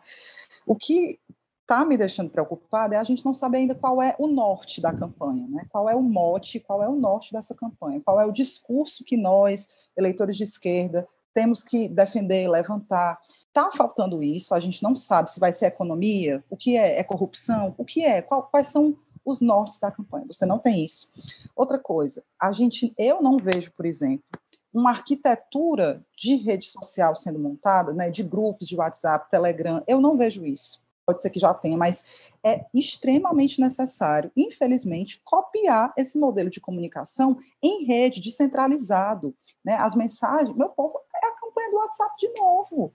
O 0.66 0.76
que 0.76 1.18
está 1.62 1.84
me 1.84 1.96
deixando 1.96 2.28
preocupada 2.28 2.94
é 2.94 2.98
a 2.98 3.04
gente 3.04 3.24
não 3.24 3.32
saber 3.32 3.58
ainda 3.58 3.74
qual 3.74 4.02
é 4.02 4.14
o 4.18 4.26
norte 4.26 4.82
da 4.82 4.92
campanha, 4.92 5.46
né? 5.48 5.64
qual 5.70 5.88
é 5.88 5.94
o 5.94 6.02
mote, 6.02 6.60
qual 6.60 6.82
é 6.82 6.88
o 6.88 6.94
norte 6.94 7.32
dessa 7.32 7.54
campanha, 7.54 8.02
qual 8.04 8.20
é 8.20 8.26
o 8.26 8.32
discurso 8.32 9.02
que 9.02 9.16
nós, 9.16 9.68
eleitores 9.96 10.36
de 10.36 10.44
esquerda, 10.44 11.08
temos 11.34 11.62
que 11.62 11.88
defender, 11.88 12.48
levantar. 12.48 13.18
Está 13.46 13.70
faltando 13.72 14.22
isso, 14.22 14.54
a 14.54 14.60
gente 14.60 14.82
não 14.82 14.94
sabe 14.94 15.30
se 15.30 15.40
vai 15.40 15.52
ser 15.52 15.66
economia, 15.66 16.42
o 16.48 16.56
que 16.56 16.76
é, 16.76 16.98
é 16.98 17.04
corrupção, 17.04 17.74
o 17.76 17.84
que 17.84 18.04
é, 18.04 18.22
qual, 18.22 18.44
quais 18.44 18.68
são 18.68 18.96
os 19.24 19.40
nortes 19.40 19.78
da 19.78 19.90
campanha. 19.90 20.26
Você 20.28 20.46
não 20.46 20.58
tem 20.58 20.84
isso. 20.84 21.10
Outra 21.54 21.78
coisa, 21.78 22.24
a 22.40 22.52
gente, 22.52 22.92
eu 22.98 23.22
não 23.22 23.36
vejo, 23.36 23.72
por 23.72 23.86
exemplo, 23.86 24.24
uma 24.72 24.90
arquitetura 24.90 26.04
de 26.16 26.36
rede 26.36 26.64
social 26.64 27.14
sendo 27.14 27.38
montada, 27.38 27.92
né, 27.92 28.10
de 28.10 28.22
grupos 28.22 28.66
de 28.66 28.76
WhatsApp, 28.76 29.30
Telegram, 29.30 29.82
eu 29.86 30.00
não 30.00 30.16
vejo 30.16 30.44
isso. 30.44 30.80
Pode 31.12 31.20
ser 31.20 31.28
que 31.28 31.38
já 31.38 31.52
tenha, 31.52 31.76
mas 31.76 32.30
é 32.42 32.64
extremamente 32.72 33.60
necessário, 33.60 34.32
infelizmente, 34.34 35.20
copiar 35.22 35.92
esse 35.94 36.18
modelo 36.18 36.48
de 36.48 36.58
comunicação 36.58 37.36
em 37.62 37.84
rede, 37.84 38.18
descentralizado. 38.18 39.34
Né? 39.62 39.74
As 39.74 39.94
mensagens, 39.94 40.56
meu 40.56 40.70
povo, 40.70 40.98
é 41.14 41.26
a 41.26 41.34
campanha 41.34 41.70
do 41.70 41.76
WhatsApp 41.76 42.14
de 42.18 42.32
novo. 42.38 42.94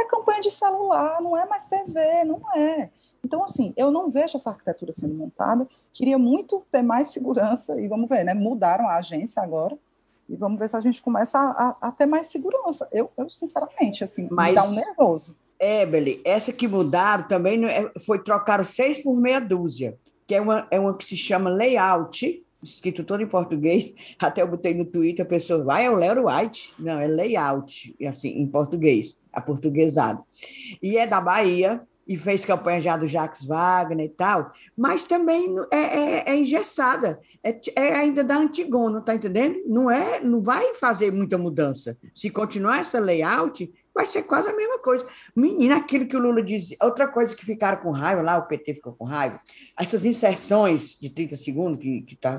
É 0.00 0.04
campanha 0.06 0.40
de 0.40 0.50
celular, 0.50 1.20
não 1.20 1.36
é 1.36 1.46
mais 1.46 1.66
TV, 1.66 2.24
não 2.24 2.40
é. 2.56 2.90
Então, 3.22 3.44
assim, 3.44 3.74
eu 3.76 3.90
não 3.90 4.10
vejo 4.10 4.36
essa 4.36 4.48
arquitetura 4.48 4.90
sendo 4.90 5.14
montada. 5.14 5.68
Queria 5.92 6.16
muito 6.16 6.64
ter 6.70 6.80
mais 6.80 7.08
segurança, 7.08 7.78
e 7.78 7.86
vamos 7.86 8.08
ver, 8.08 8.24
né? 8.24 8.32
Mudaram 8.32 8.88
a 8.88 8.96
agência 8.96 9.42
agora, 9.42 9.78
e 10.26 10.36
vamos 10.36 10.58
ver 10.58 10.70
se 10.70 10.76
a 10.76 10.80
gente 10.80 11.02
começa 11.02 11.38
a, 11.38 11.68
a, 11.68 11.88
a 11.88 11.92
ter 11.92 12.06
mais 12.06 12.28
segurança. 12.28 12.88
Eu, 12.90 13.10
eu 13.18 13.28
sinceramente, 13.28 14.02
assim, 14.02 14.26
Mas, 14.30 14.50
me 14.50 14.54
dá 14.54 14.64
um 14.64 14.72
nervoso. 14.72 15.36
É, 15.58 15.84
Beli, 15.84 16.20
essa 16.24 16.52
que 16.52 16.68
mudaram 16.68 17.26
também 17.26 17.64
é, 17.64 17.92
foi 18.04 18.22
trocar 18.22 18.64
seis 18.64 19.02
por 19.02 19.20
meia 19.20 19.40
dúzia, 19.40 19.98
que 20.26 20.34
é 20.34 20.40
uma, 20.40 20.68
é 20.70 20.78
uma 20.78 20.96
que 20.96 21.04
se 21.04 21.16
chama 21.16 21.50
layout, 21.50 22.44
escrito 22.62 23.02
todo 23.04 23.22
em 23.22 23.26
português, 23.26 23.92
até 24.18 24.42
eu 24.42 24.48
botei 24.48 24.74
no 24.74 24.84
Twitter, 24.84 25.24
a 25.24 25.28
pessoa 25.28 25.64
vai, 25.64 25.86
é 25.86 25.90
o 25.90 25.96
Lero 25.96 26.26
White. 26.28 26.72
Não, 26.78 27.00
é 27.00 27.08
layout, 27.08 27.96
assim, 28.06 28.28
em 28.28 28.46
português, 28.46 29.18
aportuguesado. 29.32 30.22
E 30.82 30.96
é 30.96 31.06
da 31.06 31.20
Bahia, 31.20 31.82
e 32.08 32.16
fez 32.16 32.44
campanha 32.44 32.80
já 32.80 32.96
do 32.96 33.06
Jacques 33.06 33.44
Wagner 33.44 34.06
e 34.06 34.08
tal, 34.08 34.50
mas 34.74 35.04
também 35.04 35.54
é, 35.70 35.76
é, 35.76 36.30
é 36.30 36.36
engessada, 36.36 37.20
é, 37.44 37.60
é, 37.76 37.94
ainda 37.96 38.24
da 38.24 38.38
Antigona, 38.38 39.02
tá 39.02 39.14
entendendo? 39.14 39.60
Não 39.66 39.90
é, 39.90 40.20
não 40.22 40.42
vai 40.42 40.74
fazer 40.74 41.12
muita 41.12 41.36
mudança. 41.36 41.98
Se 42.14 42.30
continuar 42.30 42.80
essa 42.80 42.98
layout, 42.98 43.70
vai 43.98 44.06
ser 44.06 44.22
quase 44.22 44.48
a 44.48 44.54
mesma 44.54 44.78
coisa. 44.78 45.04
Menina, 45.34 45.76
aquilo 45.76 46.06
que 46.06 46.16
o 46.16 46.20
Lula 46.20 46.40
dizia. 46.40 46.76
Outra 46.80 47.08
coisa 47.08 47.34
que 47.34 47.44
ficaram 47.44 47.82
com 47.82 47.90
raiva, 47.90 48.22
lá 48.22 48.38
o 48.38 48.46
PT 48.46 48.74
ficou 48.74 48.92
com 48.92 49.04
raiva, 49.04 49.40
essas 49.76 50.04
inserções 50.04 50.96
de 51.00 51.10
30 51.10 51.36
segundos, 51.36 51.82
que 51.82 52.14
está 52.14 52.38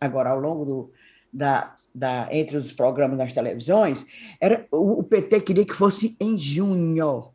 agora 0.00 0.30
ao 0.30 0.38
longo 0.38 0.64
do, 0.64 0.92
da, 1.32 1.74
da, 1.92 2.28
entre 2.30 2.56
os 2.56 2.72
programas 2.72 3.18
das 3.18 3.32
televisões, 3.32 4.06
era, 4.40 4.64
o, 4.70 5.00
o 5.00 5.02
PT 5.02 5.40
queria 5.40 5.66
que 5.66 5.74
fosse 5.74 6.16
em 6.20 6.38
junho. 6.38 7.32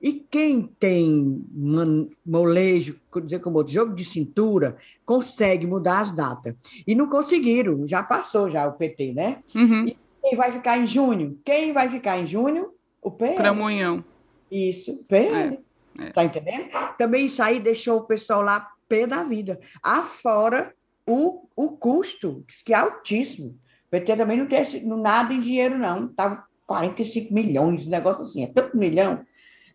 E 0.00 0.14
quem 0.14 0.62
tem 0.78 1.44
man, 1.52 2.08
molejo, 2.24 2.98
dizer 3.22 3.40
como 3.40 3.58
outro, 3.58 3.74
jogo 3.74 3.94
de 3.94 4.02
cintura, 4.02 4.78
consegue 5.04 5.66
mudar 5.66 6.00
as 6.00 6.10
datas. 6.10 6.54
E 6.86 6.94
não 6.94 7.06
conseguiram, 7.06 7.86
já 7.86 8.02
passou 8.02 8.48
já 8.48 8.66
o 8.66 8.72
PT, 8.72 9.12
né? 9.12 9.42
Uhum. 9.54 9.84
E 9.84 9.96
quem 10.22 10.38
vai 10.38 10.52
ficar 10.52 10.78
em 10.78 10.86
junho? 10.86 11.38
Quem 11.44 11.74
vai 11.74 11.90
ficar 11.90 12.18
em 12.18 12.26
junho? 12.26 12.79
O 13.02 13.10
PL. 13.10 13.36
Cramunhão. 13.36 14.04
Isso, 14.50 15.04
PL. 15.08 15.60
É, 15.98 16.02
é. 16.04 16.10
Tá 16.10 16.24
entendendo? 16.24 16.68
Também 16.98 17.26
isso 17.26 17.42
aí 17.42 17.60
deixou 17.60 17.98
o 17.98 18.04
pessoal 18.04 18.42
lá 18.42 18.70
pé 18.88 19.06
da 19.06 19.22
vida. 19.22 19.60
Afora 19.82 20.74
o, 21.06 21.46
o 21.54 21.70
custo, 21.72 22.44
que 22.64 22.74
é 22.74 22.76
altíssimo. 22.76 23.50
O 23.86 23.90
PT 23.90 24.16
também 24.16 24.36
não 24.36 24.46
tem 24.46 24.62
nada 24.84 25.32
em 25.32 25.40
dinheiro, 25.40 25.78
não. 25.78 26.06
Estava 26.06 26.44
45 26.66 27.32
milhões, 27.32 27.86
um 27.86 27.90
negócio 27.90 28.22
assim, 28.22 28.44
é 28.44 28.46
tanto 28.46 28.76
milhão. 28.76 29.24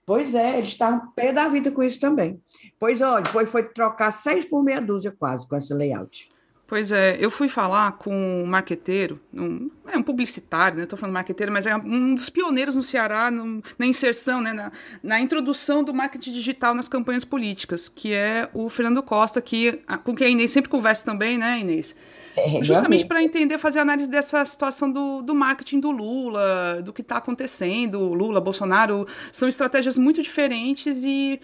Pois 0.06 0.36
é, 0.36 0.58
eles 0.58 0.70
estavam 0.70 1.12
pé 1.14 1.34
da 1.34 1.48
vida 1.48 1.72
com 1.72 1.82
isso 1.82 2.00
também. 2.00 2.40
Pois 2.80 3.02
olha, 3.02 3.26
foi, 3.26 3.46
foi 3.48 3.64
trocar 3.64 4.12
seis 4.12 4.46
por 4.46 4.64
meia 4.64 4.80
dúzia 4.80 5.12
quase 5.12 5.48
com 5.48 5.56
esse 5.56 5.74
layout. 5.74 6.30
Pois 6.68 6.92
é, 6.92 7.16
eu 7.20 7.30
fui 7.30 7.48
falar 7.48 7.92
com 7.94 8.44
um 8.44 8.46
marqueteiro, 8.46 9.20
um, 9.32 9.70
é 9.88 9.96
um 9.96 10.02
publicitário, 10.02 10.78
né? 10.78 10.84
Estou 10.84 10.98
falando 10.98 11.14
marqueteiro, 11.14 11.52
mas 11.52 11.68
é 11.68 11.76
um 11.76 12.16
dos 12.16 12.28
pioneiros 12.28 12.76
no 12.76 12.82
Ceará 12.82 13.30
no, 13.30 13.62
na 13.78 13.86
inserção, 13.86 14.42
né? 14.42 14.52
Na, 14.52 14.72
na, 15.04 15.22
introdução 15.22 15.84
do 15.84 15.94
marketing 15.94 16.32
digital 16.32 16.74
nas 16.74 16.88
campanhas 16.88 17.24
políticas, 17.24 17.88
que 17.88 18.14
é 18.14 18.50
o 18.52 18.68
Fernando 18.68 19.04
Costa, 19.04 19.40
que, 19.42 19.80
com 20.04 20.16
quem 20.16 20.26
a 20.26 20.30
Inês 20.32 20.50
sempre 20.50 20.72
conversa 20.72 21.06
também, 21.06 21.38
né, 21.38 21.60
Inês? 21.60 21.96
É, 22.36 22.64
Justamente 22.64 23.06
para 23.06 23.24
entender, 23.24 23.60
fazer 23.60 23.80
análise 23.80 24.10
dessa 24.10 24.44
situação 24.44 24.92
do, 24.92 25.22
do 25.22 25.36
marketing 25.36 25.80
do 25.80 25.92
Lula, 25.92 26.82
do 26.84 26.92
que 26.92 27.02
está 27.02 27.18
acontecendo, 27.18 28.00
Lula, 28.00 28.42
Bolsonaro, 28.42 29.08
são 29.32 29.48
estratégias 29.48 29.98
muito 29.98 30.22
diferentes 30.22 31.04
e 31.04 31.40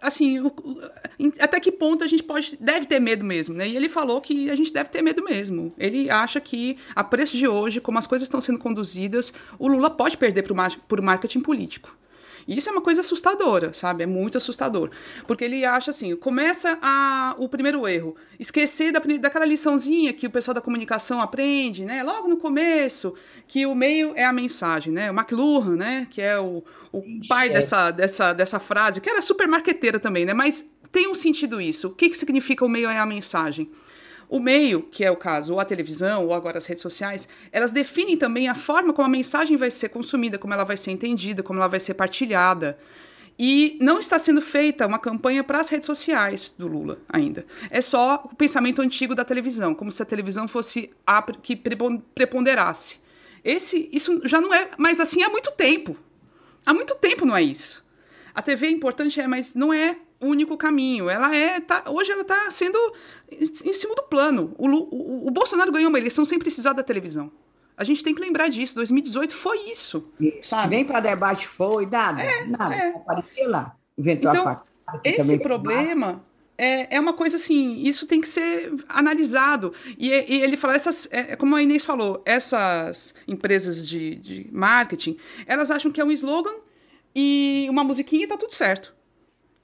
assim, 0.00 0.40
o, 0.40 0.46
o, 0.46 0.80
até 1.40 1.60
que 1.60 1.72
ponto 1.72 2.04
a 2.04 2.06
gente 2.06 2.22
pode 2.22 2.56
deve 2.60 2.86
ter 2.86 3.00
medo 3.00 3.24
mesmo, 3.24 3.54
né? 3.54 3.68
E 3.68 3.76
ele 3.76 3.88
falou 3.88 4.20
que 4.20 4.50
a 4.50 4.54
gente 4.54 4.72
deve 4.72 4.90
ter 4.90 5.02
medo 5.02 5.22
mesmo. 5.24 5.72
Ele 5.78 6.10
acha 6.10 6.40
que 6.40 6.76
a 6.94 7.04
preço 7.04 7.36
de 7.36 7.46
hoje, 7.46 7.80
como 7.80 7.98
as 7.98 8.06
coisas 8.06 8.26
estão 8.26 8.40
sendo 8.40 8.58
conduzidas, 8.58 9.32
o 9.58 9.68
Lula 9.68 9.90
pode 9.90 10.16
perder 10.16 10.44
por 10.88 11.02
marketing 11.02 11.40
político. 11.40 11.96
E 12.46 12.56
isso 12.56 12.68
é 12.68 12.72
uma 12.72 12.80
coisa 12.80 13.00
assustadora, 13.00 13.72
sabe? 13.72 14.04
É 14.04 14.06
muito 14.06 14.38
assustador. 14.38 14.90
Porque 15.26 15.44
ele 15.44 15.64
acha 15.64 15.90
assim: 15.90 16.14
começa 16.14 16.78
a, 16.80 17.34
o 17.38 17.48
primeiro 17.48 17.86
erro, 17.88 18.14
esquecer 18.38 18.92
da, 18.92 19.00
daquela 19.18 19.44
liçãozinha 19.44 20.12
que 20.12 20.26
o 20.26 20.30
pessoal 20.30 20.54
da 20.54 20.60
comunicação 20.60 21.20
aprende, 21.20 21.84
né? 21.84 22.02
Logo 22.02 22.28
no 22.28 22.36
começo, 22.36 23.14
que 23.48 23.66
o 23.66 23.74
meio 23.74 24.12
é 24.14 24.24
a 24.24 24.32
mensagem, 24.32 24.92
né? 24.92 25.10
O 25.10 25.14
McLuhan, 25.14 25.76
né? 25.76 26.06
Que 26.10 26.22
é 26.22 26.38
o, 26.38 26.62
o 26.92 27.02
pai 27.28 27.50
dessa, 27.50 27.90
dessa, 27.90 28.32
dessa 28.32 28.60
frase, 28.60 29.00
que 29.00 29.10
era 29.10 29.20
super 29.20 29.48
marqueteira 29.48 29.98
também, 29.98 30.24
né? 30.24 30.32
Mas 30.32 30.68
tem 30.92 31.08
um 31.08 31.14
sentido 31.14 31.60
isso. 31.60 31.88
O 31.88 31.94
que, 31.94 32.08
que 32.08 32.16
significa 32.16 32.64
o 32.64 32.68
meio 32.68 32.88
é 32.88 32.98
a 32.98 33.06
mensagem? 33.06 33.70
O 34.28 34.40
meio, 34.40 34.82
que 34.82 35.04
é 35.04 35.10
o 35.10 35.16
caso, 35.16 35.52
ou 35.54 35.60
a 35.60 35.64
televisão, 35.64 36.26
ou 36.26 36.34
agora 36.34 36.58
as 36.58 36.66
redes 36.66 36.82
sociais, 36.82 37.28
elas 37.52 37.72
definem 37.72 38.16
também 38.16 38.48
a 38.48 38.54
forma 38.54 38.92
como 38.92 39.06
a 39.06 39.10
mensagem 39.10 39.56
vai 39.56 39.70
ser 39.70 39.88
consumida, 39.88 40.38
como 40.38 40.52
ela 40.52 40.64
vai 40.64 40.76
ser 40.76 40.90
entendida, 40.90 41.42
como 41.42 41.58
ela 41.58 41.68
vai 41.68 41.78
ser 41.78 41.94
partilhada. 41.94 42.78
E 43.38 43.76
não 43.80 43.98
está 43.98 44.18
sendo 44.18 44.40
feita 44.40 44.86
uma 44.86 44.98
campanha 44.98 45.44
para 45.44 45.60
as 45.60 45.68
redes 45.68 45.86
sociais 45.86 46.54
do 46.56 46.66
Lula 46.66 46.98
ainda. 47.08 47.44
É 47.70 47.80
só 47.80 48.22
o 48.24 48.34
pensamento 48.34 48.80
antigo 48.80 49.14
da 49.14 49.24
televisão, 49.24 49.74
como 49.74 49.92
se 49.92 50.02
a 50.02 50.06
televisão 50.06 50.48
fosse 50.48 50.90
a 51.06 51.22
que 51.22 51.54
preponderasse. 52.14 52.98
Esse, 53.44 53.88
isso 53.92 54.22
já 54.24 54.40
não 54.40 54.52
é 54.52 54.70
mais 54.78 54.98
assim 54.98 55.22
há 55.22 55.28
muito 55.28 55.52
tempo. 55.52 55.96
Há 56.64 56.74
muito 56.74 56.94
tempo 56.96 57.26
não 57.26 57.36
é 57.36 57.42
isso. 57.42 57.84
A 58.34 58.42
TV 58.42 58.66
é 58.66 58.70
importante, 58.70 59.20
é, 59.20 59.26
mas 59.26 59.54
não 59.54 59.72
é 59.72 59.96
único 60.20 60.56
caminho. 60.56 61.08
Ela 61.08 61.34
é. 61.34 61.60
Tá, 61.60 61.84
hoje 61.88 62.10
ela 62.12 62.22
está 62.22 62.50
sendo 62.50 62.78
em 63.30 63.72
cima 63.72 63.94
do 63.94 64.02
plano. 64.02 64.54
O, 64.58 64.68
o, 64.68 65.28
o, 65.28 65.30
Bolsonaro 65.30 65.72
ganhou 65.72 65.88
uma 65.88 65.98
eleição 65.98 66.24
sem 66.24 66.38
precisar 66.38 66.72
da 66.72 66.82
televisão. 66.82 67.30
A 67.76 67.84
gente 67.84 68.02
tem 68.02 68.14
que 68.14 68.20
lembrar 68.20 68.48
disso. 68.48 68.74
2018 68.76 69.34
foi 69.34 69.70
isso. 69.70 70.10
isso. 70.18 70.54
Nem 70.68 70.84
para 70.84 71.00
debate 71.00 71.46
foi, 71.46 71.86
nada. 71.86 72.22
É, 72.22 72.46
nada. 72.46 72.74
É. 72.74 72.88
Aparecia 72.96 73.48
lá. 73.48 73.76
Inventou 73.98 74.30
então, 74.30 74.42
a 74.42 74.54
faca. 74.54 74.66
Esse 75.04 75.38
problema 75.38 76.24
é, 76.58 76.96
é 76.96 77.00
uma 77.00 77.12
coisa 77.12 77.36
assim, 77.36 77.82
isso 77.82 78.06
tem 78.06 78.20
que 78.20 78.28
ser 78.28 78.72
analisado. 78.88 79.72
E, 79.98 80.08
e 80.08 80.42
ele 80.42 80.56
fala, 80.56 80.74
essas, 80.74 81.08
é, 81.10 81.36
como 81.36 81.54
a 81.54 81.62
Inês 81.62 81.84
falou, 81.84 82.22
essas 82.24 83.14
empresas 83.26 83.86
de, 83.86 84.16
de 84.16 84.48
marketing, 84.52 85.16
elas 85.46 85.70
acham 85.70 85.90
que 85.90 86.00
é 86.00 86.04
um 86.04 86.10
slogan 86.10 86.54
e 87.14 87.66
uma 87.68 87.84
musiquinha 87.84 88.24
e 88.24 88.26
tá 88.26 88.36
tudo 88.36 88.54
certo. 88.54 88.94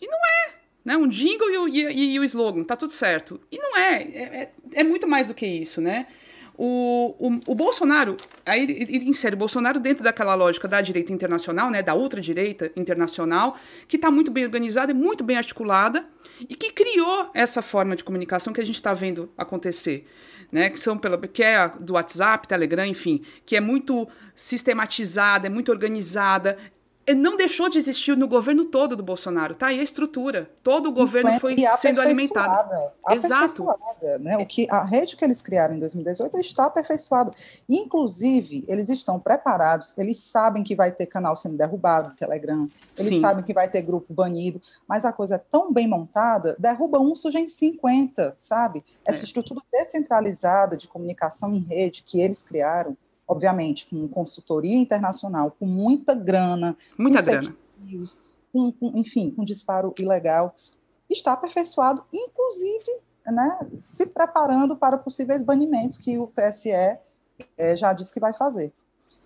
E 0.02 0.06
não 0.08 0.18
é. 0.18 0.54
Né? 0.84 0.96
Um 0.96 1.06
jingle 1.06 1.48
e 1.48 1.58
o, 1.58 1.68
e, 1.68 2.14
e 2.14 2.18
o 2.18 2.24
slogan, 2.24 2.64
tá 2.64 2.76
tudo 2.76 2.92
certo. 2.92 3.40
E 3.50 3.58
não 3.58 3.78
é. 3.78 4.02
É, 4.02 4.22
é, 4.42 4.52
é 4.74 4.84
muito 4.84 5.06
mais 5.06 5.28
do 5.28 5.34
que 5.34 5.46
isso, 5.46 5.80
né? 5.80 6.08
O, 6.54 7.16
o, 7.18 7.40
o, 7.52 7.54
Bolsonaro, 7.54 8.16
aí 8.44 8.62
ele 8.62 9.08
insere 9.08 9.34
o 9.34 9.38
Bolsonaro 9.38 9.80
dentro 9.80 10.04
daquela 10.04 10.34
lógica 10.34 10.68
da 10.68 10.82
direita 10.82 11.10
internacional, 11.10 11.70
né, 11.70 11.82
da 11.82 11.94
ultradireita 11.94 12.70
internacional, 12.76 13.56
que 13.88 13.96
está 13.96 14.10
muito 14.10 14.30
bem 14.30 14.44
organizada 14.44 14.92
e 14.92 14.94
muito 14.94 15.24
bem 15.24 15.38
articulada, 15.38 16.06
e 16.46 16.54
que 16.54 16.70
criou 16.70 17.30
essa 17.32 17.62
forma 17.62 17.96
de 17.96 18.04
comunicação 18.04 18.52
que 18.52 18.60
a 18.60 18.66
gente 18.66 18.76
está 18.76 18.92
vendo 18.92 19.32
acontecer. 19.36 20.06
Né, 20.50 20.68
que 20.68 20.78
são 20.78 20.98
pela 20.98 21.16
que 21.16 21.42
é 21.42 21.66
do 21.80 21.94
WhatsApp, 21.94 22.46
Telegram, 22.46 22.84
enfim, 22.84 23.22
que 23.46 23.56
é 23.56 23.60
muito 23.60 24.06
sistematizada, 24.34 25.46
é 25.46 25.50
muito 25.50 25.72
organizada, 25.72 26.58
não 27.16 27.36
deixou 27.36 27.68
de 27.68 27.78
existir 27.78 28.16
no 28.16 28.28
governo 28.28 28.64
todo 28.64 28.94
do 28.94 29.02
Bolsonaro, 29.02 29.54
tá 29.54 29.66
aí 29.68 29.80
a 29.80 29.82
estrutura. 29.82 30.48
Todo 30.62 30.88
o 30.88 30.92
governo 30.92 31.38
foi 31.40 31.56
sendo 31.76 32.00
alimentado. 32.00 32.72
Exato. 33.10 33.66
Né? 34.20 34.38
O 34.38 34.46
que, 34.46 34.68
a 34.70 34.84
rede 34.84 35.16
que 35.16 35.24
eles 35.24 35.42
criaram 35.42 35.74
em 35.74 35.78
2018 35.80 36.38
está 36.38 36.66
aperfeiçoada. 36.66 37.32
Inclusive, 37.68 38.64
eles 38.68 38.88
estão 38.88 39.18
preparados, 39.18 39.96
eles 39.98 40.18
sabem 40.18 40.62
que 40.62 40.76
vai 40.76 40.92
ter 40.92 41.06
canal 41.06 41.36
sendo 41.36 41.56
derrubado, 41.56 42.14
Telegram, 42.14 42.68
eles 42.96 43.14
Sim. 43.14 43.20
sabem 43.20 43.44
que 43.44 43.52
vai 43.52 43.68
ter 43.68 43.82
grupo 43.82 44.12
banido, 44.12 44.60
mas 44.86 45.04
a 45.04 45.12
coisa 45.12 45.36
é 45.36 45.38
tão 45.38 45.72
bem 45.72 45.88
montada, 45.88 46.54
derruba 46.58 47.00
um, 47.00 47.16
surge 47.16 47.38
em 47.38 47.46
50, 47.46 48.34
sabe? 48.36 48.84
Essa 49.04 49.22
é. 49.22 49.24
estrutura 49.24 49.60
descentralizada 49.72 50.76
de 50.76 50.86
comunicação 50.86 51.54
em 51.54 51.60
rede 51.60 52.02
que 52.04 52.20
eles 52.20 52.42
criaram, 52.42 52.96
obviamente, 53.26 53.86
com 53.86 54.06
consultoria 54.08 54.76
internacional, 54.76 55.56
com 55.58 55.66
muita 55.66 56.14
grana, 56.14 56.76
muita 56.98 57.22
grana, 57.22 57.56
news, 57.78 58.22
com, 58.52 58.72
com, 58.72 58.92
enfim, 58.94 59.30
com 59.30 59.44
disparo 59.44 59.94
ilegal, 59.98 60.54
está 61.08 61.32
aperfeiçoado, 61.32 62.04
inclusive, 62.12 63.00
né, 63.26 63.58
se 63.76 64.06
preparando 64.06 64.76
para 64.76 64.98
possíveis 64.98 65.42
banimentos 65.42 65.98
que 65.98 66.18
o 66.18 66.26
TSE 66.26 66.70
é, 66.70 67.76
já 67.76 67.92
disse 67.92 68.12
que 68.12 68.20
vai 68.20 68.32
fazer. 68.32 68.72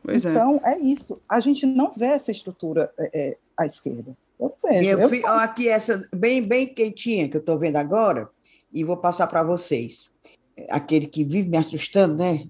Pois 0.02 0.24
é. 0.24 0.30
então, 0.30 0.60
é. 0.64 0.74
é. 0.74 0.78
isso. 0.78 1.20
A 1.28 1.40
gente 1.40 1.66
não 1.66 1.92
vê 1.92 2.06
essa 2.06 2.30
estrutura 2.30 2.92
é, 2.98 3.36
à 3.58 3.66
esquerda. 3.66 4.16
Eu 4.38 4.54
vejo. 4.62 4.90
Eu, 4.90 5.00
eu 5.00 5.08
vi, 5.08 5.24
aqui 5.24 5.68
essa 5.68 6.06
bem, 6.14 6.42
bem 6.42 6.72
quentinha 6.72 7.28
que 7.28 7.36
eu 7.36 7.40
estou 7.40 7.58
vendo 7.58 7.76
agora, 7.76 8.28
e 8.72 8.84
vou 8.84 8.96
passar 8.96 9.26
para 9.26 9.42
vocês. 9.42 10.10
Aquele 10.68 11.06
que 11.06 11.24
vive 11.24 11.48
me 11.48 11.56
assustando, 11.56 12.16
né? 12.16 12.46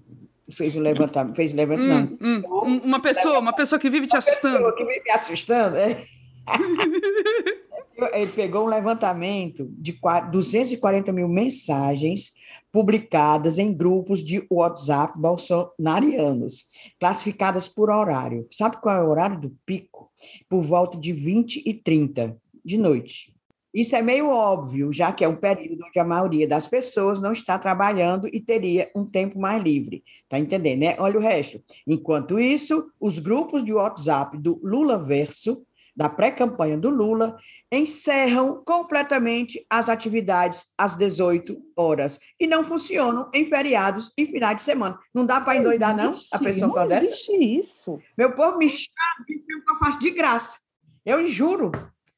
Fez 0.51 0.75
o 0.75 0.79
levantamento, 0.79 1.35
fez 1.35 1.53
o 1.53 1.55
levantamento. 1.55 2.17
Hum, 2.21 2.41
hum, 2.45 2.81
uma 2.83 3.01
pessoa, 3.01 3.39
uma 3.39 3.53
pessoa 3.53 3.79
que 3.79 3.89
vive 3.89 4.07
te 4.07 4.15
assustando. 4.15 4.57
Uma 4.57 4.71
pessoa 4.71 4.77
que 4.77 4.85
vive 4.85 5.03
me 5.05 5.11
assustando, 5.11 5.77
é. 5.77 6.03
Ele 8.13 8.31
pegou 8.31 8.65
um 8.65 8.69
levantamento 8.69 9.67
de 9.71 9.97
240 10.31 11.11
mil 11.11 11.27
mensagens 11.27 12.31
publicadas 12.71 13.57
em 13.57 13.73
grupos 13.73 14.23
de 14.23 14.45
WhatsApp 14.51 15.19
bolsonarianos, 15.19 16.65
classificadas 16.99 17.67
por 17.67 17.89
horário. 17.89 18.47
Sabe 18.51 18.79
qual 18.79 18.97
é 18.97 19.01
o 19.01 19.09
horário 19.09 19.39
do 19.39 19.57
pico? 19.65 20.11
Por 20.47 20.61
volta 20.61 20.97
de 20.97 21.11
20 21.11 21.63
e 21.65 21.73
30 21.73 22.37
de 22.63 22.77
noite. 22.77 23.36
Isso 23.77 23.95
é 23.95 24.01
meio 24.01 24.27
óbvio, 24.27 24.91
já 24.91 25.11
que 25.11 25.23
é 25.23 25.27
um 25.27 25.35
período 25.35 25.85
onde 25.85 25.99
a 25.99 26.03
maioria 26.03 26.47
das 26.47 26.65
pessoas 26.65 27.19
não 27.19 27.31
está 27.31 27.59
trabalhando 27.59 28.27
e 28.33 28.41
teria 28.41 28.89
um 28.95 29.05
tempo 29.05 29.39
mais 29.39 29.61
livre. 29.61 30.03
Tá 30.27 30.39
entendendo, 30.39 30.79
né? 30.79 30.95
Olha 30.97 31.19
o 31.19 31.21
resto. 31.21 31.61
Enquanto 31.85 32.39
isso, 32.39 32.91
os 32.99 33.19
grupos 33.19 33.63
de 33.63 33.71
WhatsApp 33.71 34.35
do 34.35 34.59
Lula 34.63 34.97
Verso, 34.97 35.61
da 35.95 36.09
pré-campanha 36.09 36.75
do 36.75 36.89
Lula, 36.89 37.37
encerram 37.71 38.63
completamente 38.65 39.63
as 39.69 39.89
atividades 39.89 40.73
às 40.75 40.95
18 40.95 41.55
horas 41.75 42.19
e 42.39 42.47
não 42.47 42.63
funcionam 42.63 43.29
em 43.31 43.45
feriados 43.45 44.11
e 44.17 44.25
finais 44.25 44.57
de 44.57 44.63
semana. 44.63 44.97
Não 45.13 45.23
dá 45.23 45.39
para 45.39 45.55
endoidar, 45.55 45.95
não? 45.95 46.15
A 46.31 46.39
pessoa 46.39 46.83
não 46.83 46.97
existe 46.97 47.31
isso. 47.31 47.99
Meu 48.17 48.31
povo 48.31 48.57
me 48.57 48.69
chama, 48.69 49.23
eu 49.69 49.77
faço 49.77 49.99
de 49.99 50.09
graça. 50.09 50.57
Eu 51.05 51.27
juro. 51.27 51.71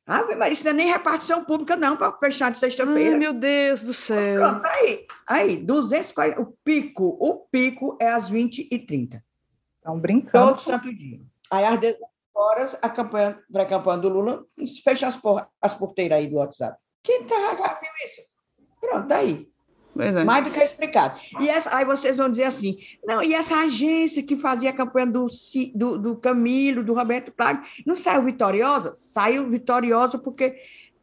Ave 0.09 0.35
Maria, 0.35 0.53
isso 0.53 0.63
não 0.63 0.71
é 0.71 0.73
nem 0.73 0.87
repartição 0.87 1.45
pública, 1.45 1.75
não, 1.75 1.95
para 1.95 2.11
fechar 2.17 2.51
de 2.51 2.57
sexta-feira. 2.57 3.11
Ai, 3.13 3.19
meu 3.19 3.31
Deus 3.31 3.83
do 3.83 3.93
céu. 3.93 4.41
Pronto, 4.41 4.65
aí, 4.65 5.05
aí, 5.27 5.57
240, 5.57 6.41
o 6.41 6.57
pico, 6.63 7.15
o 7.19 7.45
pico 7.51 7.95
é 8.01 8.09
às 8.09 8.29
20h30. 8.29 9.21
Estão 9.77 9.99
brincando. 9.99 10.47
Todo 10.47 10.59
santo 10.59 10.91
dia. 10.91 11.21
Aí, 11.51 11.63
às 11.63 11.79
18 11.79 11.99
horas, 12.33 12.77
a 12.81 12.89
campanha, 12.89 13.39
pré-campanha 13.53 13.99
do 13.99 14.09
Lula, 14.09 14.43
fecha 14.83 15.07
as, 15.07 15.15
porra, 15.15 15.47
as 15.61 15.75
porteiras 15.75 16.17
aí 16.17 16.27
do 16.27 16.37
WhatsApp. 16.37 16.75
Quem 17.03 17.25
tá 17.25 17.35
viu 17.79 17.91
isso? 18.03 18.21
Pronto, 18.81 19.07
tá 19.07 19.17
aí. 19.17 19.47
É. 20.01 20.23
Mais 20.23 20.43
do 20.43 20.51
que 20.51 20.59
explicado. 20.59 21.19
E 21.39 21.49
essa, 21.49 21.75
aí 21.75 21.85
vocês 21.85 22.17
vão 22.17 22.29
dizer 22.29 22.45
assim, 22.45 22.77
não, 23.05 23.21
e 23.21 23.33
essa 23.33 23.55
agência 23.55 24.23
que 24.23 24.37
fazia 24.37 24.69
a 24.69 24.73
campanha 24.73 25.07
do, 25.07 25.27
do, 25.75 25.97
do 25.97 26.15
Camilo, 26.15 26.83
do 26.83 26.93
Roberto 26.93 27.31
Plaga, 27.31 27.63
não 27.85 27.95
saiu 27.95 28.23
vitoriosa? 28.23 28.93
Saiu 28.95 29.49
vitoriosa 29.49 30.17
porque 30.17 30.55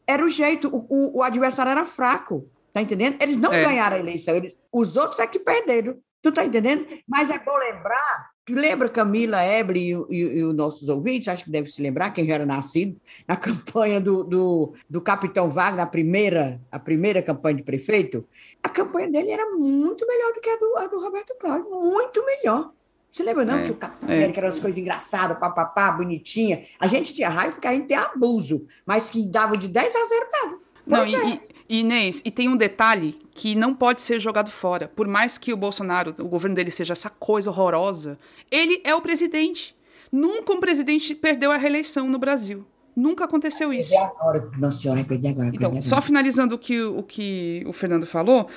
era 0.07 0.25
o 0.25 0.29
jeito, 0.29 0.69
o, 0.69 0.87
o, 0.89 1.19
o 1.19 1.23
adversário 1.23 1.71
era 1.71 1.85
fraco, 1.85 2.49
tá 2.73 2.81
entendendo? 2.81 3.17
Eles 3.21 3.37
não 3.37 3.53
é. 3.53 3.63
ganharam 3.63 3.97
a 3.97 4.01
eleição, 4.01 4.35
eles, 4.35 4.59
os 4.73 4.97
outros 4.97 5.19
é 5.19 5.27
que 5.27 5.39
perderam. 5.39 5.99
Tu 6.23 6.33
tá 6.33 6.45
entendendo? 6.45 6.87
Mas 7.07 7.31
é 7.31 7.39
bom 7.39 7.57
lembrar 7.57 8.31
Lembra 8.49 8.89
Camila, 8.89 9.43
Ebre 9.43 9.81
e, 9.81 9.93
e, 9.93 10.39
e, 10.39 10.45
os 10.45 10.55
nossos 10.55 10.89
ouvintes, 10.89 11.29
acho 11.29 11.45
que 11.45 11.51
deve 11.51 11.71
se 11.71 11.83
lembrar, 11.83 12.11
quem 12.11 12.27
já 12.27 12.35
era 12.35 12.47
nascido, 12.47 13.01
na 13.27 13.35
campanha 13.37 14.01
do, 14.01 14.23
do, 14.23 14.75
do 14.89 15.01
Capitão 15.01 15.51
Wagner, 15.51 15.83
a 15.83 15.87
primeira, 15.87 16.61
a 16.71 16.79
primeira 16.79 17.21
campanha 17.23 17.57
de 17.57 17.63
prefeito, 17.65 18.25
a 18.63 18.69
campanha 18.69 19.11
dele 19.11 19.33
era 19.33 19.51
muito 19.51 20.07
melhor 20.07 20.33
do 20.33 20.41
que 20.41 20.49
a 20.49 20.57
do, 20.57 20.77
a 20.77 20.87
do 20.87 21.01
Roberto 21.01 21.35
Cláudio, 21.41 21.69
muito 21.71 22.25
melhor. 22.25 22.73
Você 23.11 23.23
lembra, 23.23 23.45
não? 23.45 23.59
É, 23.59 23.65
que 23.65 23.71
o 23.71 23.77
Capitão 23.77 24.11
é. 24.11 24.31
que 24.31 24.39
eram 24.39 24.49
as 24.49 24.61
coisas 24.61 24.79
engraçadas, 24.79 25.39
papapá, 25.39 25.91
bonitinha. 25.91 26.65
A 26.79 26.87
gente 26.87 27.15
tinha 27.15 27.31
raiva 27.31 27.53
porque 27.53 27.67
a 27.67 27.73
gente 27.73 27.87
tem 27.87 27.97
abuso, 27.97 28.67
mas 28.85 29.09
que 29.09 29.25
dava 29.25 29.57
de 29.57 29.69
10 29.69 29.95
a 29.95 30.07
0, 30.07 30.27
dava. 30.31 30.59
Não, 30.87 31.07
e, 31.07 31.15
é. 31.15 31.41
Inês, 31.69 32.23
e 32.25 32.31
tem 32.31 32.49
um 32.49 32.57
detalhe 32.57 33.19
que 33.33 33.55
não 33.55 33.75
pode 33.75 34.01
ser 34.01 34.21
jogado 34.21 34.51
fora. 34.51 34.89
Por 34.95 35.07
mais 35.07 35.37
que 35.37 35.53
o 35.53 35.57
Bolsonaro, 35.57 36.15
o 36.19 36.29
governo 36.29 36.55
dele 36.55 36.71
seja 36.71 36.93
essa 36.93 37.11
coisa 37.11 37.51
horrorosa, 37.51 38.19
ele 38.51 38.81
é 38.85 38.95
o 38.95 39.01
presidente. 39.01 39.75
Nunca 40.11 40.53
um 40.53 40.61
presidente 40.61 41.15
perdeu 41.15 41.51
a 41.51 41.57
reeleição 41.57 42.09
no 42.09 42.19
Brasil. 42.19 42.65
Nunca 42.95 43.25
aconteceu 43.25 43.73
isso. 43.73 43.95
Agora, 43.99 44.51
nossa 44.57 44.79
senhora, 44.79 45.05
perdi 45.05 45.29
agora. 45.29 45.49
Então, 45.49 45.69
agora. 45.69 45.83
só 45.83 46.01
finalizando 46.01 46.55
o 46.55 46.59
que, 46.59 46.83
o 46.83 47.03
que 47.03 47.63
o 47.67 47.73
Fernando 47.73 48.07
falou, 48.07 48.49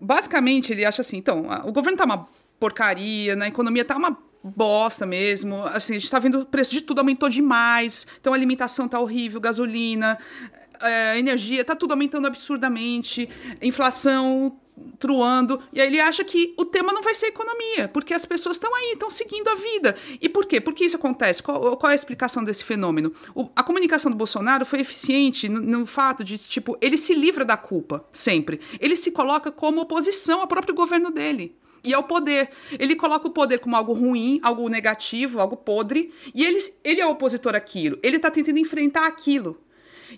basicamente 0.00 0.72
ele 0.72 0.84
acha 0.84 1.00
assim, 1.02 1.16
então, 1.16 1.46
o 1.64 1.72
governo 1.72 1.98
tá 1.98 2.04
uma 2.04 2.28
porcaria, 2.60 3.34
na 3.34 3.48
economia 3.48 3.84
tá 3.84 3.96
uma 3.96 4.16
bosta 4.42 5.06
mesmo. 5.06 5.64
Assim, 5.64 5.96
a 5.96 5.98
gente 5.98 6.10
tá 6.10 6.18
vendo 6.18 6.40
o 6.40 6.46
preço 6.46 6.72
de 6.72 6.80
tudo 6.80 6.98
aumentou 6.98 7.28
demais. 7.28 8.06
Então 8.20 8.32
a 8.32 8.36
alimentação 8.36 8.88
tá 8.88 8.98
horrível, 8.98 9.40
gasolina, 9.40 10.18
é, 10.80 11.18
energia, 11.18 11.64
tá 11.64 11.74
tudo 11.74 11.92
aumentando 11.92 12.26
absurdamente, 12.26 13.28
inflação 13.60 14.58
truando, 14.98 15.60
e 15.72 15.80
aí 15.80 15.86
ele 15.86 16.00
acha 16.00 16.24
que 16.24 16.54
o 16.56 16.64
tema 16.64 16.92
não 16.92 17.02
vai 17.02 17.14
ser 17.14 17.26
economia, 17.26 17.88
porque 17.88 18.14
as 18.14 18.24
pessoas 18.24 18.56
estão 18.56 18.74
aí, 18.74 18.92
estão 18.92 19.10
seguindo 19.10 19.48
a 19.48 19.54
vida. 19.54 19.96
E 20.20 20.28
por 20.28 20.46
quê? 20.46 20.60
Por 20.60 20.74
que 20.74 20.84
isso 20.84 20.96
acontece? 20.96 21.42
Qual, 21.42 21.76
qual 21.76 21.90
é 21.90 21.92
a 21.92 21.94
explicação 21.94 22.42
desse 22.42 22.64
fenômeno? 22.64 23.12
O, 23.34 23.48
a 23.54 23.62
comunicação 23.62 24.10
do 24.10 24.16
Bolsonaro 24.16 24.64
foi 24.64 24.80
eficiente 24.80 25.48
no, 25.48 25.60
no, 25.60 25.86
fato 25.86 26.24
de, 26.24 26.38
tipo, 26.38 26.76
ele 26.80 26.96
se 26.96 27.14
livra 27.14 27.44
da 27.44 27.56
culpa, 27.56 28.04
sempre. 28.12 28.60
Ele 28.78 28.96
se 28.96 29.10
coloca 29.10 29.50
como 29.50 29.80
oposição 29.80 30.40
ao 30.40 30.46
próprio 30.46 30.74
governo 30.74 31.10
dele 31.10 31.56
e 31.82 31.94
ao 31.94 32.02
poder. 32.02 32.50
Ele 32.78 32.94
coloca 32.94 33.26
o 33.26 33.30
poder 33.30 33.58
como 33.58 33.76
algo 33.76 33.92
ruim, 33.92 34.38
algo 34.42 34.68
negativo, 34.68 35.40
algo 35.40 35.56
podre, 35.56 36.12
e 36.34 36.44
ele, 36.44 36.58
ele 36.84 37.00
é 37.00 37.06
opositor 37.06 37.54
àquilo. 37.54 37.98
Ele 38.02 38.16
está 38.16 38.30
tentando 38.30 38.58
enfrentar 38.58 39.06
aquilo. 39.06 39.58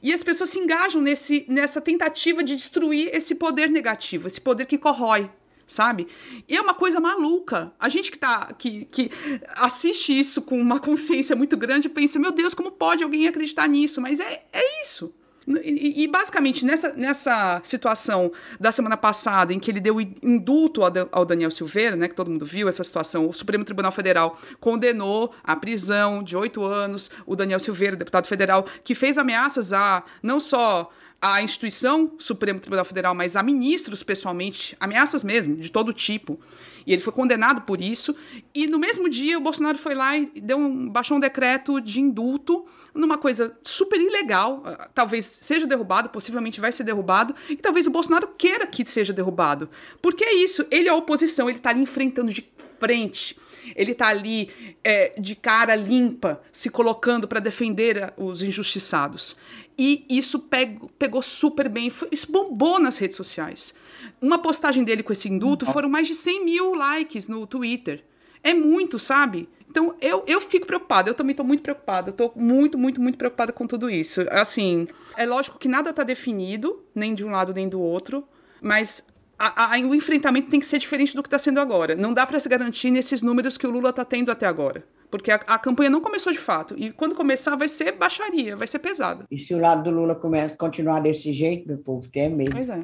E 0.02 0.12
as 0.12 0.22
pessoas 0.22 0.50
se 0.50 0.58
engajam 0.58 1.00
nesse, 1.00 1.44
nessa 1.48 1.80
tentativa 1.80 2.42
de 2.42 2.54
destruir 2.54 3.10
esse 3.12 3.34
poder 3.34 3.68
negativo, 3.68 4.26
esse 4.26 4.40
poder 4.40 4.66
que 4.66 4.78
corrói, 4.78 5.30
sabe? 5.66 6.06
E 6.48 6.56
é 6.56 6.60
uma 6.60 6.74
coisa 6.74 7.00
maluca. 7.00 7.72
A 7.78 7.88
gente 7.88 8.10
que, 8.10 8.18
tá, 8.18 8.52
que, 8.54 8.84
que 8.86 9.10
assiste 9.56 10.16
isso 10.16 10.42
com 10.42 10.60
uma 10.60 10.78
consciência 10.78 11.34
muito 11.34 11.56
grande 11.56 11.88
pensa, 11.88 12.18
meu 12.18 12.32
Deus, 12.32 12.54
como 12.54 12.70
pode 12.70 13.02
alguém 13.02 13.26
acreditar 13.26 13.68
nisso? 13.68 14.00
Mas 14.00 14.20
é, 14.20 14.44
é 14.52 14.82
isso. 14.82 15.14
E, 15.46 16.04
e, 16.04 16.08
basicamente, 16.08 16.64
nessa, 16.64 16.92
nessa 16.92 17.60
situação 17.64 18.32
da 18.60 18.70
semana 18.70 18.96
passada, 18.96 19.52
em 19.52 19.58
que 19.58 19.70
ele 19.70 19.80
deu 19.80 20.00
indulto 20.00 20.82
ao 21.10 21.24
Daniel 21.24 21.50
Silveira, 21.50 21.96
né, 21.96 22.08
que 22.08 22.14
todo 22.14 22.30
mundo 22.30 22.46
viu 22.46 22.68
essa 22.68 22.84
situação, 22.84 23.28
o 23.28 23.32
Supremo 23.32 23.64
Tribunal 23.64 23.92
Federal 23.92 24.38
condenou 24.60 25.34
a 25.42 25.56
prisão 25.56 26.22
de 26.22 26.36
oito 26.36 26.64
anos 26.64 27.10
o 27.26 27.34
Daniel 27.34 27.58
Silveira, 27.58 27.96
deputado 27.96 28.26
federal, 28.26 28.66
que 28.84 28.94
fez 28.94 29.18
ameaças 29.18 29.72
a 29.72 30.04
não 30.22 30.38
só 30.38 30.90
a 31.20 31.40
instituição 31.40 32.12
Supremo 32.18 32.58
Tribunal 32.58 32.84
Federal, 32.84 33.14
mas 33.14 33.36
a 33.36 33.42
ministros 33.44 34.02
pessoalmente, 34.02 34.76
ameaças 34.80 35.22
mesmo, 35.22 35.56
de 35.56 35.70
todo 35.70 35.92
tipo. 35.92 36.40
E 36.84 36.92
ele 36.92 37.00
foi 37.00 37.12
condenado 37.12 37.62
por 37.62 37.80
isso. 37.80 38.14
E 38.52 38.66
no 38.66 38.76
mesmo 38.76 39.08
dia, 39.08 39.38
o 39.38 39.40
Bolsonaro 39.40 39.78
foi 39.78 39.94
lá 39.94 40.16
e 40.16 40.26
deu 40.40 40.58
um, 40.58 40.88
baixou 40.88 41.16
um 41.16 41.20
decreto 41.20 41.80
de 41.80 42.00
indulto 42.00 42.66
numa 42.94 43.18
coisa 43.18 43.56
super 43.62 44.00
ilegal, 44.00 44.62
ah, 44.64 44.88
talvez 44.94 45.24
seja 45.24 45.66
derrubado, 45.66 46.10
possivelmente 46.10 46.60
vai 46.60 46.72
ser 46.72 46.84
derrubado, 46.84 47.34
e 47.48 47.56
talvez 47.56 47.86
o 47.86 47.90
Bolsonaro 47.90 48.28
queira 48.36 48.66
que 48.66 48.84
seja 48.84 49.12
derrubado. 49.12 49.68
Porque 50.00 50.24
é 50.24 50.34
isso, 50.34 50.66
ele 50.70 50.88
é 50.88 50.92
a 50.92 50.96
oposição, 50.96 51.48
ele 51.48 51.58
está 51.58 51.70
ali 51.70 51.80
enfrentando 51.80 52.32
de 52.32 52.46
frente. 52.78 53.36
Ele 53.76 53.92
está 53.92 54.08
ali 54.08 54.50
é, 54.82 55.14
de 55.20 55.36
cara 55.36 55.76
limpa, 55.76 56.42
se 56.50 56.68
colocando 56.68 57.28
para 57.28 57.40
defender 57.40 58.12
os 58.16 58.42
injustiçados. 58.42 59.36
E 59.78 60.04
isso 60.08 60.38
pegou, 60.38 60.90
pegou 60.98 61.22
super 61.22 61.68
bem, 61.68 61.88
foi, 61.88 62.08
isso 62.10 62.30
bombou 62.30 62.78
nas 62.78 62.98
redes 62.98 63.16
sociais. 63.16 63.74
Uma 64.20 64.38
postagem 64.38 64.84
dele 64.84 65.02
com 65.02 65.12
esse 65.12 65.28
indulto 65.28 65.64
foram 65.66 65.88
mais 65.88 66.08
de 66.08 66.14
100 66.14 66.44
mil 66.44 66.74
likes 66.74 67.28
no 67.28 67.46
Twitter. 67.46 68.04
É 68.42 68.52
muito, 68.52 68.98
sabe? 68.98 69.48
Então, 69.72 69.94
eu, 70.02 70.22
eu 70.26 70.38
fico 70.38 70.66
preocupada, 70.66 71.08
eu 71.08 71.14
também 71.14 71.30
estou 71.30 71.46
muito 71.46 71.62
preocupada, 71.62 72.10
eu 72.10 72.12
estou 72.12 72.30
muito, 72.36 72.76
muito, 72.76 73.00
muito 73.00 73.16
preocupada 73.16 73.54
com 73.54 73.66
tudo 73.66 73.88
isso. 73.88 74.20
Assim, 74.28 74.86
é 75.16 75.24
lógico 75.24 75.58
que 75.58 75.66
nada 75.66 75.88
está 75.88 76.02
definido, 76.02 76.84
nem 76.94 77.14
de 77.14 77.24
um 77.24 77.30
lado 77.30 77.54
nem 77.54 77.66
do 77.66 77.80
outro, 77.80 78.22
mas 78.60 79.08
a, 79.38 79.74
a, 79.74 79.80
o 79.80 79.94
enfrentamento 79.94 80.50
tem 80.50 80.60
que 80.60 80.66
ser 80.66 80.78
diferente 80.78 81.16
do 81.16 81.22
que 81.22 81.26
está 81.26 81.38
sendo 81.38 81.58
agora. 81.58 81.96
Não 81.96 82.12
dá 82.12 82.26
para 82.26 82.38
se 82.38 82.50
garantir 82.50 82.90
nesses 82.90 83.22
números 83.22 83.56
que 83.56 83.66
o 83.66 83.70
Lula 83.70 83.88
está 83.88 84.04
tendo 84.04 84.30
até 84.30 84.44
agora. 84.44 84.84
Porque 85.10 85.30
a, 85.30 85.36
a, 85.36 85.58
campanha 85.58 85.88
não 85.88 86.02
começou 86.02 86.34
de 86.34 86.38
fato. 86.38 86.74
E 86.76 86.90
quando 86.90 87.14
começar, 87.14 87.56
vai 87.56 87.68
ser 87.70 87.92
baixaria, 87.92 88.54
vai 88.54 88.68
ser 88.68 88.78
pesado. 88.78 89.24
E 89.30 89.38
se 89.38 89.54
o 89.54 89.58
lado 89.58 89.84
do 89.84 89.90
Lula 89.90 90.14
começa, 90.14 90.54
continuar 90.54 91.00
desse 91.00 91.32
jeito, 91.32 91.66
meu 91.66 91.78
povo, 91.78 92.06
tem 92.08 92.28
medo. 92.28 92.50
Pois 92.52 92.68
é. 92.68 92.82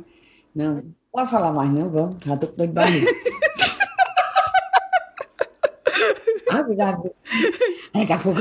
Não, 0.54 0.76
não 0.76 0.94
pode 1.12 1.30
falar 1.30 1.52
mais, 1.52 1.68
não, 1.68 1.90
vamos. 1.90 2.16
Já 2.24 2.32
estou 2.32 2.48
com 2.48 2.56
dor 2.56 2.66
de 2.66 2.72
barriga. 2.72 3.06
Ah, 6.50 6.57
cuidado. 6.68 7.10
Daqui 7.94 8.12
a 8.12 8.18
pouco 8.18 8.40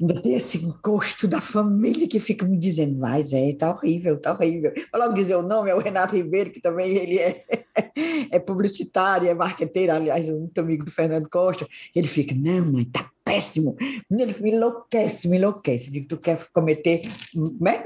ainda 0.00 0.20
tem 0.20 0.34
esse 0.34 0.58
gosto 0.82 1.26
da 1.26 1.40
família 1.40 2.08
que 2.08 2.20
fica 2.20 2.46
me 2.46 2.58
dizendo, 2.58 2.98
mas 2.98 3.32
é, 3.32 3.52
tá 3.54 3.70
horrível, 3.70 4.20
tá 4.20 4.32
horrível. 4.32 4.72
Vou 4.92 5.00
logo 5.00 5.14
dizer 5.14 5.36
o 5.36 5.42
nome, 5.42 5.70
é 5.70 5.74
o 5.74 5.80
Renato 5.80 6.14
Ribeiro, 6.14 6.50
que 6.50 6.60
também 6.60 6.94
ele 6.96 7.18
é, 7.18 7.44
é 8.30 8.38
publicitário, 8.38 9.28
é 9.28 9.34
marqueteiro, 9.34 9.92
aliás, 9.92 10.28
muito 10.28 10.58
amigo 10.60 10.84
do 10.84 10.90
Fernando 10.90 11.28
Costa. 11.28 11.66
Ele 11.94 12.08
fica, 12.08 12.34
não, 12.34 12.72
mãe, 12.72 12.84
tá 12.84 13.10
péssimo. 13.24 13.76
Ele 14.10 14.34
me 14.40 14.52
enlouquece, 14.52 15.28
me 15.28 15.36
enlouquece. 15.38 15.90
Digo, 15.90 16.08
tu 16.08 16.18
quer 16.18 16.38
cometer 16.52 17.02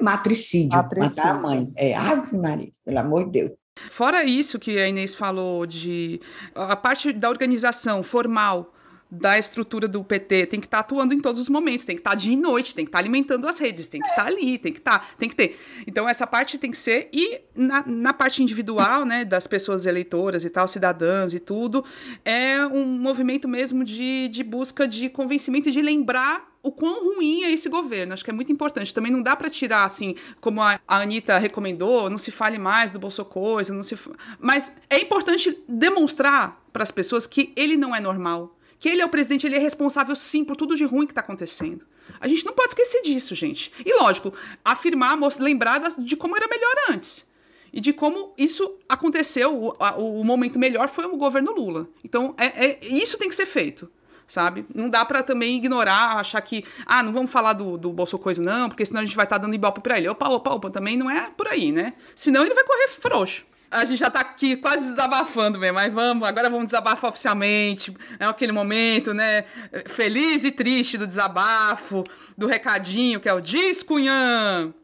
matricídio, 0.01 0.77
matricídio, 0.77 1.17
matar 1.17 1.37
a 1.37 1.41
mãe. 1.41 1.73
É, 1.77 1.95
ave 1.95 2.37
Maria, 2.37 2.71
pelo 2.85 2.99
amor 2.99 3.25
de 3.27 3.41
Deus. 3.41 3.53
Fora 3.89 4.25
isso 4.25 4.59
que 4.59 4.79
a 4.79 4.87
Inês 4.87 5.15
falou 5.15 5.65
de 5.65 6.21
a 6.55 6.77
parte 6.77 7.13
da 7.13 7.31
organização 7.31 8.03
formal, 8.03 8.75
da 9.11 9.39
estrutura 9.39 9.89
do 9.89 10.05
PT 10.05 10.47
tem 10.47 10.61
que 10.61 10.67
estar 10.67 10.79
tá 10.79 10.81
atuando 10.81 11.13
em 11.13 11.21
todos 11.21 11.41
os 11.41 11.49
momentos, 11.49 11.85
tem 11.85 11.97
que 11.97 12.01
estar 12.01 12.11
tá 12.11 12.17
dia 12.17 12.33
e 12.33 12.37
noite, 12.37 12.75
tem 12.75 12.85
que 12.85 12.89
estar 12.89 12.99
tá 12.99 13.03
alimentando 13.03 13.49
as 13.49 13.59
redes, 13.59 13.89
tem 13.89 14.01
que 14.01 14.09
estar 14.09 14.23
tá 14.23 14.29
ali, 14.29 14.59
tem 14.59 14.73
que 14.73 14.79
estar, 14.79 14.99
tá, 15.01 15.07
tem 15.19 15.29
que 15.29 15.35
ter. 15.35 15.59
Então 15.87 16.09
essa 16.09 16.27
parte 16.27 16.59
tem 16.59 16.71
que 16.71 16.79
ser 16.79 17.09
e 17.13 17.41
na, 17.55 17.85
na 17.87 18.13
parte 18.13 18.43
individual, 18.43 19.05
né, 19.05 19.25
das 19.25 19.47
pessoas 19.47 19.87
eleitoras 19.87 20.45
e 20.45 20.51
tal, 20.51 20.69
cidadãs 20.69 21.35
e 21.35 21.41
tudo, 21.41 21.85
é 22.25 22.65
um 22.67 22.85
movimento 22.85 23.49
mesmo 23.49 23.85
de, 23.85 24.29
de 24.29 24.45
busca 24.45 24.87
de 24.87 25.09
convencimento 25.09 25.69
e 25.69 25.73
de 25.73 25.83
lembrar 25.83 26.49
o 26.63 26.71
quão 26.71 27.15
ruim 27.15 27.43
é 27.43 27.51
esse 27.51 27.69
governo. 27.69 28.13
Acho 28.13 28.25
que 28.25 28.31
é 28.31 28.35
muito 28.35 28.53
importante. 28.53 28.93
Também 28.93 29.11
não 29.11 29.23
dá 29.23 29.35
para 29.35 29.49
tirar, 29.49 29.85
assim, 29.85 30.15
como 30.41 30.61
a, 30.61 30.79
a 30.87 30.99
Anitta 30.99 31.39
recomendou, 31.39 32.11
não 32.11 32.19
se 32.19 32.31
fale 32.31 32.59
mais 32.59 32.93
do 32.93 32.99
Bolso 32.99 33.25
Coisa, 33.25 33.73
não 33.73 33.83
se. 33.83 33.97
Mas 34.39 34.77
é 34.89 35.01
importante 35.01 35.59
demonstrar 35.67 36.63
para 36.71 36.83
as 36.83 36.91
pessoas 36.91 37.27
que 37.27 37.53
ele 37.57 37.77
não 37.77 37.97
é 37.97 38.01
normal 38.01 38.57
que 38.81 38.89
ele 38.89 39.03
é 39.03 39.05
o 39.05 39.11
presidente, 39.11 39.47
ele 39.47 39.57
é 39.57 39.59
responsável 39.59 40.17
sim 40.17 40.43
por 40.43 40.57
tudo 40.57 40.75
de 40.75 40.85
ruim 40.85 41.07
que 41.07 41.13
está 41.13 41.21
acontecendo. 41.21 41.87
A 42.19 42.27
gente 42.27 42.47
não 42.47 42.55
pode 42.55 42.71
esquecer 42.71 43.03
disso, 43.03 43.35
gente. 43.35 43.71
E 43.85 43.95
lógico, 43.95 44.33
afirmar, 44.65 45.19
lembrar 45.39 45.81
de 45.99 46.17
como 46.17 46.35
era 46.35 46.49
melhor 46.49 46.75
antes. 46.89 47.29
E 47.73 47.81
de 47.81 47.93
como 47.93 48.33
isso 48.37 48.79
aconteceu, 48.89 49.55
o, 49.55 50.21
o, 50.21 50.25
momento 50.25 50.59
melhor 50.59 50.89
foi 50.89 51.05
o 51.05 51.17
governo 51.17 51.53
Lula. 51.53 51.89
Então, 52.03 52.35
é, 52.37 52.67
é 52.67 52.79
isso 52.83 53.19
tem 53.19 53.29
que 53.29 53.35
ser 53.35 53.47
feito 53.47 53.89
sabe? 54.27 54.65
Não 54.73 54.89
dá 54.89 55.05
para 55.05 55.25
também 55.25 55.57
ignorar, 55.57 56.19
achar 56.19 56.41
que, 56.41 56.65
ah, 56.87 57.03
não 57.03 57.13
vamos 57.13 57.33
falar 57.33 57.53
do, 57.53 57.77
do 57.77 57.93
Bolso 57.93 58.17
Coisa, 58.17 58.41
não, 58.41 58.69
porque 58.69 58.87
senão 58.87 59.01
a 59.01 59.05
gente 59.05 59.17
vai 59.17 59.27
estar 59.27 59.41
tá 59.41 59.43
dando 59.43 59.57
ibope 59.57 59.81
para 59.81 59.99
ele. 59.99 60.09
Opa, 60.09 60.29
opa, 60.29 60.51
opa, 60.51 60.71
também 60.71 60.97
não 60.97 61.11
é 61.11 61.31
por 61.37 61.49
aí, 61.49 61.73
né? 61.73 61.95
Senão 62.15 62.45
ele 62.45 62.55
vai 62.55 62.63
correr 62.63 62.89
frouxo. 62.89 63.45
A 63.71 63.85
gente 63.85 64.01
já 64.01 64.11
tá 64.11 64.21
aqui 64.21 64.57
quase 64.57 64.91
desabafando 64.91 65.57
mesmo, 65.57 65.77
mas 65.77 65.95
vamos, 65.95 66.27
agora 66.27 66.51
vamos 66.51 66.65
desabafar 66.65 67.11
oficialmente. 67.11 67.95
É 68.19 68.25
aquele 68.25 68.51
momento, 68.51 69.15
né? 69.15 69.45
Feliz 69.87 70.43
e 70.43 70.51
triste 70.51 70.99
do 70.99 71.07
desabafo, 71.07 72.03
do 72.37 72.49
recadinho, 72.49 73.21
que 73.21 73.29
é 73.29 73.33
o 73.33 73.41
Diz 73.41 73.85
Cunhã. 73.85 74.75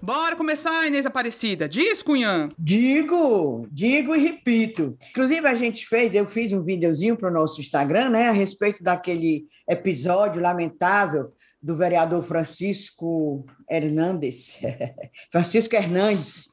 Bora 0.00 0.34
começar, 0.34 0.86
Inês 0.86 1.04
Aparecida. 1.04 1.68
Diz, 1.68 2.00
Cunhã. 2.00 2.48
Digo, 2.58 3.68
digo 3.70 4.16
e 4.16 4.22
repito. 4.22 4.96
Inclusive, 5.10 5.46
a 5.46 5.54
gente 5.54 5.86
fez, 5.86 6.14
eu 6.14 6.24
fiz 6.24 6.54
um 6.54 6.64
videozinho 6.64 7.18
para 7.18 7.28
o 7.28 7.34
nosso 7.34 7.60
Instagram, 7.60 8.08
né, 8.08 8.28
a 8.28 8.32
respeito 8.32 8.82
daquele 8.82 9.44
episódio 9.68 10.40
lamentável 10.40 11.34
do 11.62 11.76
vereador 11.76 12.22
Francisco 12.22 13.44
Hernandes, 13.68 14.58
Francisco 15.30 15.76
Hernandes, 15.76 16.48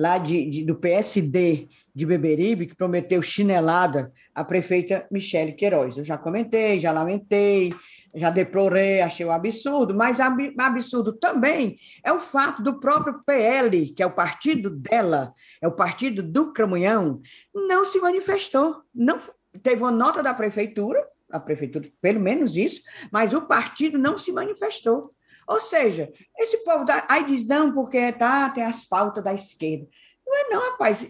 lá 0.00 0.16
de, 0.16 0.48
de, 0.48 0.64
do 0.64 0.76
PSD, 0.76 1.68
de 1.94 2.06
Beberibe, 2.06 2.66
que 2.66 2.74
prometeu 2.74 3.20
chinelada 3.20 4.10
à 4.34 4.42
prefeita 4.42 5.06
Michele 5.10 5.52
Queiroz. 5.52 5.98
Eu 5.98 6.04
já 6.04 6.16
comentei, 6.16 6.80
já 6.80 6.90
lamentei, 6.90 7.74
já 8.14 8.30
deplorei, 8.30 9.02
achei 9.02 9.26
um 9.26 9.30
absurdo, 9.30 9.94
mas 9.94 10.18
absurdo 10.18 11.12
também 11.12 11.76
é 12.02 12.10
o 12.10 12.18
fato 12.18 12.62
do 12.62 12.80
próprio 12.80 13.22
PL, 13.26 13.92
que 13.92 14.02
é 14.02 14.06
o 14.06 14.14
partido 14.14 14.70
dela, 14.70 15.34
é 15.60 15.68
o 15.68 15.72
partido 15.72 16.22
do 16.22 16.50
Cramunhão, 16.50 17.20
não 17.54 17.84
se 17.84 18.00
manifestou. 18.00 18.80
Não 18.94 19.20
teve 19.62 19.82
uma 19.82 19.92
nota 19.92 20.22
da 20.22 20.32
prefeitura, 20.32 21.06
a 21.30 21.38
prefeitura, 21.38 21.86
pelo 22.00 22.20
menos 22.20 22.56
isso, 22.56 22.80
mas 23.12 23.34
o 23.34 23.42
partido 23.42 23.98
não 23.98 24.16
se 24.16 24.32
manifestou. 24.32 25.14
Ou 25.50 25.58
seja, 25.58 26.12
esse 26.38 26.58
povo 26.58 26.84
da, 26.84 27.04
aí 27.10 27.24
diz, 27.24 27.44
não, 27.44 27.72
porque 27.72 28.12
tá, 28.12 28.48
tem 28.50 28.62
as 28.62 28.84
pautas 28.84 29.24
da 29.24 29.34
esquerda. 29.34 29.84
Não 30.24 30.38
é 30.38 30.48
não, 30.48 30.70
rapaz. 30.70 31.04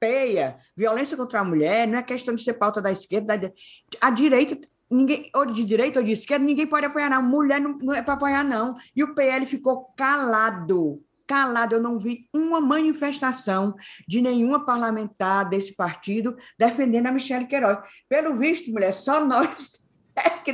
Peia, 0.00 0.58
violência 0.76 1.16
contra 1.16 1.38
a 1.38 1.44
mulher, 1.44 1.86
não 1.86 1.96
é 1.96 2.02
questão 2.02 2.34
de 2.34 2.42
ser 2.42 2.54
pauta 2.54 2.82
da 2.82 2.90
esquerda. 2.90 3.38
Da, 3.38 3.50
a 4.00 4.10
direita 4.10 4.58
ninguém, 4.90 5.30
ou 5.32 5.46
de 5.46 5.64
direita 5.64 6.00
ou 6.00 6.04
de 6.04 6.10
esquerda, 6.10 6.44
ninguém 6.44 6.66
pode 6.66 6.84
apoiar, 6.84 7.08
não. 7.08 7.22
Mulher 7.22 7.60
não, 7.60 7.78
não 7.78 7.94
é 7.94 8.02
para 8.02 8.14
apoiar, 8.14 8.42
não. 8.42 8.74
E 8.94 9.04
o 9.04 9.14
PL 9.14 9.46
ficou 9.46 9.92
calado, 9.96 11.00
calado. 11.24 11.76
Eu 11.76 11.80
não 11.80 11.96
vi 11.96 12.28
uma 12.34 12.60
manifestação 12.60 13.72
de 14.08 14.20
nenhuma 14.20 14.66
parlamentar 14.66 15.48
desse 15.48 15.72
partido 15.72 16.36
defendendo 16.58 17.06
a 17.06 17.12
Michelle 17.12 17.46
Queiroz. 17.46 17.78
Pelo 18.08 18.34
visto, 18.34 18.72
mulher, 18.72 18.92
só 18.92 19.24
nós 19.24 19.80
é 20.16 20.30
que, 20.30 20.52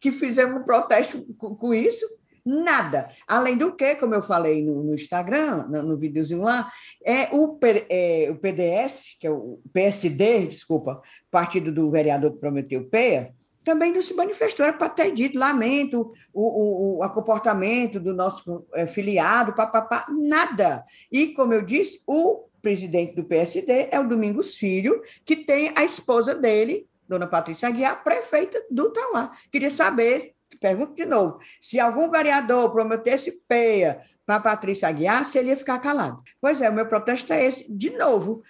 que 0.00 0.10
fizemos 0.10 0.60
um 0.60 0.64
protesto 0.64 1.24
com, 1.36 1.54
com 1.54 1.72
isso. 1.72 2.04
Nada. 2.44 3.08
Além 3.26 3.56
do 3.56 3.74
que, 3.74 3.94
como 3.94 4.14
eu 4.14 4.22
falei 4.22 4.62
no, 4.62 4.82
no 4.82 4.94
Instagram, 4.94 5.66
no, 5.68 5.82
no 5.82 5.96
videozinho 5.96 6.42
lá, 6.42 6.70
é 7.02 7.28
o, 7.32 7.58
é 7.88 8.28
o 8.30 8.36
PDS, 8.36 9.16
que 9.18 9.26
é 9.26 9.30
o 9.30 9.60
PSD, 9.72 10.46
desculpa, 10.46 11.00
partido 11.30 11.72
do 11.72 11.90
vereador 11.90 12.32
prometeu 12.32 12.84
PEA, 12.84 13.32
também 13.64 13.92
não 13.92 14.02
se 14.02 14.14
manifestou, 14.14 14.66
era 14.66 14.76
para 14.76 14.90
ter 14.90 15.10
dito, 15.12 15.38
lamento 15.38 16.12
o, 16.32 16.98
o, 16.98 17.04
o 17.04 17.10
comportamento 17.10 17.98
do 17.98 18.14
nosso 18.14 18.66
é, 18.74 18.86
filiado, 18.86 19.54
papapá, 19.54 20.06
nada. 20.10 20.84
E, 21.10 21.28
como 21.28 21.54
eu 21.54 21.62
disse, 21.62 22.02
o 22.06 22.44
presidente 22.60 23.16
do 23.16 23.24
PSD 23.24 23.88
é 23.90 23.98
o 23.98 24.08
Domingos 24.08 24.56
Filho, 24.56 25.02
que 25.24 25.36
tem 25.36 25.72
a 25.74 25.82
esposa 25.82 26.34
dele, 26.34 26.86
dona 27.08 27.26
Patrícia 27.26 27.68
Aguiar, 27.68 28.04
prefeita 28.04 28.62
do 28.70 28.90
Tauá. 28.90 29.32
Queria 29.50 29.70
saber, 29.70 30.34
pergunto 30.58 30.94
de 30.94 31.04
novo, 31.04 31.38
se 31.60 31.78
algum 31.78 32.10
vereador 32.10 32.70
prometesse 32.72 33.42
peia 33.46 34.00
para 34.26 34.40
Patrícia 34.40 34.88
Aguiar, 34.88 35.24
se 35.24 35.38
ele 35.38 35.50
ia 35.50 35.56
ficar 35.56 35.78
calado. 35.78 36.22
Pois 36.40 36.60
é, 36.60 36.68
o 36.68 36.72
meu 36.72 36.86
protesto 36.86 37.32
é 37.32 37.44
esse, 37.44 37.66
de 37.70 37.90
novo, 37.90 38.42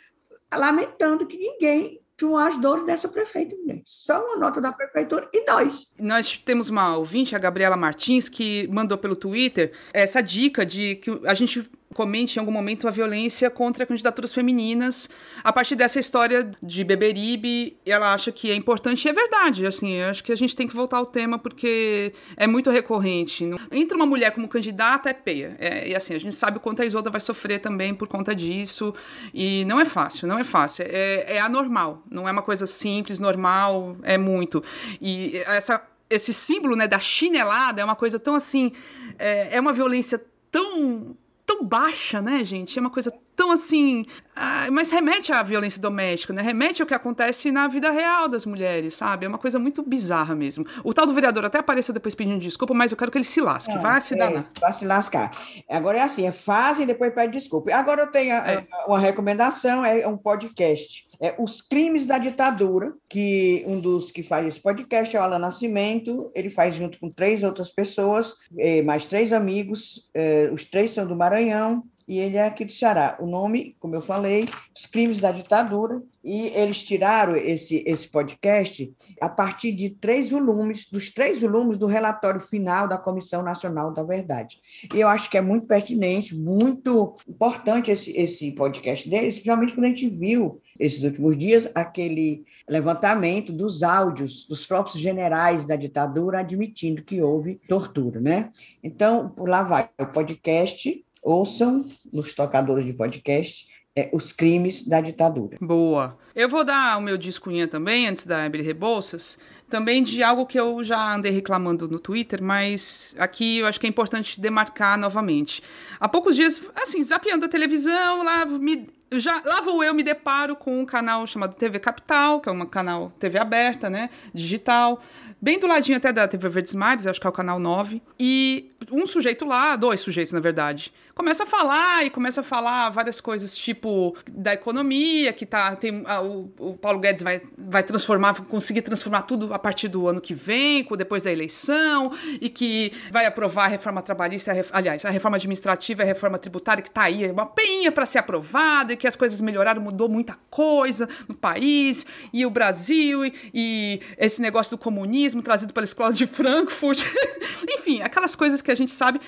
lamentando 0.52 1.26
que 1.26 1.36
ninguém 1.36 2.00
com 2.20 2.36
as 2.36 2.56
dores 2.60 2.86
dessa 2.86 3.08
prefeita. 3.08 3.56
Né? 3.66 3.80
Só 3.84 4.24
uma 4.24 4.36
nota 4.36 4.60
da 4.60 4.72
prefeitura 4.72 5.28
e 5.32 5.44
nós. 5.44 5.92
Nós 5.98 6.38
temos 6.38 6.68
uma 6.68 6.96
ouvinte, 6.96 7.34
a 7.34 7.38
Gabriela 7.38 7.76
Martins, 7.76 8.28
que 8.28 8.68
mandou 8.68 8.96
pelo 8.96 9.16
Twitter 9.16 9.72
essa 9.92 10.20
dica 10.20 10.64
de 10.64 10.96
que 10.96 11.10
a 11.24 11.34
gente 11.34 11.68
comente 11.94 12.36
em 12.36 12.40
algum 12.40 12.52
momento 12.52 12.86
a 12.86 12.90
violência 12.90 13.48
contra 13.48 13.86
candidaturas 13.86 14.34
femininas 14.34 15.08
a 15.42 15.52
partir 15.52 15.76
dessa 15.76 15.98
história 15.98 16.50
de 16.62 16.84
Beberibe. 16.84 17.78
Ela 17.86 18.12
acha 18.12 18.30
que 18.30 18.50
é 18.50 18.54
importante 18.54 19.04
e 19.04 19.08
é 19.08 19.12
verdade. 19.12 19.66
Assim, 19.66 19.92
eu 19.92 20.10
acho 20.10 20.22
que 20.22 20.32
a 20.32 20.36
gente 20.36 20.54
tem 20.54 20.66
que 20.66 20.74
voltar 20.74 20.98
ao 20.98 21.06
tema 21.06 21.38
porque 21.38 22.12
é 22.36 22.46
muito 22.46 22.70
recorrente. 22.70 23.48
Entre 23.70 23.96
uma 23.96 24.06
mulher 24.06 24.32
como 24.32 24.48
candidata 24.48 25.08
é 25.08 25.14
peia. 25.14 25.56
É, 25.58 25.88
e 25.88 25.94
assim, 25.94 26.14
a 26.14 26.20
gente 26.20 26.34
sabe 26.34 26.58
o 26.58 26.60
quanto 26.60 26.82
a 26.82 26.84
Isolda 26.84 27.08
vai 27.08 27.20
sofrer 27.20 27.60
também 27.60 27.94
por 27.94 28.08
conta 28.08 28.34
disso. 28.34 28.94
E 29.32 29.64
não 29.64 29.80
é 29.80 29.84
fácil, 29.84 30.28
não 30.28 30.38
é 30.38 30.44
fácil. 30.44 30.84
É, 30.88 31.36
é 31.36 31.40
anormal. 31.40 32.02
Não 32.10 32.28
é 32.28 32.32
uma 32.32 32.42
coisa 32.42 32.66
simples, 32.66 33.18
normal, 33.18 33.96
é 34.02 34.18
muito. 34.18 34.62
E 35.00 35.38
essa 35.46 35.82
esse 36.10 36.32
símbolo 36.32 36.76
né, 36.76 36.86
da 36.86 36.98
chinelada 36.98 37.80
é 37.80 37.84
uma 37.84 37.96
coisa 37.96 38.18
tão 38.18 38.34
assim. 38.34 38.72
É, 39.18 39.56
é 39.56 39.60
uma 39.60 39.72
violência 39.72 40.22
tão 40.50 41.16
tão 41.54 41.64
baixa, 41.64 42.20
né, 42.20 42.44
gente? 42.44 42.76
É 42.76 42.80
uma 42.80 42.90
coisa 42.90 43.12
tão 43.36 43.50
assim. 43.50 44.06
Ah, 44.36 44.68
mas 44.72 44.90
remete 44.90 45.32
à 45.32 45.42
violência 45.42 45.80
doméstica, 45.80 46.32
né? 46.32 46.42
Remete 46.42 46.82
ao 46.82 46.88
que 46.88 46.94
acontece 46.94 47.52
na 47.52 47.68
vida 47.68 47.90
real 47.90 48.28
das 48.28 48.44
mulheres, 48.44 48.94
sabe? 48.94 49.26
É 49.26 49.28
uma 49.28 49.38
coisa 49.38 49.60
muito 49.60 49.82
bizarra 49.82 50.34
mesmo. 50.34 50.66
O 50.82 50.92
tal 50.92 51.06
do 51.06 51.14
vereador 51.14 51.44
até 51.44 51.58
apareceu 51.58 51.94
depois 51.94 52.14
pedindo 52.14 52.40
desculpa, 52.40 52.74
mas 52.74 52.90
eu 52.90 52.96
quero 52.96 53.12
que 53.12 53.18
ele 53.18 53.24
se 53.24 53.40
lasque. 53.40 53.72
É, 53.72 53.78
vai 53.78 54.00
se 54.00 54.14
é, 54.14 54.16
danar. 54.16 54.50
Vai 54.60 54.72
se 54.72 54.84
lascar. 54.84 55.30
Agora 55.70 55.98
é 55.98 56.02
assim: 56.02 56.26
é 56.26 56.32
fácil 56.32 56.82
e 56.82 56.86
depois 56.86 57.14
pede 57.14 57.32
desculpa. 57.32 57.72
Agora 57.74 58.02
eu 58.02 58.06
tenho 58.08 58.32
é. 58.32 58.66
uma 58.88 58.98
recomendação: 58.98 59.84
é 59.84 60.06
um 60.06 60.16
podcast. 60.16 61.08
É 61.20 61.34
Os 61.38 61.62
Crimes 61.62 62.06
da 62.06 62.18
Ditadura, 62.18 62.92
que 63.08 63.62
um 63.66 63.78
dos 63.78 64.10
que 64.10 64.22
faz 64.22 64.46
esse 64.46 64.60
podcast 64.60 65.16
é 65.16 65.20
o 65.20 65.22
Alan 65.22 65.38
Nascimento. 65.38 66.30
Ele 66.34 66.50
faz 66.50 66.74
junto 66.74 66.98
com 66.98 67.08
três 67.08 67.42
outras 67.44 67.70
pessoas, 67.70 68.34
eh, 68.58 68.82
mais 68.82 69.06
três 69.06 69.32
amigos. 69.32 70.10
Eh, 70.12 70.50
os 70.52 70.64
três 70.64 70.90
são 70.90 71.06
do 71.06 71.14
Maranhão 71.14 71.84
e 72.06 72.18
ele 72.18 72.36
é 72.36 72.46
aqui 72.46 72.64
do 72.64 72.72
Ceará. 72.72 73.16
O 73.20 73.26
nome, 73.26 73.76
como 73.80 73.94
eu 73.94 74.02
falei, 74.02 74.48
Os 74.74 74.86
Crimes 74.86 75.20
da 75.20 75.32
Ditadura, 75.32 76.02
e 76.22 76.48
eles 76.54 76.82
tiraram 76.82 77.36
esse, 77.36 77.82
esse 77.86 78.08
podcast 78.08 78.90
a 79.20 79.28
partir 79.28 79.72
de 79.72 79.90
três 79.90 80.30
volumes, 80.30 80.88
dos 80.90 81.10
três 81.10 81.40
volumes 81.40 81.76
do 81.76 81.86
relatório 81.86 82.40
final 82.40 82.88
da 82.88 82.96
Comissão 82.96 83.42
Nacional 83.42 83.92
da 83.92 84.02
Verdade. 84.02 84.58
E 84.94 85.00
eu 85.00 85.08
acho 85.08 85.28
que 85.28 85.36
é 85.36 85.42
muito 85.42 85.66
pertinente, 85.66 86.34
muito 86.34 87.14
importante 87.28 87.90
esse, 87.90 88.16
esse 88.16 88.52
podcast 88.52 89.08
deles, 89.08 89.34
principalmente 89.34 89.74
quando 89.74 89.84
a 89.84 89.88
gente 89.88 90.08
viu, 90.08 90.60
esses 90.80 91.02
últimos 91.02 91.36
dias, 91.36 91.70
aquele 91.74 92.44
levantamento 92.68 93.52
dos 93.52 93.82
áudios 93.82 94.46
dos 94.46 94.66
próprios 94.66 94.98
generais 94.98 95.66
da 95.66 95.76
ditadura 95.76 96.40
admitindo 96.40 97.02
que 97.02 97.20
houve 97.20 97.60
tortura, 97.68 98.18
né? 98.18 98.50
Então, 98.82 99.34
lá 99.38 99.62
vai 99.62 99.88
o 100.00 100.06
podcast 100.06 101.03
ouçam 101.24 101.84
nos 102.12 102.34
tocadores 102.34 102.84
de 102.84 102.92
podcast 102.92 103.66
é, 103.96 104.10
os 104.12 104.32
crimes 104.32 104.86
da 104.86 105.00
ditadura. 105.00 105.56
Boa. 105.60 106.18
Eu 106.34 106.48
vou 106.48 106.64
dar 106.64 106.98
o 106.98 107.00
meu 107.00 107.16
discunha 107.16 107.68
também, 107.68 108.08
antes 108.08 108.26
da 108.26 108.44
Emily 108.44 108.62
Rebouças, 108.62 109.38
também 109.70 110.02
de 110.02 110.22
algo 110.22 110.46
que 110.46 110.58
eu 110.58 110.82
já 110.82 111.14
andei 111.14 111.30
reclamando 111.30 111.88
no 111.88 111.98
Twitter, 111.98 112.42
mas 112.42 113.14
aqui 113.18 113.58
eu 113.58 113.66
acho 113.66 113.78
que 113.78 113.86
é 113.86 113.88
importante 113.88 114.40
demarcar 114.40 114.98
novamente. 114.98 115.62
Há 115.98 116.08
poucos 116.08 116.36
dias, 116.36 116.60
assim, 116.74 117.02
zapeando 117.02 117.46
a 117.46 117.48
televisão, 117.48 118.22
lá 118.24 118.44
me, 118.44 118.88
já, 119.12 119.40
lá 119.44 119.60
vou 119.60 119.82
eu 119.82 119.94
me 119.94 120.02
deparo 120.02 120.56
com 120.56 120.80
um 120.80 120.84
canal 120.84 121.26
chamado 121.26 121.54
TV 121.54 121.78
Capital, 121.78 122.40
que 122.40 122.48
é 122.48 122.52
um 122.52 122.66
canal 122.66 123.12
TV 123.18 123.38
aberta, 123.38 123.88
né, 123.88 124.10
digital, 124.32 125.00
bem 125.40 125.58
do 125.58 125.66
ladinho 125.66 125.98
até 125.98 126.12
da 126.12 126.26
TV 126.26 126.48
Verdes 126.48 126.74
Mares, 126.74 127.06
acho 127.06 127.20
que 127.20 127.26
é 127.26 127.30
o 127.30 127.32
canal 127.32 127.58
9, 127.58 128.02
e 128.18 128.72
um 128.90 129.06
sujeito 129.06 129.44
lá, 129.44 129.76
dois 129.76 130.00
sujeitos 130.00 130.32
na 130.32 130.40
verdade, 130.40 130.92
começa 131.14 131.44
a 131.44 131.46
falar 131.46 132.04
e 132.04 132.10
começa 132.10 132.40
a 132.40 132.44
falar 132.44 132.90
várias 132.90 133.20
coisas, 133.20 133.56
tipo 133.56 134.16
da 134.30 134.52
economia, 134.52 135.32
que 135.32 135.46
tá 135.46 135.76
tem 135.76 136.02
a, 136.06 136.20
o, 136.20 136.52
o, 136.58 136.74
Paulo 136.76 136.98
Guedes 136.98 137.22
vai, 137.22 137.40
vai 137.56 137.82
transformar, 137.82 138.34
conseguir 138.44 138.82
transformar 138.82 139.22
tudo 139.22 139.54
a 139.54 139.58
partir 139.58 139.88
do 139.88 140.08
ano 140.08 140.20
que 140.20 140.34
vem, 140.34 140.86
depois 140.96 141.22
da 141.22 141.32
eleição, 141.32 142.12
e 142.40 142.48
que 142.48 142.92
vai 143.10 143.26
aprovar 143.26 143.64
a 143.64 143.68
reforma 143.68 144.02
trabalhista, 144.02 144.52
a, 144.52 144.78
aliás, 144.78 145.04
a 145.04 145.10
reforma 145.10 145.36
administrativa 145.36 146.02
e 146.02 146.04
a 146.04 146.06
reforma 146.06 146.38
tributária 146.38 146.82
que 146.82 146.90
tá 146.90 147.04
aí, 147.04 147.24
é 147.24 147.32
uma 147.32 147.46
peinha 147.46 147.92
para 147.92 148.06
ser 148.06 148.18
aprovada, 148.18 148.92
e 148.92 148.96
que 148.96 149.06
as 149.06 149.16
coisas 149.16 149.40
melhoraram, 149.40 149.80
mudou 149.80 150.08
muita 150.08 150.36
coisa 150.50 151.08
no 151.28 151.34
país, 151.34 152.06
e 152.32 152.44
o 152.44 152.50
Brasil, 152.50 153.24
e, 153.24 153.34
e 153.52 154.00
esse 154.18 154.42
negócio 154.42 154.76
do 154.76 154.80
comunismo 154.80 155.42
trazido 155.42 155.72
pela 155.72 155.84
escola 155.84 156.12
de 156.12 156.26
Frankfurt, 156.26 157.02
enfim, 157.68 158.02
aquelas 158.02 158.34
coisas 158.34 158.60
que 158.60 158.70
a 158.70 158.74
gente 158.74 158.92
sabe 158.92 159.20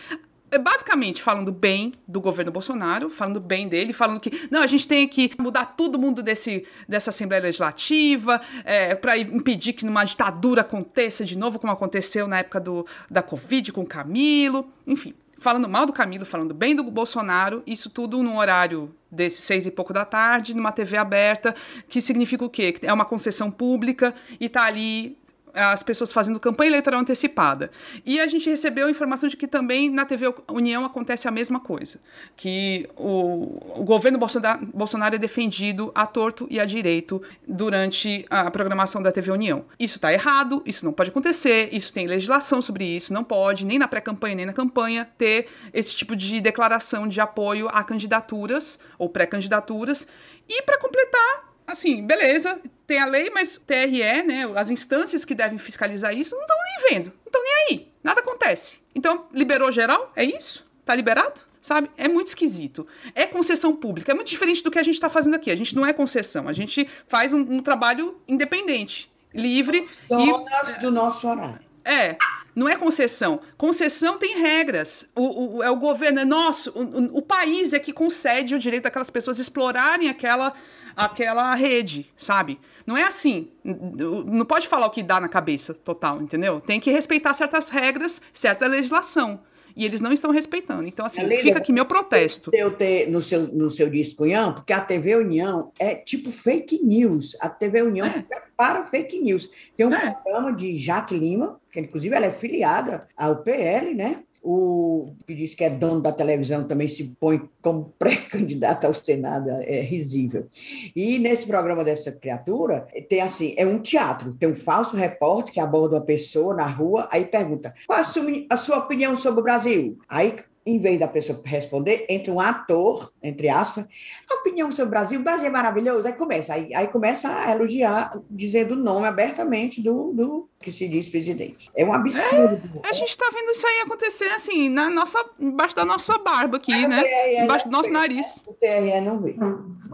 basicamente 0.59 1.23
falando 1.23 1.51
bem 1.51 1.93
do 2.07 2.21
governo 2.21 2.53
Bolsonaro, 2.53 3.11
falando 3.11 3.41
bem 3.41 3.69
dele, 3.69 3.93
falando 3.93 4.21
que 4.21 4.49
não, 4.51 4.63
a 4.63 4.67
gente 4.67 4.87
tem 4.87 5.07
que 5.09 5.31
mudar 5.39 5.77
todo 5.77 5.99
mundo 5.99 6.23
desse, 6.23 6.65
dessa 6.89 7.11
Assembleia 7.11 7.43
Legislativa 7.43 8.41
é, 8.65 8.95
para 8.95 9.19
impedir 9.19 9.73
que 9.73 9.85
uma 9.85 10.05
ditadura 10.05 10.61
aconteça 10.61 11.25
de 11.25 11.37
novo, 11.37 11.59
como 11.59 11.73
aconteceu 11.73 12.29
na 12.29 12.39
época 12.39 12.61
do, 12.61 12.87
da 13.11 13.23
Covid 13.23 13.73
com 13.73 13.83
o 13.83 13.87
Camilo, 13.87 14.71
enfim. 14.87 15.15
Falando 15.39 15.69
mal 15.69 15.85
do 15.85 15.93
Camilo, 15.93 16.25
falando 16.25 16.55
bem 16.55 16.75
do 16.75 16.83
Bolsonaro, 16.85 17.63
isso 17.67 17.91
tudo 17.91 18.23
no 18.23 18.39
horário 18.39 18.95
desse 19.11 19.43
seis 19.43 19.67
e 19.67 19.71
pouco 19.71 19.93
da 19.93 20.05
tarde, 20.05 20.55
numa 20.55 20.73
TV 20.73 20.97
aberta, 20.97 21.55
que 21.89 22.01
significa 22.01 22.45
o 22.45 22.49
quê? 22.49 22.73
Que 22.73 22.87
é 22.87 22.93
uma 22.93 23.05
concessão 23.05 23.51
pública 23.51 24.15
e 24.41 24.49
tá 24.49 24.65
ali 24.65 25.19
as 25.57 25.83
pessoas 25.83 26.13
fazendo 26.13 26.39
campanha 26.39 26.71
eleitoral 26.71 27.01
antecipada. 27.01 27.71
E 28.05 28.21
a 28.21 28.27
gente 28.27 28.49
recebeu 28.49 28.87
a 28.87 28.91
informação 28.91 29.29
de 29.29 29.37
que 29.37 29.49
também 29.49 29.91
na 29.91 30.05
TV 30.05 30.33
União 30.49 30.85
acontece 30.85 31.27
a 31.27 31.31
mesma 31.31 31.59
coisa, 31.59 31.99
que 32.37 32.89
o, 32.97 33.81
o 33.81 33.85
governo 33.85 34.19
Bolsonaro, 34.19 34.67
Bolsonaro 34.67 35.15
é 35.15 35.19
defendido 35.19 35.91
a 35.95 36.07
torto 36.07 36.47
e 36.51 36.61
a 36.61 36.65
direito 36.65 37.23
durante 37.47 38.25
a 38.31 38.51
programação 38.51 39.03
da 39.03 39.11
TV 39.11 39.31
União. 39.31 39.65
Isso 39.79 39.97
está 39.97 40.13
errado, 40.13 40.63
isso 40.67 40.85
não 40.85 40.93
pode 40.93 41.11
acontecer, 41.11 41.71
isso 41.73 41.93
tem 41.93 42.07
legislação 42.07 42.61
sobre 42.61 42.85
isso, 42.85 43.13
não 43.13 43.25
pode, 43.25 43.65
nem 43.65 43.79
na 43.79 43.89
pré-campanha 43.89 44.37
nem 44.37 44.47
na 44.47 44.53
campanha, 44.53 45.09
ter 45.17 45.49
esse 45.73 45.97
tipo 45.97 46.15
de 46.15 46.41
declaração 46.41 47.09
de 47.09 47.21
apoio 47.21 47.69
a 47.73 47.83
candidaturas 47.83 48.79
ou 48.99 49.09
pré-candidaturas. 49.09 50.07
E 50.49 50.63
para 50.63 50.79
completar, 50.79 51.46
assim, 51.67 52.05
beleza, 52.05 52.61
tem 52.87 52.99
a 52.99 53.07
lei, 53.07 53.31
mas 53.31 53.59
TRE, 53.59 54.23
né, 54.23 54.51
as 54.55 54.71
instâncias 54.71 55.25
que 55.25 55.35
devem 55.35 55.59
fiscalizar 55.59 56.17
isso 56.17 56.35
não 56.35 56.43
estão 56.43 56.57
nem 56.57 56.91
vendo, 56.91 57.07
não 57.07 57.27
estão 57.27 57.43
nem 57.43 57.53
aí, 57.53 57.93
nada 58.03 58.21
acontece. 58.21 58.79
Então, 58.95 59.27
liberou 59.33 59.73
geral? 59.73 60.13
É 60.15 60.25
isso? 60.25 60.67
Tá 60.85 60.95
liberado? 60.95 61.41
Sabe? 61.61 61.91
É 61.97 62.07
muito 62.07 62.29
esquisito. 62.29 62.87
É 63.13 63.27
concessão 63.27 63.75
pública, 63.75 64.13
é 64.13 64.15
muito 64.15 64.29
diferente 64.29 64.63
do 64.63 64.71
que 64.71 64.79
a 64.79 64.83
gente 64.83 64.95
está 64.95 65.11
fazendo 65.11 65.35
aqui. 65.35 65.51
A 65.51 65.57
gente 65.57 65.75
não 65.75 65.85
é 65.85 65.93
concessão, 65.93 66.49
a 66.49 66.53
gente 66.53 66.89
faz 67.09 67.33
um, 67.33 67.41
um 67.41 67.61
trabalho 67.61 68.21
independente, 68.29 69.13
livre. 69.35 69.87
Donas 70.09 70.77
e, 70.77 70.81
do 70.81 70.93
nosso 70.93 71.27
horário. 71.27 71.67
É, 71.85 72.17
não 72.55 72.69
é 72.69 72.75
concessão. 72.75 73.41
Concessão 73.57 74.17
tem 74.19 74.41
regras. 74.41 75.07
O, 75.15 75.59
o 75.59 75.63
é 75.63 75.71
o 75.71 75.77
governo, 75.77 76.19
é 76.19 76.25
nosso. 76.25 76.71
O, 76.71 77.19
o, 77.19 77.23
país 77.23 77.73
é 77.73 77.79
que 77.79 77.93
concede 77.93 78.55
o 78.55 78.59
direito 78.59 78.85
daquelas 78.85 79.11
pessoas 79.11 79.39
explorarem 79.39 80.09
aquela, 80.09 80.53
aquela 80.97 81.55
rede, 81.55 82.11
sabe? 82.17 82.59
Não 82.87 82.97
é 82.97 83.03
assim. 83.03 83.49
Não 83.63 84.47
pode 84.47 84.67
falar 84.67 84.87
o 84.87 84.91
que 84.91 85.03
dá 85.03 85.21
na 85.21 85.29
cabeça 85.29 85.75
total, 85.75 86.23
entendeu? 86.23 86.61
Tem 86.61 86.81
que 86.81 86.91
respeitar 86.91 87.35
certas 87.35 87.69
regras, 87.69 88.23
certa 88.33 88.67
legislação 88.67 89.41
e 89.77 89.85
eles 89.85 90.01
não 90.01 90.13
estão 90.13 90.31
respeitando. 90.31 90.89
Então, 90.89 91.05
assim, 91.05 91.29
fica 91.37 91.59
aqui 91.59 91.71
meu 91.71 91.85
protesto. 91.85 92.51
Eu 92.55 92.71
ter 92.71 93.11
no 93.11 93.21
seu, 93.21 93.43
no 93.43 93.71
seu 93.71 93.91
disco, 93.91 94.23
União, 94.23 94.55
porque 94.55 94.73
a 94.73 94.81
TV 94.81 95.17
União 95.17 95.71
é 95.79 95.95
tipo 95.95 96.33
fake 96.33 96.83
news. 96.83 97.37
A 97.39 97.51
TV 97.51 97.83
União 97.83 98.07
é. 98.07 98.23
prepara 98.23 98.87
fake 98.87 99.21
news. 99.21 99.51
Tem 99.77 99.87
um 99.87 99.95
é. 99.95 100.13
programa 100.13 100.55
de 100.55 100.77
Jaque 100.77 101.15
Lima, 101.15 101.61
que 101.71 101.79
inclusive 101.79 102.17
ela 102.17 102.25
é 102.25 102.31
filiada 102.31 103.07
ao 103.15 103.43
PL, 103.43 103.95
né? 103.95 104.23
O 104.49 105.13
que 105.27 105.35
diz 105.35 105.57
que 105.57 105.65
é 105.65 105.71
dono 105.71 106.01
da 106.01 106.13
televisão 106.13 106.63
também 106.63 106.87
se 106.87 107.17
põe 107.19 107.43
como 107.61 107.93
pré-candidato 107.99 108.87
ao 108.87 108.95
Senado, 108.95 109.51
é 109.51 109.81
risível. 109.81 110.47
E 110.95 111.19
nesse 111.19 111.47
programa 111.47 111.83
dessa 111.83 112.13
criatura, 112.13 112.87
tem 113.09 113.21
assim, 113.21 113.55
é 113.57 113.67
um 113.67 113.81
teatro, 113.81 114.35
tem 114.35 114.49
um 114.49 114.55
falso 114.55 114.97
repórter 114.97 115.53
que 115.53 115.59
aborda 115.59 115.97
uma 115.97 116.05
pessoa 116.05 116.55
na 116.55 116.67
rua, 116.67 117.09
aí 117.11 117.25
pergunta, 117.25 117.75
qual 117.89 117.99
a 117.99 118.05
sua, 118.05 118.25
a 118.49 118.57
sua 118.57 118.79
opinião 118.79 119.17
sobre 119.17 119.41
o 119.41 119.45
Brasil? 119.45 119.99
Aí 120.09 120.37
em 120.67 120.81
vez 120.81 120.99
da 120.99 121.07
pessoa 121.07 121.41
responder, 121.45 122.05
entra 122.09 122.33
um 122.33 122.41
ator, 122.41 123.13
entre 123.23 123.49
aspas, 123.49 123.85
a 124.29 124.35
opinião 124.35 124.73
sobre 124.73 124.89
o 124.89 124.91
Brasil, 124.91 125.21
o 125.21 125.23
Brasil 125.23 125.47
é 125.47 125.51
maravilhoso, 125.51 126.07
aí 126.07 126.13
começa, 126.13 126.55
aí, 126.55 126.75
aí 126.75 126.89
começa 126.89 127.29
a 127.29 127.53
elogiar, 127.53 128.21
dizendo 128.29 128.73
o 128.73 128.77
nome 128.77 129.07
abertamente 129.07 129.81
do, 129.81 130.13
do 130.13 130.49
que 130.61 130.73
se 130.73 130.89
diz 130.89 131.09
presidente. 131.09 131.71
É 131.77 131.85
um 131.85 131.93
absurdo. 131.93 132.81
É, 132.83 132.91
a 132.91 132.93
gente 132.93 133.11
está 133.11 133.31
vendo 133.33 133.53
isso 133.53 133.67
aí 133.67 133.81
acontecer, 133.83 134.29
assim, 134.31 134.69
na 134.69 134.91
nossa, 134.91 135.25
embaixo 135.39 135.77
da 135.77 135.85
nossa 135.85 136.19
barba 136.19 136.57
aqui, 136.57 136.73
Mas 136.73 136.89
né? 136.89 137.03
TRE 137.05 137.45
embaixo 137.45 137.65
do 137.67 137.71
nosso 137.71 137.93
nariz. 137.93 138.43
O 138.45 138.53
TRE 138.53 139.01
não 139.01 139.21
vê. 139.21 139.37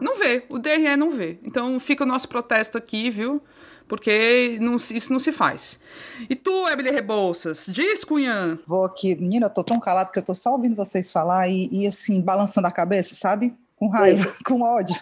Não 0.01 0.17
vê, 0.17 0.43
o 0.49 0.59
TRE 0.59 0.97
não 0.97 1.11
vê. 1.11 1.39
Então 1.45 1.79
fica 1.79 2.05
o 2.05 2.07
nosso 2.07 2.29
protesto 2.29 2.79
aqui, 2.79 3.11
viu? 3.11 3.43
Porque 3.93 4.57
não, 4.59 4.77
isso 4.77 5.13
não 5.13 5.21
se 5.21 5.31
faz. 5.31 5.79
E 6.31 6.35
tu, 6.35 6.67
Emily 6.67 6.91
Rebouças, 6.91 7.67
diz, 7.69 8.03
Cunhã? 8.05 8.59
Vou 8.67 8.87
aqui, 8.87 9.15
menina, 9.15 9.45
eu 9.45 9.51
tô 9.51 9.63
tão 9.63 9.79
calado 9.79 10.11
que 10.11 10.19
eu 10.19 10.23
tô 10.23 10.33
só 10.33 10.53
ouvindo 10.53 10.75
vocês 10.75 11.13
falar 11.13 11.51
e, 11.51 11.69
e 11.71 11.87
assim, 11.87 12.19
balançando 12.23 12.67
a 12.67 12.71
cabeça, 12.71 13.15
sabe? 13.15 13.55
Com 13.77 13.89
raiva, 13.89 14.33
com 14.47 14.63
ódio. 14.63 14.97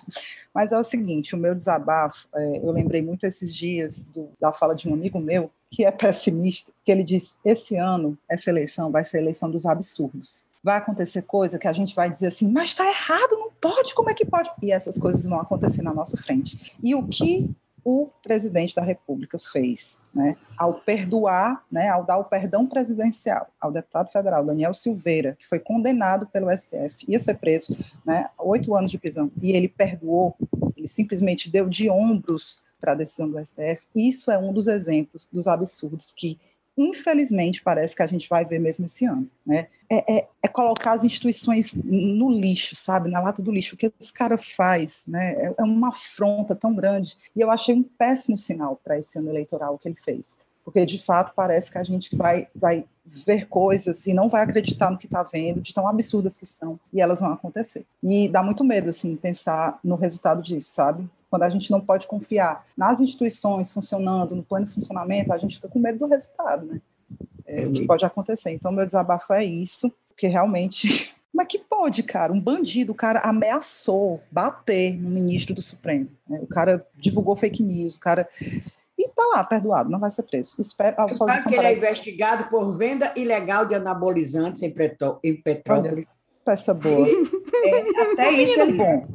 Mas 0.53 0.73
é 0.73 0.77
o 0.77 0.83
seguinte, 0.83 1.37
o 1.37 1.39
meu 1.39 1.55
desabafo, 1.55 2.27
é, 2.35 2.59
eu 2.65 2.73
lembrei 2.73 3.01
muito 3.01 3.25
esses 3.25 3.55
dias 3.55 4.03
do, 4.13 4.29
da 4.41 4.53
fala 4.53 4.75
de 4.75 4.89
um 4.89 4.95
amigo 4.95 5.21
meu, 5.21 5.53
que 5.71 5.85
é 5.85 5.91
pessimista, 5.93 6.73
que 6.85 6.91
ele 6.91 7.05
diz, 7.05 7.39
esse 7.45 7.77
ano, 7.77 8.19
essa 8.29 8.51
eleição 8.51 8.91
vai 8.91 9.05
ser 9.05 9.19
a 9.19 9.21
eleição 9.21 9.49
dos 9.49 9.67
absurdos 9.67 10.51
vai 10.63 10.77
acontecer 10.77 11.23
coisa 11.23 11.59
que 11.59 11.67
a 11.67 11.73
gente 11.73 11.95
vai 11.95 12.11
dizer 12.11 12.27
assim, 12.27 12.47
mas 12.51 12.69
está 12.69 12.87
errado, 12.87 13.31
não 13.33 13.51
pode, 13.59 13.95
como 13.95 14.11
é 14.11 14.15
que 14.15 14.27
pode? 14.27 14.51
E 14.63 14.71
essas 14.71 14.99
coisas 14.99 15.25
vão 15.25 15.41
acontecer 15.41 15.81
na 15.81 15.95
nossa 15.95 16.19
frente. 16.19 16.77
E 16.83 16.95
o 16.95 17.03
que 17.09 17.51
o 17.85 18.09
presidente 18.23 18.75
da 18.75 18.83
República 18.83 19.39
fez, 19.39 20.03
né, 20.15 20.37
ao 20.57 20.75
perdoar, 20.75 21.65
né, 21.71 21.89
ao 21.89 22.05
dar 22.05 22.19
o 22.19 22.25
perdão 22.25 22.67
presidencial 22.67 23.49
ao 23.61 23.73
deputado 23.73 24.11
federal 24.11 24.45
Daniel 24.45 24.75
Silveira, 24.75 25.37
que 25.39 25.47
foi 25.47 25.59
condenado 25.59 26.27
pelo 26.27 26.51
STF, 26.51 27.05
ia 27.09 27.19
ser 27.19 27.39
preso, 27.39 27.77
né, 28.05 28.29
oito 28.39 28.75
anos 28.75 28.91
de 28.91 28.99
prisão, 28.99 29.31
e 29.41 29.53
ele 29.53 29.69
perdoou, 29.69 30.37
ele 30.77 30.87
simplesmente 30.87 31.51
deu 31.51 31.69
de 31.69 31.91
ombros 31.91 32.65
para 32.81 32.93
a 32.93 32.95
decisão 32.95 33.29
do 33.29 33.45
STF. 33.45 33.83
Isso 33.95 34.31
é 34.31 34.39
um 34.39 34.53
dos 34.53 34.67
exemplos 34.67 35.29
dos 35.31 35.47
absurdos 35.47 36.11
que 36.11 36.39
infelizmente, 36.81 37.63
parece 37.63 37.95
que 37.95 38.03
a 38.03 38.07
gente 38.07 38.29
vai 38.29 38.45
ver 38.45 38.59
mesmo 38.59 38.87
esse 38.87 39.05
ano. 39.05 39.29
Né? 39.45 39.69
É, 39.89 40.19
é, 40.19 40.29
é, 40.43 40.49
colocar 40.49 40.93
as 40.93 41.05
instituições 41.05 41.75
no 41.75 42.31
lixo, 42.31 42.75
sabe? 42.75 43.11
Na 43.11 43.21
lata 43.21 43.43
do 43.43 43.53
lixo. 43.53 43.75
O 43.75 43.79
que 43.79 43.93
esse 44.01 44.13
cara 44.13 44.39
faz 44.39 45.05
né? 45.07 45.33
é, 45.33 45.55
é 45.59 45.63
uma 45.63 45.89
afronta 45.89 46.55
tão 46.55 46.75
grande. 46.75 47.17
E 47.37 47.41
eu 47.41 47.51
achei 47.51 47.75
um 47.75 47.83
péssimo 47.83 48.37
sinal 48.37 48.81
para 48.83 48.99
esse 48.99 49.19
ano 49.19 49.31
eleitoral 49.31 49.79
que 49.79 49.89
ele 49.89 49.97
fez. 49.97 50.37
Porque, 50.65 50.87
de 50.87 51.03
fato, 51.03 51.33
parece 51.35 51.71
que 51.71 51.79
a 51.79 51.85
gente 51.85 52.15
vai, 52.15 52.47
vai 52.55 52.85
ver 53.05 53.49
coisas 53.49 54.07
e 54.07 54.15
não 54.15 54.29
vai 54.29 54.43
acreditar 54.43 54.91
no 54.91 54.99
que 54.99 55.07
está 55.07 55.23
vendo, 55.23 55.61
de 55.61 55.75
tão 55.75 55.89
absurdas 55.89 56.37
que 56.37 56.47
são, 56.47 56.79
e 56.93 57.01
elas 57.01 57.21
vão 57.21 57.33
acontecer. 57.33 57.85
E 58.03 58.29
dá 58.29 58.43
muito 58.43 58.63
medo, 58.63 58.89
assim, 58.89 59.17
pensar 59.17 59.81
no 59.83 59.97
resultado 59.97 60.43
disso, 60.43 60.71
sabe? 60.71 61.09
Quando 61.31 61.45
a 61.45 61.49
gente 61.49 61.71
não 61.71 61.81
pode 61.81 62.09
confiar 62.09 62.67
nas 62.77 63.01
instituições 63.01 63.73
funcionando, 63.73 64.35
no 64.35 64.43
plano 64.43 64.67
de 64.67 64.73
funcionamento, 64.73 65.33
a 65.33 65.39
gente 65.39 65.55
fica 65.55 65.69
com 65.69 65.79
medo 65.79 66.01
do 66.01 66.07
resultado, 66.07 66.67
né? 66.67 66.81
É, 67.47 67.63
o 67.63 67.73
que 67.73 67.87
pode 67.87 68.05
acontecer. 68.05 68.51
Então, 68.53 68.73
meu 68.73 68.85
desabafo 68.85 69.33
é 69.33 69.45
isso, 69.45 69.93
porque 70.09 70.27
realmente. 70.27 71.15
É 71.41 71.45
que 71.47 71.59
pode, 71.59 72.03
cara? 72.03 72.35
Um 72.35 72.41
bandido, 72.41 72.93
o 72.93 72.95
cara 72.95 73.21
ameaçou 73.21 74.21
bater 74.31 74.95
no 75.01 75.09
ministro 75.09 75.55
do 75.55 75.63
Supremo. 75.63 76.07
Né? 76.29 76.39
O 76.43 76.47
cara 76.47 76.87
divulgou 76.95 77.35
fake 77.35 77.63
news, 77.63 77.97
o 77.97 78.01
cara. 78.01 78.29
E 78.99 79.09
tá 79.09 79.23
lá, 79.35 79.43
perdoado, 79.43 79.89
não 79.89 79.99
vai 79.99 80.11
ser 80.11 80.25
preso. 80.25 80.61
Espera, 80.61 80.97
a 80.99 81.07
oposição 81.07 81.29
sabe 81.29 81.49
que 81.49 81.55
ele 81.55 81.67
é 81.67 81.75
investigado 81.75 82.51
por 82.51 82.77
venda 82.77 83.11
ilegal 83.17 83.65
de 83.65 83.75
anabolizantes 83.75 84.63
em, 84.63 84.71
petróleo. 84.71 85.93
Olha, 85.93 86.07
peça 86.45 86.75
boa. 86.75 87.07
É, 87.63 88.03
até 88.03 88.33
isso 88.33 88.59
é 88.59 88.73
bom. 88.73 89.07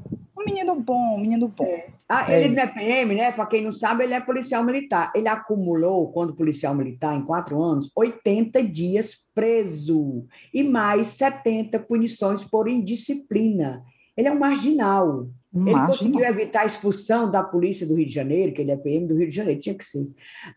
Um 0.45 0.53
menino 0.53 0.75
bom, 0.75 1.15
um 1.15 1.19
menino 1.19 1.47
bom. 1.47 1.65
É. 1.65 1.87
Ah, 2.07 2.31
é 2.31 2.43
ele 2.43 2.53
não 2.53 2.61
é 2.61 2.71
PM, 2.71 3.15
né? 3.15 3.31
Para 3.31 3.47
quem 3.47 3.63
não 3.63 3.71
sabe, 3.71 4.03
ele 4.03 4.13
é 4.13 4.21
policial 4.21 4.63
militar. 4.63 5.11
Ele 5.15 5.27
acumulou, 5.27 6.11
quando 6.11 6.35
policial 6.35 6.75
militar, 6.75 7.15
em 7.15 7.25
quatro 7.25 7.61
anos, 7.61 7.89
80 7.95 8.61
dias 8.63 9.25
preso 9.33 10.25
e 10.53 10.63
mais 10.63 11.07
70 11.07 11.79
punições 11.79 12.43
por 12.43 12.67
indisciplina. 12.67 13.83
Ele 14.15 14.27
é 14.27 14.31
um 14.31 14.37
marginal. 14.37 15.27
Ele 15.53 15.85
conseguiu 15.85 16.19
evitar 16.19 16.61
a 16.61 16.65
expulsão 16.65 17.31
da 17.31 17.41
polícia 17.41 17.87
do 17.87 17.95
Rio 17.95 18.05
de 18.05 18.13
Janeiro, 18.13 18.53
que 18.53 18.61
ele 18.61 18.71
é 18.71 18.77
PM 18.77 19.07
do 19.07 19.15
Rio 19.15 19.29
de 19.29 19.35
Janeiro, 19.35 19.59
tinha 19.59 19.75
que 19.75 19.85
ser, 19.85 20.05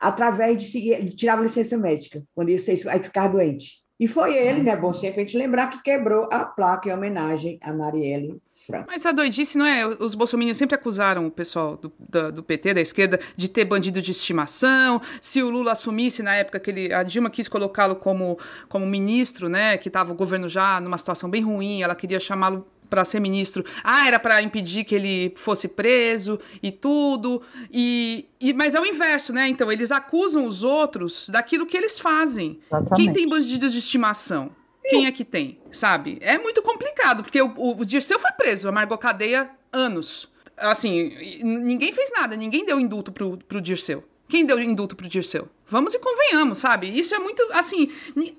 através 0.00 0.58
de, 0.58 0.64
seguir, 0.64 1.04
de 1.04 1.14
tirar 1.14 1.38
a 1.38 1.42
licença 1.42 1.78
médica, 1.78 2.22
quando 2.34 2.50
ia 2.50 2.58
ficar 2.58 3.28
doente. 3.28 3.80
E 3.98 4.08
foi 4.08 4.36
ele, 4.36 4.62
né? 4.62 4.76
Bom 4.76 4.92
sempre 4.92 5.20
a 5.20 5.24
gente 5.24 5.38
lembrar 5.38 5.68
que 5.68 5.82
quebrou 5.82 6.28
a 6.32 6.44
placa 6.44 6.88
em 6.88 6.92
homenagem 6.92 7.58
a 7.62 7.72
Marielle 7.72 8.40
Mas 8.86 9.06
a 9.06 9.12
doidice 9.12 9.56
não 9.56 9.66
é. 9.66 9.86
Os 9.86 10.14
bolsominions 10.14 10.58
sempre 10.58 10.74
acusaram 10.74 11.26
o 11.26 11.30
pessoal 11.30 11.76
do, 11.76 11.92
da, 11.98 12.30
do 12.30 12.42
PT, 12.42 12.74
da 12.74 12.80
esquerda, 12.80 13.18
de 13.36 13.48
ter 13.48 13.64
bandido 13.64 14.02
de 14.02 14.10
estimação. 14.10 15.00
Se 15.20 15.42
o 15.42 15.50
Lula 15.50 15.72
assumisse 15.72 16.22
na 16.22 16.34
época 16.34 16.60
que 16.60 16.70
ele, 16.70 16.92
a 16.92 17.02
Dilma 17.02 17.30
quis 17.30 17.48
colocá-lo 17.48 17.96
como, 17.96 18.38
como 18.68 18.86
ministro, 18.86 19.48
né? 19.48 19.76
Que 19.78 19.88
estava 19.88 20.12
o 20.12 20.14
governo 20.14 20.48
já 20.48 20.80
numa 20.80 20.98
situação 20.98 21.30
bem 21.30 21.42
ruim, 21.42 21.82
ela 21.82 21.94
queria 21.94 22.20
chamá-lo 22.20 22.66
para 22.88 23.04
ser 23.04 23.20
ministro. 23.20 23.64
Ah, 23.84 24.06
era 24.06 24.18
para 24.18 24.42
impedir 24.42 24.84
que 24.84 24.94
ele 24.94 25.32
fosse 25.36 25.68
preso 25.68 26.40
e 26.62 26.70
tudo. 26.72 27.42
E, 27.72 28.26
e, 28.40 28.52
mas 28.52 28.74
é 28.74 28.80
o 28.80 28.86
inverso, 28.86 29.32
né? 29.32 29.48
Então 29.48 29.70
eles 29.70 29.92
acusam 29.92 30.46
os 30.46 30.62
outros 30.62 31.28
daquilo 31.28 31.66
que 31.66 31.76
eles 31.76 31.98
fazem. 31.98 32.58
Exatamente. 32.66 32.96
Quem 32.96 33.12
tem 33.12 33.28
bandidos 33.28 33.72
de 33.72 33.78
estimação? 33.78 34.50
Quem 34.88 35.06
é 35.06 35.12
que 35.12 35.24
tem, 35.24 35.58
sabe? 35.70 36.18
É 36.20 36.38
muito 36.38 36.62
complicado, 36.62 37.22
porque 37.22 37.40
o, 37.40 37.52
o, 37.56 37.80
o 37.80 37.84
Dirceu 37.84 38.18
foi 38.18 38.32
preso, 38.32 38.68
amargou 38.68 38.96
cadeia 38.98 39.50
anos. 39.72 40.28
Assim, 40.56 41.12
ninguém 41.42 41.92
fez 41.92 42.10
nada, 42.16 42.36
ninguém 42.36 42.64
deu 42.64 42.80
indulto 42.80 43.12
pro, 43.12 43.36
pro 43.36 43.60
Dirceu. 43.60 44.04
Quem 44.28 44.44
deu 44.44 44.60
indulto 44.60 44.94
pro 44.94 45.08
Dirceu? 45.08 45.48
Vamos 45.66 45.94
e 45.94 45.98
convenhamos, 45.98 46.58
sabe? 46.58 46.88
Isso 46.88 47.14
é 47.14 47.18
muito, 47.18 47.42
assim, 47.52 47.90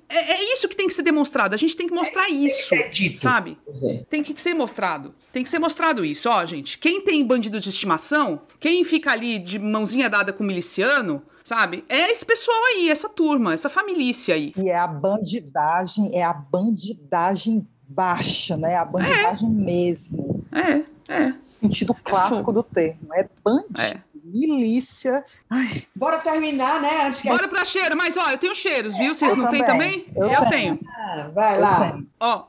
é, 0.08 0.34
é 0.34 0.54
isso 0.54 0.68
que 0.68 0.76
tem 0.76 0.88
que 0.88 0.94
ser 0.94 1.04
demonstrado. 1.04 1.54
A 1.54 1.58
gente 1.58 1.76
tem 1.76 1.88
que 1.88 1.94
mostrar 1.94 2.26
é, 2.26 2.32
isso, 2.32 2.74
é 2.74 2.88
dito. 2.90 3.20
sabe? 3.20 3.58
É. 3.84 4.04
Tem 4.10 4.24
que 4.24 4.40
ser 4.40 4.54
mostrado. 4.54 5.14
Tem 5.32 5.44
que 5.44 5.50
ser 5.50 5.60
mostrado 5.60 6.04
isso. 6.04 6.30
Ó, 6.30 6.46
gente, 6.46 6.78
quem 6.78 7.02
tem 7.02 7.24
bandido 7.24 7.60
de 7.60 7.70
estimação, 7.70 8.42
quem 8.60 8.84
fica 8.84 9.12
ali 9.12 9.38
de 9.38 9.60
mãozinha 9.60 10.10
dada 10.10 10.34
com 10.34 10.44
o 10.44 10.48
miliciano, 10.48 11.22
sabe? 11.50 11.84
É 11.90 12.12
esse 12.12 12.24
pessoal 12.24 12.64
aí, 12.68 12.92
essa 12.92 13.10
turma, 13.10 13.56
essa 13.56 13.70
família 13.70 14.14
aí. 14.32 14.54
E 14.56 14.70
é 14.70 14.78
a 14.78 14.86
bandidagem, 14.86 16.12
é 16.14 16.24
a 16.24 16.32
bandidagem 16.32 17.68
baixa, 17.88 18.56
né? 18.56 18.76
A 18.76 18.86
bandidagem 18.86 19.50
é. 19.50 19.52
mesmo. 19.52 20.46
É, 20.54 20.84
é. 21.12 21.34
Sentido 21.60 21.96
clássico 21.96 22.52
é 22.52 22.54
do 22.54 22.62
termo. 22.62 23.14
É 23.16 23.28
bandido. 23.44 23.82
É 23.82 24.00
milícia. 24.24 25.24
Ai. 25.50 25.84
Bora 25.96 26.20
terminar, 26.20 26.80
né? 26.80 27.08
Antes 27.08 27.22
que 27.22 27.30
Bora 27.30 27.48
pra 27.48 27.66
cheiro, 27.66 27.98
mas 27.98 28.16
ó, 28.16 28.30
eu 28.30 28.38
tenho 28.38 28.54
cheiros, 28.54 28.96
viu? 28.96 29.16
Vocês 29.16 29.36
não 29.36 29.50
têm 29.50 29.66
também? 29.66 30.06
Eu, 30.16 30.28
eu 30.28 30.50
tenho. 30.50 30.78
tenho. 30.78 30.80
Ah, 30.88 31.32
vai 31.34 31.60
lá. 31.60 32.00
Ó, 32.20 32.44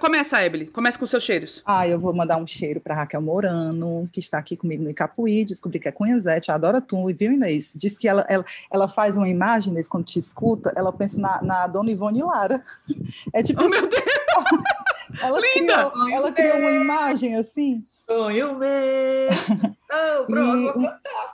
Começa, 0.00 0.42
Ebele. 0.44 0.66
Começa 0.66 0.98
com 0.98 1.06
seus 1.06 1.22
cheiros. 1.22 1.62
Ah, 1.64 1.86
eu 1.86 2.00
vou 2.00 2.12
mandar 2.12 2.36
um 2.36 2.46
cheiro 2.46 2.80
para 2.80 2.96
Raquel 2.96 3.22
Morano, 3.22 4.08
que 4.12 4.18
está 4.18 4.36
aqui 4.36 4.56
comigo 4.56 4.82
no 4.82 4.90
Icapuí. 4.90 5.44
Descobri 5.44 5.78
que 5.78 5.86
é 5.86 5.92
Cunhazete, 5.92 6.50
adora 6.50 6.80
tu, 6.80 7.06
viu, 7.14 7.32
Inês? 7.32 7.74
Diz 7.76 7.96
que 7.96 8.08
ela, 8.08 8.26
ela, 8.28 8.44
ela 8.72 8.88
faz 8.88 9.16
uma 9.16 9.28
imagem, 9.28 9.70
Inês, 9.70 9.86
quando 9.86 10.04
te 10.04 10.18
escuta, 10.18 10.72
ela 10.74 10.92
pensa 10.92 11.20
na, 11.20 11.40
na 11.42 11.66
Dona 11.68 11.92
Ivone 11.92 12.22
Lara. 12.22 12.62
É 13.32 13.42
tipo. 13.42 13.62
Oh, 13.62 13.68
meu 13.68 13.86
Deus! 13.86 14.02
Ela 15.20 15.40
Linda! 15.40 15.90
Criou, 15.90 16.08
ela 16.08 16.32
criou 16.32 16.58
uma 16.58 16.70
imagem 16.70 17.36
assim. 17.36 17.84
Sonho 17.88 18.54
meu! 18.54 18.68
Oh, 19.90 20.26
pronto, 20.26 20.82
e, 20.82 20.90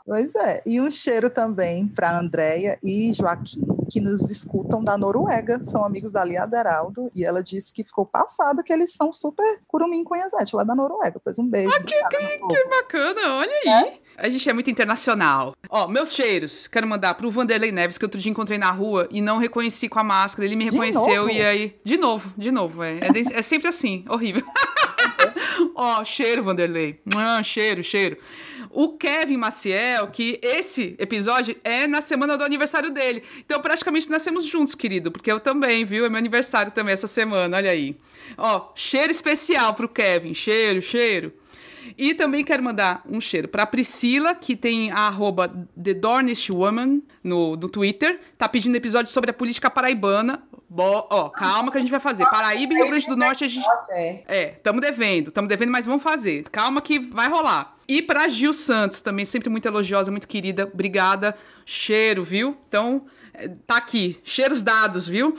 Pois 0.07 0.33
é. 0.37 0.63
E 0.65 0.81
um 0.81 0.89
cheiro 0.89 1.29
também 1.29 1.89
para 1.89 2.17
Andréia 2.17 2.79
e 2.85 3.13
Joaquim, 3.13 3.67
que 3.91 4.01
nos 4.01 4.31
escutam 4.31 4.83
da 4.83 4.97
Noruega, 4.97 5.61
são 5.65 5.85
amigos 5.85 6.13
da 6.13 6.25
Lia 6.25 6.45
Aderaldo, 6.45 7.11
e 7.13 7.25
ela 7.25 7.43
disse 7.43 7.75
que 7.75 7.83
ficou 7.83 8.07
passada 8.07 8.63
que 8.63 8.73
eles 8.73 8.93
são 8.93 9.13
super 9.13 9.61
curumim 9.67 10.05
conhecete 10.05 10.55
lá 10.55 10.63
da 10.63 10.73
Noruega. 10.73 11.21
Pois 11.23 11.37
um 11.37 11.49
beijo. 11.49 11.75
Ah, 11.75 11.83
que, 11.83 12.01
que, 12.09 12.39
que, 12.47 12.65
bacana, 12.69 13.39
olha 13.39 13.53
aí. 13.65 13.69
É? 13.69 13.99
A 14.17 14.29
gente 14.29 14.49
é 14.49 14.53
muito 14.53 14.71
internacional. 14.71 15.57
Ó, 15.69 15.89
meus 15.89 16.13
cheiros, 16.13 16.67
quero 16.67 16.87
mandar 16.87 17.15
pro 17.15 17.31
Vanderlei 17.31 17.73
Neves, 17.73 17.99
que 17.99 18.05
outro 18.05 18.21
dia 18.21 18.31
encontrei 18.31 18.59
na 18.59 18.71
rua 18.71 19.09
e 19.11 19.21
não 19.21 19.39
reconheci 19.39 19.89
com 19.89 19.99
a 19.99 20.05
máscara. 20.05 20.47
Ele 20.47 20.57
me 20.57 20.65
reconheceu 20.65 21.29
e 21.29 21.43
aí. 21.43 21.77
De 21.85 21.97
novo, 21.97 22.33
de 22.37 22.51
novo, 22.53 22.83
é. 22.83 22.99
É, 22.99 23.39
é 23.39 23.43
sempre 23.43 23.69
assim, 23.69 24.05
horrível. 24.09 24.45
Ó, 25.75 26.05
cheiro, 26.05 26.45
Vanderlei. 26.45 27.01
Ah, 27.17 27.43
cheiro, 27.43 27.83
cheiro. 27.83 28.17
O 28.71 28.97
Kevin 28.97 29.37
Maciel, 29.37 30.09
que 30.09 30.41
esse 30.43 30.97
episódio 30.99 31.57
é 31.63 31.87
na 31.87 32.01
semana 32.01 32.37
do 32.37 32.45
aniversário 32.45 32.91
dele. 32.91 33.23
Então, 33.39 33.61
praticamente 33.61 34.11
nascemos 34.11 34.45
juntos, 34.45 34.75
querido, 34.75 35.13
porque 35.13 35.31
eu 35.31 35.39
também, 35.39 35.85
viu? 35.85 36.05
É 36.05 36.09
meu 36.09 36.19
aniversário 36.19 36.73
também 36.73 36.93
essa 36.93 37.07
semana, 37.07 37.57
olha 37.57 37.71
aí. 37.71 37.97
Ó, 38.37 38.73
cheiro 38.75 39.13
especial 39.13 39.75
pro 39.75 39.89
Kevin. 39.89 40.35
Cheiro, 40.35 40.83
cheiro. 40.83 41.33
E 41.97 42.15
também 42.15 42.45
quero 42.45 42.63
mandar 42.63 43.03
um 43.09 43.21
cheiro 43.21 43.47
para 43.47 43.65
Priscila, 43.67 44.35
que 44.35 44.57
tem 44.57 44.91
a 44.91 45.07
arroba 45.07 45.49
The 45.81 45.95
Dornish 45.95 46.51
Woman 46.51 47.01
no, 47.23 47.55
no 47.57 47.69
Twitter. 47.69 48.21
Tá 48.37 48.49
pedindo 48.49 48.77
episódio 48.77 49.13
sobre 49.13 49.31
a 49.31 49.35
política 49.35 49.71
paraibana. 49.71 50.43
Bo 50.69 51.07
ó, 51.09 51.29
calma 51.29 51.71
que 51.71 51.79
a 51.79 51.81
gente 51.81 51.91
vai 51.91 52.01
fazer. 52.01 52.25
Paraíba 52.25 52.75
e 52.75 52.77
Rio 52.77 52.89
Grande 52.89 53.07
do 53.07 53.17
Norte 53.17 53.45
a 53.45 53.49
gente. 53.49 53.65
É, 54.27 54.55
estamos 54.57 54.81
devendo, 54.81 55.29
estamos 55.29 55.49
devendo, 55.49 55.71
mas 55.71 55.87
vamos 55.87 56.03
fazer. 56.03 56.43
Calma 56.51 56.81
que 56.81 56.99
vai 56.99 57.29
rolar. 57.29 57.77
E 57.87 58.03
pra 58.03 58.29
Gil 58.29 58.53
Santos, 58.53 59.01
também 59.01 59.25
sempre 59.25 59.49
muito 59.49 59.67
elogiosa, 59.67 60.11
muito 60.11 60.27
querida. 60.27 60.69
Obrigada. 60.73 61.37
Cheiro, 61.65 62.25
viu? 62.25 62.57
Então, 62.69 63.07
é, 63.33 63.49
tá 63.49 63.77
aqui. 63.77 64.19
Cheiros 64.25 64.63
dados, 64.63 65.07
viu? 65.07 65.39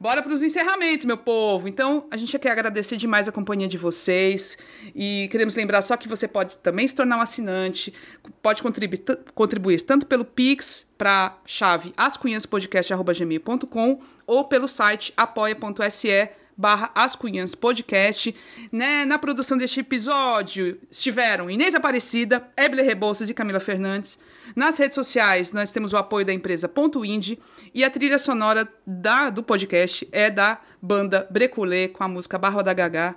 Bora 0.00 0.22
para 0.22 0.32
os 0.32 0.40
encerramentos, 0.40 1.04
meu 1.04 1.18
povo. 1.18 1.68
Então, 1.68 2.06
a 2.10 2.16
gente 2.16 2.38
quer 2.38 2.52
agradecer 2.52 2.96
demais 2.96 3.28
a 3.28 3.32
companhia 3.32 3.68
de 3.68 3.76
vocês 3.76 4.56
e 4.94 5.28
queremos 5.30 5.54
lembrar 5.54 5.82
só 5.82 5.94
que 5.94 6.08
você 6.08 6.26
pode 6.26 6.56
também 6.56 6.88
se 6.88 6.94
tornar 6.94 7.18
um 7.18 7.20
assinante, 7.20 7.92
pode 8.40 8.62
contribuir, 8.62 9.02
contribuir 9.34 9.82
tanto 9.82 10.06
pelo 10.06 10.24
Pix 10.24 10.88
para 10.96 11.36
chave 11.44 11.92
ascunhaspodcast.gmail.com 11.98 14.00
ou 14.26 14.44
pelo 14.44 14.66
site 14.66 15.12
apoia.se 15.14 16.30
barra 16.56 16.90
As 16.94 17.14
Podcast. 17.54 18.34
Né? 18.72 19.04
Na 19.04 19.18
produção 19.18 19.58
deste 19.58 19.80
episódio 19.80 20.80
estiveram 20.90 21.50
Inês 21.50 21.74
Aparecida, 21.74 22.48
Eble 22.56 22.80
Rebouças 22.80 23.28
e 23.28 23.34
Camila 23.34 23.60
Fernandes. 23.60 24.18
Nas 24.54 24.78
redes 24.78 24.94
sociais, 24.94 25.52
nós 25.52 25.72
temos 25.72 25.92
o 25.92 25.96
apoio 25.96 26.26
da 26.26 26.32
empresa 26.32 26.68
Ponto 26.68 27.04
Indie 27.04 27.38
e 27.74 27.84
a 27.84 27.90
trilha 27.90 28.18
sonora 28.18 28.68
da, 28.86 29.30
do 29.30 29.42
podcast 29.42 30.08
é 30.12 30.30
da 30.30 30.60
banda 30.80 31.26
Breculê 31.30 31.88
com 31.88 32.02
a 32.02 32.08
música 32.08 32.38
Barro 32.38 32.62
da 32.62 32.72
Gagá. 32.72 33.14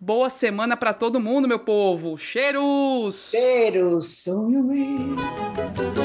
Boa 0.00 0.28
semana 0.28 0.76
para 0.76 0.92
todo 0.92 1.20
mundo, 1.20 1.46
meu 1.46 1.60
povo. 1.60 2.16
Cheiros! 2.16 3.30
Cheiros! 3.30 4.08
Sonho 4.08 4.64
meu. 4.64 6.01